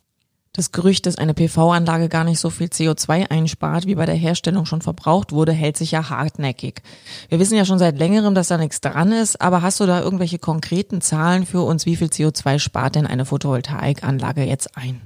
Das 0.55 0.71
Gerücht, 0.71 1.07
dass 1.07 1.17
eine 1.17 1.33
PV-Anlage 1.33 2.11
gar 2.11 2.25
nicht 2.25 2.39
so 2.39 2.51
viel 2.51 2.67
CO2 2.67 3.31
einspart, 3.31 3.87
wie 3.87 3.95
bei 3.95 4.05
der 4.05 4.15
Herstellung 4.15 4.67
schon 4.67 4.83
verbraucht 4.83 5.33
wurde, 5.33 5.53
hält 5.53 5.79
sich 5.79 5.93
ja 5.93 6.11
hartnäckig. 6.11 6.83
Wir 7.31 7.39
wissen 7.39 7.57
ja 7.57 7.65
schon 7.65 7.79
seit 7.79 7.99
längerem, 7.99 8.35
dass 8.35 8.49
da 8.49 8.59
nichts 8.59 8.83
dran 8.83 9.13
ist, 9.13 9.41
aber 9.41 9.63
hast 9.63 9.81
du 9.81 9.87
da 9.87 10.03
irgendwelche 10.03 10.39
konkreten 10.39 11.01
Zahlen 11.01 11.47
für 11.47 11.63
uns, 11.63 11.87
wie 11.87 11.97
viel 11.97 12.09
CO2 12.09 12.59
spart 12.59 12.97
denn 12.97 13.07
eine 13.07 13.25
Photovoltaikanlage 13.25 14.45
jetzt 14.45 14.77
ein? 14.77 15.01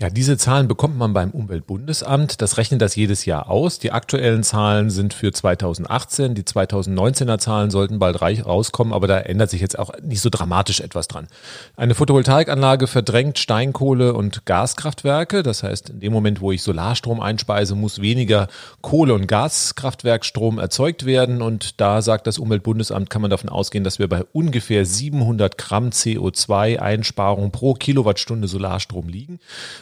Ja, 0.00 0.10
diese 0.10 0.36
Zahlen 0.36 0.68
bekommt 0.68 0.96
man 0.96 1.12
beim 1.12 1.32
Umweltbundesamt. 1.32 2.40
Das 2.40 2.56
rechnet 2.56 2.80
das 2.80 2.94
jedes 2.94 3.24
Jahr 3.24 3.50
aus. 3.50 3.80
Die 3.80 3.90
aktuellen 3.90 4.44
Zahlen 4.44 4.90
sind 4.90 5.12
für 5.12 5.32
2018. 5.32 6.36
Die 6.36 6.44
2019er 6.44 7.38
Zahlen 7.38 7.70
sollten 7.70 7.98
bald 7.98 8.22
rauskommen, 8.22 8.92
aber 8.92 9.08
da 9.08 9.18
ändert 9.18 9.50
sich 9.50 9.60
jetzt 9.60 9.76
auch 9.76 9.90
nicht 10.00 10.20
so 10.20 10.30
dramatisch 10.30 10.78
etwas 10.78 11.08
dran. 11.08 11.26
Eine 11.76 11.96
Photovoltaikanlage 11.96 12.86
verdrängt 12.86 13.40
Steinkohle 13.40 14.14
und 14.14 14.46
Gaskraftwerke. 14.46 15.42
Das 15.42 15.64
heißt, 15.64 15.90
in 15.90 15.98
dem 15.98 16.12
Moment, 16.12 16.40
wo 16.40 16.52
ich 16.52 16.62
Solarstrom 16.62 17.18
einspeise, 17.18 17.74
muss 17.74 18.00
weniger 18.00 18.46
Kohle- 18.82 19.14
und 19.14 19.26
Gaskraftwerkstrom 19.26 20.60
erzeugt 20.60 21.06
werden. 21.06 21.42
Und 21.42 21.80
da 21.80 22.02
sagt 22.02 22.28
das 22.28 22.38
Umweltbundesamt, 22.38 23.10
kann 23.10 23.22
man 23.22 23.32
davon 23.32 23.50
ausgehen, 23.50 23.82
dass 23.82 23.98
wir 23.98 24.08
bei 24.08 24.22
ungefähr 24.32 24.84
700 24.84 25.58
Gramm 25.58 25.88
CO2-Einsparung 25.88 27.50
pro 27.50 27.74
Kilowattstunde 27.74 28.46
Solarstrom 28.46 29.08
liegen. 29.08 29.40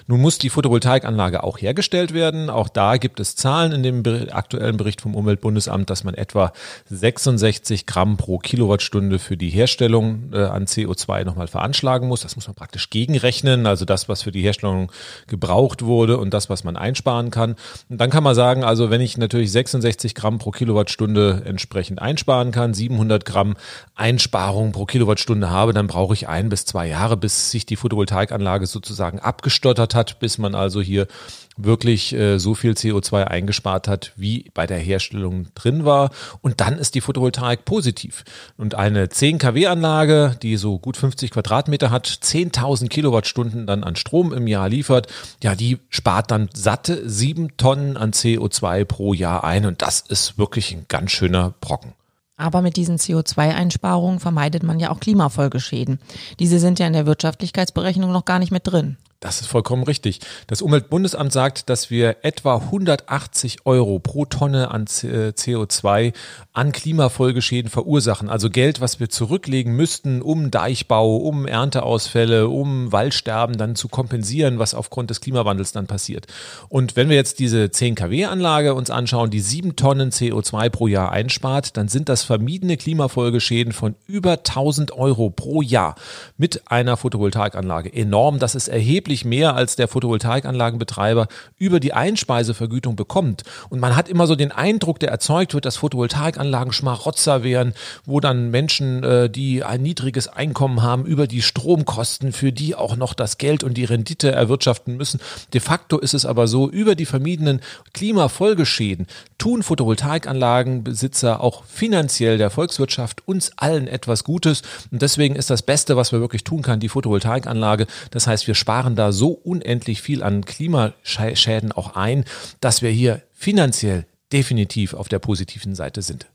Nun 0.09 0.21
muss 0.21 0.39
die 0.39 0.51
Photovoltaikanlage 0.51 1.43
auch 1.43 1.59
hergestellt 1.59 2.15
werden. 2.15 2.49
Auch 2.49 2.69
da 2.69 2.97
gibt 2.97 3.19
es 3.19 3.35
Zahlen 3.35 3.73
in 3.73 3.83
dem 3.83 4.29
aktuellen 4.31 4.77
Bericht 4.77 5.01
vom 5.01 5.17
Umweltbundesamt, 5.17 5.91
dass 5.91 6.05
man 6.05 6.15
etwa 6.15 6.53
66 6.91 7.87
Gramm 7.87 8.17
pro 8.17 8.39
Kilowattstunde 8.39 9.19
für 9.19 9.37
die 9.37 9.51
Herstellung 9.51 10.31
äh, 10.33 10.45
an 10.45 10.67
CO2 10.67 11.25
nochmal 11.25 11.49
veranschlagen 11.49 12.07
muss. 12.07 12.21
Das 12.21 12.37
muss 12.37 12.47
man 12.47 12.55
praktisch 12.55 12.89
gegenrechnen, 12.91 13.67
also 13.67 13.85
das, 13.85 14.09
was 14.09 14.23
für 14.23 14.31
die 14.31 14.43
Herstellung 14.43 14.93
gebraucht 15.27 15.83
wurde 15.83 16.19
und 16.19 16.33
das, 16.33 16.49
was 16.49 16.63
man 16.63 16.77
einsparen 16.77 17.33
kann. 17.33 17.57
Und 17.89 18.01
dann 18.01 18.11
kann 18.11 18.23
man 18.23 18.37
sagen, 18.37 18.63
also 18.63 18.91
wenn 18.91 19.01
ich 19.01 19.19
natürlich 19.19 19.51
66 19.51 20.15
Gramm 20.15 20.39
pro 20.39 20.53
Kilowattstunde 20.53 21.43
entsprechend 21.45 22.01
einsparen 22.01 22.53
kann, 22.53 22.75
700 22.75 23.25
Gramm 23.25 23.57
Einsparung 23.97 24.71
pro 24.71 24.85
Kilowattstunde 24.85 25.51
habe, 25.51 25.73
dann 25.73 25.89
brauche 25.89 26.15
ich 26.15 26.29
ein 26.29 26.49
bis 26.49 26.65
zwei 26.65 26.87
Jahre, 26.87 27.17
bis 27.17 27.51
sich 27.51 27.67
die 27.67 27.77
Photovoltaikanlage 27.77 28.67
sozusagen 28.67 29.19
abgestottert 29.19 29.96
hat, 29.97 30.21
bis 30.21 30.39
man 30.39 30.55
also 30.55 30.81
hier 30.81 31.09
wirklich 31.57 32.13
äh, 32.13 32.39
so 32.39 32.55
viel 32.55 32.73
CO2 32.73 33.25
eingespart 33.25 33.89
hat, 33.89 34.13
wie 34.17 34.51
bei 34.55 34.67
der 34.67 34.79
Herstellung 34.79 35.49
drin 35.55 35.85
war. 35.85 36.11
Und 36.43 36.61
dann 36.61 36.79
ist 36.79 36.95
die 36.95 37.01
Photovoltaik 37.01 37.65
positiv. 37.65 38.25
Und 38.57 38.75
eine 38.75 39.09
10 39.09 39.39
kW 39.39 39.67
Anlage, 39.67 40.37
die 40.43 40.57
so 40.57 40.79
gut 40.79 40.97
50 40.97 41.31
Quadratmeter 41.31 41.91
hat, 41.91 42.07
10.000 42.07 42.89
Kilowattstunden 42.89 43.67
dann 43.67 43.85
an 43.85 43.97
Strom 43.97 44.33
im 44.33 44.47
Jahr 44.47 44.69
liefert, 44.69 45.09
ja, 45.43 45.55
die 45.55 45.79
spart 45.89 46.31
dann 46.31 46.49
satte 46.55 47.09
sieben 47.09 47.57
Tonnen 47.57 47.97
an 47.97 48.13
CO2 48.13 48.85
pro 48.85 49.15
Jahr 49.15 49.45
ein. 49.45 49.67
Und 49.67 49.83
das 49.83 50.01
ist 50.01 50.39
wirklich 50.39 50.73
ein 50.73 50.85
ganz 50.89 51.11
schöner 51.11 51.55
Brocken. 51.61 51.95
Aber 52.39 52.61
mit 52.61 52.77
diesen 52.77 52.99
CO2-Einsparungen 52.99 54.21
vermeidet 54.21 54.63
man 54.63 54.79
ja 54.79 54.91
auch 54.91 55.01
Klimafolgeschäden. 55.01 55.99
Diese 56.39 56.59
sind 56.59 56.79
ja 56.79 56.87
in 56.87 56.93
der 56.93 57.07
Wirtschaftlichkeitsberechnung 57.07 58.13
noch 58.13 58.27
gar 58.27 58.39
nicht 58.39 58.53
mit 58.53 58.67
drin. 58.67 58.99
Das 59.21 59.41
ist 59.41 59.47
vollkommen 59.47 59.83
richtig. 59.83 60.21
Das 60.47 60.61
Umweltbundesamt 60.61 61.33
sagt, 61.33 61.71
dass 61.71 61.91
wir 61.91 62.19
etwa 62.23 62.57
180 62.57 63.65
Euro 63.65 63.99
pro 63.99 64.27
Tonne 64.27 64.71
an 64.71 64.85
CO2 64.87 66.01
äh, 66.03 66.13
an 66.53 66.73
Klimafolgeschäden 66.73 67.71
verursachen. 67.71 68.29
Also 68.29 68.51
Geld, 68.51 68.83
was 68.83 69.01
wir 69.01 69.09
zurücklegen 69.09 69.75
müssten, 69.75 70.21
um 70.21 70.51
Deichbau, 70.51 71.17
um 71.17 71.47
Ernteausfälle, 71.47 72.49
um 72.49 72.93
Waldsterben 72.93 73.57
dann 73.57 73.75
zu 73.75 73.89
kompensieren, 73.89 74.59
was 74.59 74.75
aufgrund 74.75 75.09
des 75.09 75.23
Klimawandels 75.23 75.73
dann 75.73 75.87
passiert. 75.87 76.27
Und 76.69 76.95
wenn 76.95 77.09
wir 77.09 77.17
jetzt 77.17 77.39
diese 77.39 77.71
10 77.71 77.95
kW 77.95 78.27
Anlage 78.27 78.75
uns 78.75 78.91
anschauen, 78.91 79.31
die 79.31 79.41
7 79.41 79.77
Tonnen 79.77 80.11
CO2 80.11 80.69
pro 80.69 80.89
Jahr 80.89 81.11
einspart, 81.11 81.77
dann 81.79 81.89
sind 81.89 82.11
das 82.11 82.23
vermiedene 82.23 82.77
Klimafolgeschäden 82.77 83.73
von 83.73 83.95
über 84.07 84.33
1000 84.33 84.93
Euro 84.93 85.31
pro 85.31 85.63
Jahr 85.63 85.95
mit 86.37 86.71
einer 86.71 86.99
Photovoltaikanlage. 86.99 87.93
Enorm, 87.93 88.39
das 88.39 88.55
ist 88.55 88.69
erheblich 88.69 89.06
erheblich 89.07 89.25
mehr 89.25 89.55
als 89.55 89.77
der 89.77 89.87
Photovoltaikanlagenbetreiber 89.87 91.29
über 91.59 91.79
die 91.79 91.93
Einspeisevergütung 91.93 92.97
bekommt. 92.97 93.45
Und 93.69 93.79
man 93.79 93.95
hat 93.95 94.09
immer 94.09 94.27
so 94.27 94.35
den 94.35 94.51
Eindruck, 94.51 94.99
der 94.99 95.11
erzeugt 95.11 95.55
wird, 95.55 95.65
dass 95.65 95.77
Photovoltaikanlagen 95.77 96.73
Schmarotzer 96.73 97.45
wären, 97.45 97.75
wo 98.05 98.19
dann 98.19 98.51
Menschen, 98.51 99.05
äh, 99.05 99.31
die 99.31 99.63
ein 99.63 99.83
niedriges 99.83 100.27
Einkommen 100.27 100.83
haben, 100.83 101.07
über 101.07 101.29
die 101.29 101.43
Stromkosten, 101.43 102.33
für 102.33 102.51
die 102.51 102.75
auch 102.75 102.97
noch 102.97 103.15
das 103.15 103.39
Geld 103.39 103.63
und 103.63 103.75
die 103.75 103.85
Rendite 103.85 104.33
erwirtschaften 104.33 104.97
müssen. 104.97 105.21
De 105.53 105.61
facto 105.61 105.99
ist 105.99 106.15
es 106.15 106.27
aber 106.27 106.49
so, 106.49 106.69
über 106.69 106.97
die 106.97 107.07
vermiedenen 107.07 107.61
Klimafolgeschäden 107.93 109.07
tun 109.39 109.63
Photovoltaikanlagenbesitzer 109.63 111.41
auch 111.41 111.65
finanziell 111.65 112.39
der 112.39 112.51
Volkswirtschaft 112.51 113.23
uns 113.29 113.53
allen 113.57 113.87
etwas 113.87 114.25
Gutes. 114.25 114.63
Und 114.91 115.03
deswegen 115.03 115.37
ist 115.37 115.51
das 115.51 115.63
Beste, 115.63 115.97
was 115.97 116.11
wir 116.11 116.21
wirklich 116.21 116.43
tun 116.43 116.63
kann, 116.63 116.81
die 116.81 116.89
Photovoltaikanlage. 116.89 117.87
Das 118.11 118.27
heißt, 118.27 118.49
wir 118.49 118.55
sparen 118.57 118.96
da 118.97 119.13
so 119.13 119.29
unendlich 119.29 120.03
viel 120.03 120.23
an 120.23 120.45
Klimaschäden 120.45 121.73
auch 121.73 121.95
ein, 121.97 122.25
dass 122.61 122.83
wir 122.83 122.91
hier 122.91 123.23
finanziell 123.33 124.07
definitiv 124.33 124.95
auf 124.95 125.09
der 125.09 125.19
positiven 125.19 125.75
Seite 125.75 126.03
sind. 126.03 126.27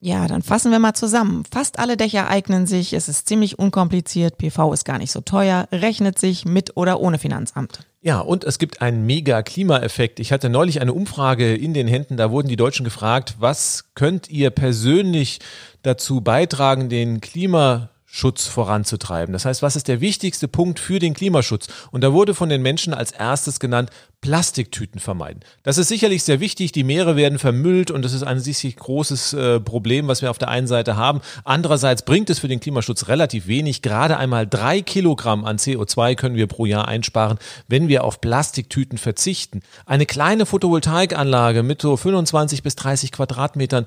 Ja, 0.00 0.26
dann 0.26 0.42
fassen 0.42 0.70
wir 0.70 0.78
mal 0.78 0.94
zusammen. 0.94 1.44
Fast 1.50 1.78
alle 1.78 1.96
Dächer 1.96 2.28
eignen 2.28 2.66
sich, 2.66 2.92
es 2.92 3.08
ist 3.08 3.26
ziemlich 3.26 3.58
unkompliziert, 3.58 4.36
PV 4.36 4.72
ist 4.74 4.84
gar 4.84 4.98
nicht 4.98 5.10
so 5.10 5.22
teuer, 5.22 5.68
rechnet 5.72 6.18
sich 6.18 6.44
mit 6.44 6.76
oder 6.76 7.00
ohne 7.00 7.18
Finanzamt. 7.18 7.80
Ja, 8.02 8.20
und 8.20 8.44
es 8.44 8.58
gibt 8.58 8.82
einen 8.82 9.06
mega 9.06 9.42
Klimaeffekt. 9.42 10.20
Ich 10.20 10.32
hatte 10.32 10.50
neulich 10.50 10.80
eine 10.80 10.92
Umfrage 10.92 11.56
in 11.56 11.72
den 11.72 11.88
Händen, 11.88 12.18
da 12.18 12.30
wurden 12.30 12.48
die 12.48 12.56
Deutschen 12.56 12.84
gefragt, 12.84 13.36
was 13.40 13.86
könnt 13.94 14.28
ihr 14.28 14.50
persönlich 14.50 15.40
dazu 15.82 16.20
beitragen, 16.20 16.88
den 16.90 17.20
Klima 17.22 17.88
Schutz 18.16 18.46
voranzutreiben. 18.46 19.34
Das 19.34 19.44
heißt, 19.44 19.60
was 19.60 19.76
ist 19.76 19.88
der 19.88 20.00
wichtigste 20.00 20.48
Punkt 20.48 20.78
für 20.78 20.98
den 20.98 21.12
Klimaschutz? 21.12 21.66
Und 21.90 22.02
da 22.02 22.14
wurde 22.14 22.34
von 22.34 22.48
den 22.48 22.62
Menschen 22.62 22.94
als 22.94 23.12
erstes 23.12 23.60
genannt, 23.60 23.90
Plastiktüten 24.22 24.98
vermeiden. 24.98 25.40
Das 25.62 25.76
ist 25.76 25.88
sicherlich 25.88 26.24
sehr 26.24 26.40
wichtig. 26.40 26.72
Die 26.72 26.82
Meere 26.82 27.14
werden 27.16 27.38
vermüllt 27.38 27.90
und 27.90 28.02
das 28.02 28.14
ist 28.14 28.22
ein 28.22 28.40
sicherlich 28.40 28.76
großes 28.76 29.34
äh, 29.34 29.60
Problem, 29.60 30.08
was 30.08 30.22
wir 30.22 30.30
auf 30.30 30.38
der 30.38 30.48
einen 30.48 30.66
Seite 30.66 30.96
haben. 30.96 31.20
Andererseits 31.44 32.02
bringt 32.02 32.30
es 32.30 32.38
für 32.38 32.48
den 32.48 32.58
Klimaschutz 32.58 33.08
relativ 33.08 33.46
wenig. 33.48 33.82
Gerade 33.82 34.16
einmal 34.16 34.46
drei 34.46 34.80
Kilogramm 34.80 35.44
an 35.44 35.58
CO2 35.58 36.14
können 36.14 36.36
wir 36.36 36.46
pro 36.46 36.64
Jahr 36.64 36.88
einsparen, 36.88 37.38
wenn 37.68 37.86
wir 37.86 38.02
auf 38.02 38.22
Plastiktüten 38.22 38.96
verzichten. 38.96 39.60
Eine 39.84 40.06
kleine 40.06 40.46
Photovoltaikanlage 40.46 41.62
mit 41.62 41.82
so 41.82 41.96
25 41.98 42.62
bis 42.62 42.76
30 42.76 43.12
Quadratmetern, 43.12 43.84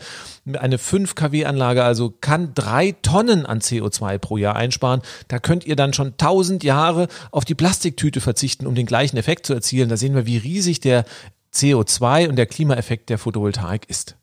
eine 0.54 0.78
5 0.78 1.16
kW 1.16 1.46
Anlage 1.46 1.84
also 1.84 2.14
kann 2.22 2.54
drei 2.54 2.96
Tonnen 3.02 3.48
an 3.48 3.60
CO2 3.60 4.19
pro 4.20 4.38
Jahr 4.38 4.56
einsparen. 4.56 5.02
Da 5.28 5.40
könnt 5.40 5.66
ihr 5.66 5.76
dann 5.76 5.94
schon 5.94 6.10
1000 6.10 6.64
Jahre 6.64 7.08
auf 7.32 7.46
die 7.46 7.56
Plastiktüte 7.56 8.22
verzichten, 8.22 8.68
um 8.68 8.76
den 8.76 8.86
gleichen 8.86 9.18
Effekt 9.18 9.46
zu 9.46 9.54
erzielen. 9.54 9.90
Da 9.90 9.98
sehen 9.98 10.16
wir, 10.16 10.26
wie 10.26 10.38
riesig 10.38 10.80
der 10.80 11.06
CO2 11.54 12.30
und 12.30 12.36
der 12.36 12.46
Klimaeffekt 12.46 13.10
der 13.10 13.18
Photovoltaik 13.18 13.90
ist. 13.90 14.19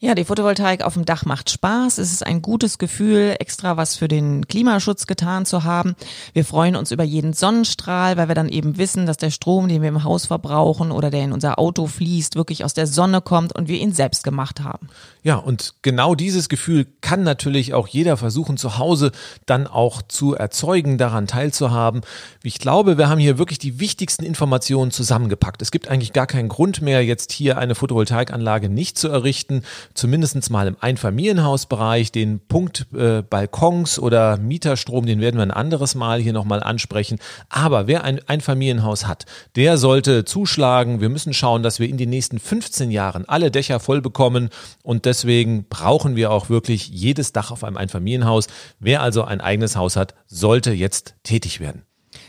Ja, 0.00 0.14
die 0.14 0.24
Photovoltaik 0.24 0.84
auf 0.84 0.94
dem 0.94 1.04
Dach 1.04 1.24
macht 1.24 1.50
Spaß. 1.50 1.98
Es 1.98 2.12
ist 2.12 2.24
ein 2.24 2.40
gutes 2.40 2.78
Gefühl, 2.78 3.34
extra 3.40 3.76
was 3.76 3.96
für 3.96 4.06
den 4.06 4.46
Klimaschutz 4.46 5.08
getan 5.08 5.44
zu 5.44 5.64
haben. 5.64 5.96
Wir 6.32 6.44
freuen 6.44 6.76
uns 6.76 6.92
über 6.92 7.02
jeden 7.02 7.32
Sonnenstrahl, 7.32 8.16
weil 8.16 8.28
wir 8.28 8.36
dann 8.36 8.48
eben 8.48 8.78
wissen, 8.78 9.06
dass 9.06 9.16
der 9.16 9.32
Strom, 9.32 9.66
den 9.66 9.82
wir 9.82 9.88
im 9.88 10.04
Haus 10.04 10.26
verbrauchen 10.26 10.92
oder 10.92 11.10
der 11.10 11.24
in 11.24 11.32
unser 11.32 11.58
Auto 11.58 11.88
fließt, 11.88 12.36
wirklich 12.36 12.64
aus 12.64 12.74
der 12.74 12.86
Sonne 12.86 13.20
kommt 13.20 13.56
und 13.56 13.66
wir 13.66 13.80
ihn 13.80 13.92
selbst 13.92 14.22
gemacht 14.22 14.60
haben. 14.60 14.88
Ja, 15.24 15.34
und 15.34 15.74
genau 15.82 16.14
dieses 16.14 16.48
Gefühl 16.48 16.86
kann 17.00 17.24
natürlich 17.24 17.74
auch 17.74 17.88
jeder 17.88 18.16
versuchen, 18.16 18.56
zu 18.56 18.78
Hause 18.78 19.10
dann 19.46 19.66
auch 19.66 20.00
zu 20.02 20.36
erzeugen, 20.36 20.98
daran 20.98 21.26
teilzuhaben. 21.26 22.02
Ich 22.44 22.60
glaube, 22.60 22.98
wir 22.98 23.08
haben 23.08 23.18
hier 23.18 23.36
wirklich 23.36 23.58
die 23.58 23.80
wichtigsten 23.80 24.24
Informationen 24.24 24.92
zusammengepackt. 24.92 25.60
Es 25.60 25.72
gibt 25.72 25.88
eigentlich 25.88 26.12
gar 26.12 26.28
keinen 26.28 26.48
Grund 26.48 26.82
mehr, 26.82 27.04
jetzt 27.04 27.32
hier 27.32 27.58
eine 27.58 27.74
Photovoltaikanlage 27.74 28.68
nicht 28.68 28.96
zu 28.96 29.08
errichten 29.08 29.62
zumindest 29.94 30.50
mal 30.50 30.66
im 30.66 30.76
Einfamilienhausbereich, 30.80 32.12
den 32.12 32.40
Punkt 32.40 32.86
äh, 32.94 33.22
Balkons 33.22 33.98
oder 33.98 34.36
Mieterstrom, 34.36 35.06
den 35.06 35.20
werden 35.20 35.36
wir 35.36 35.42
ein 35.42 35.50
anderes 35.50 35.94
Mal 35.94 36.20
hier 36.20 36.32
nochmal 36.32 36.62
ansprechen. 36.62 37.18
Aber 37.48 37.86
wer 37.86 38.04
ein 38.04 38.20
Einfamilienhaus 38.28 39.06
hat, 39.06 39.26
der 39.56 39.78
sollte 39.78 40.24
zuschlagen. 40.24 41.00
Wir 41.00 41.08
müssen 41.08 41.34
schauen, 41.34 41.62
dass 41.62 41.80
wir 41.80 41.88
in 41.88 41.96
den 41.96 42.10
nächsten 42.10 42.38
15 42.38 42.90
Jahren 42.90 43.24
alle 43.26 43.50
Dächer 43.50 43.80
voll 43.80 44.00
bekommen 44.00 44.50
und 44.82 45.04
deswegen 45.04 45.66
brauchen 45.68 46.16
wir 46.16 46.30
auch 46.30 46.48
wirklich 46.48 46.88
jedes 46.88 47.32
Dach 47.32 47.50
auf 47.50 47.64
einem 47.64 47.76
Einfamilienhaus. 47.76 48.46
Wer 48.78 49.02
also 49.02 49.24
ein 49.24 49.40
eigenes 49.40 49.76
Haus 49.76 49.96
hat, 49.96 50.14
sollte 50.26 50.72
jetzt 50.72 51.14
tätig 51.22 51.60
werden. 51.60 51.87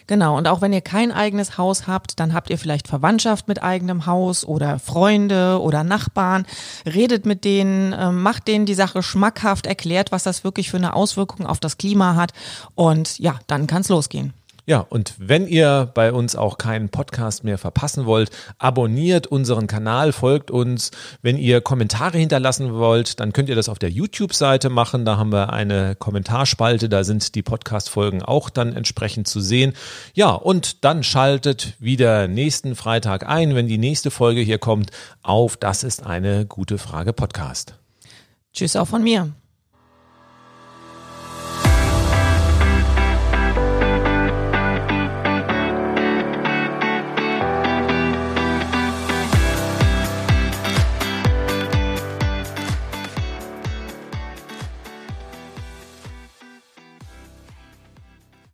Genau, 0.09 0.35
und 0.39 0.47
auch 0.47 0.61
wenn 0.61 0.73
ihr 0.73 0.81
kein 0.81 1.11
eigenes 1.11 1.59
Haus 1.59 1.85
habt, 1.85 2.19
dann 2.19 2.33
habt 2.33 2.49
ihr 2.49 2.57
vielleicht 2.57 2.87
Verwandtschaft 2.87 3.47
mit 3.47 3.61
eigenem 3.61 4.07
Haus 4.07 4.43
oder 4.43 4.79
Freunde 4.79 5.61
oder 5.61 5.83
Nachbarn. 5.83 6.47
Redet 6.83 7.27
mit 7.27 7.45
denen, 7.45 7.93
ähm, 7.93 8.23
macht 8.23 8.47
denen 8.47 8.65
die 8.65 8.73
Sache 8.73 9.03
schmackhaft, 9.03 9.67
erklärt, 9.67 10.11
was 10.11 10.23
das 10.23 10.43
wirklich 10.43 10.71
für 10.71 10.77
eine 10.77 10.95
Auswirkung 10.95 11.45
auf 11.45 11.59
das 11.59 11.77
Klima 11.77 12.15
hat. 12.15 12.33
Und 12.73 13.19
ja, 13.19 13.37
dann 13.45 13.67
kann 13.67 13.81
es 13.81 13.89
losgehen. 13.89 14.33
Ja, 14.69 14.81
und 14.81 15.15
wenn 15.17 15.47
ihr 15.47 15.89
bei 15.95 16.13
uns 16.13 16.35
auch 16.35 16.59
keinen 16.59 16.89
Podcast 16.89 17.43
mehr 17.43 17.57
verpassen 17.57 18.05
wollt, 18.05 18.29
abonniert 18.59 19.25
unseren 19.25 19.65
Kanal, 19.65 20.11
folgt 20.11 20.51
uns. 20.51 20.91
Wenn 21.23 21.39
ihr 21.39 21.59
Kommentare 21.59 22.19
hinterlassen 22.19 22.75
wollt, 22.75 23.19
dann 23.19 23.33
könnt 23.33 23.49
ihr 23.49 23.55
das 23.55 23.67
auf 23.67 23.79
der 23.79 23.89
YouTube-Seite 23.89 24.69
machen. 24.69 25.05
Da 25.05 25.17
haben 25.17 25.31
wir 25.31 25.51
eine 25.51 25.95
Kommentarspalte, 25.95 26.87
da 26.87 27.03
sind 27.03 27.33
die 27.33 27.41
Podcast-Folgen 27.41 28.21
auch 28.21 28.51
dann 28.51 28.73
entsprechend 28.73 29.27
zu 29.27 29.39
sehen. 29.41 29.73
Ja, 30.13 30.33
und 30.33 30.85
dann 30.85 31.01
schaltet 31.01 31.73
wieder 31.79 32.27
nächsten 32.27 32.75
Freitag 32.75 33.27
ein, 33.27 33.55
wenn 33.55 33.67
die 33.67 33.79
nächste 33.79 34.11
Folge 34.11 34.41
hier 34.41 34.59
kommt, 34.59 34.91
auf 35.23 35.57
Das 35.57 35.83
ist 35.83 36.05
eine 36.05 36.45
gute 36.45 36.77
Frage 36.77 37.11
Podcast. 37.11 37.73
Tschüss 38.53 38.75
auch 38.75 38.87
von 38.87 39.01
mir. 39.01 39.31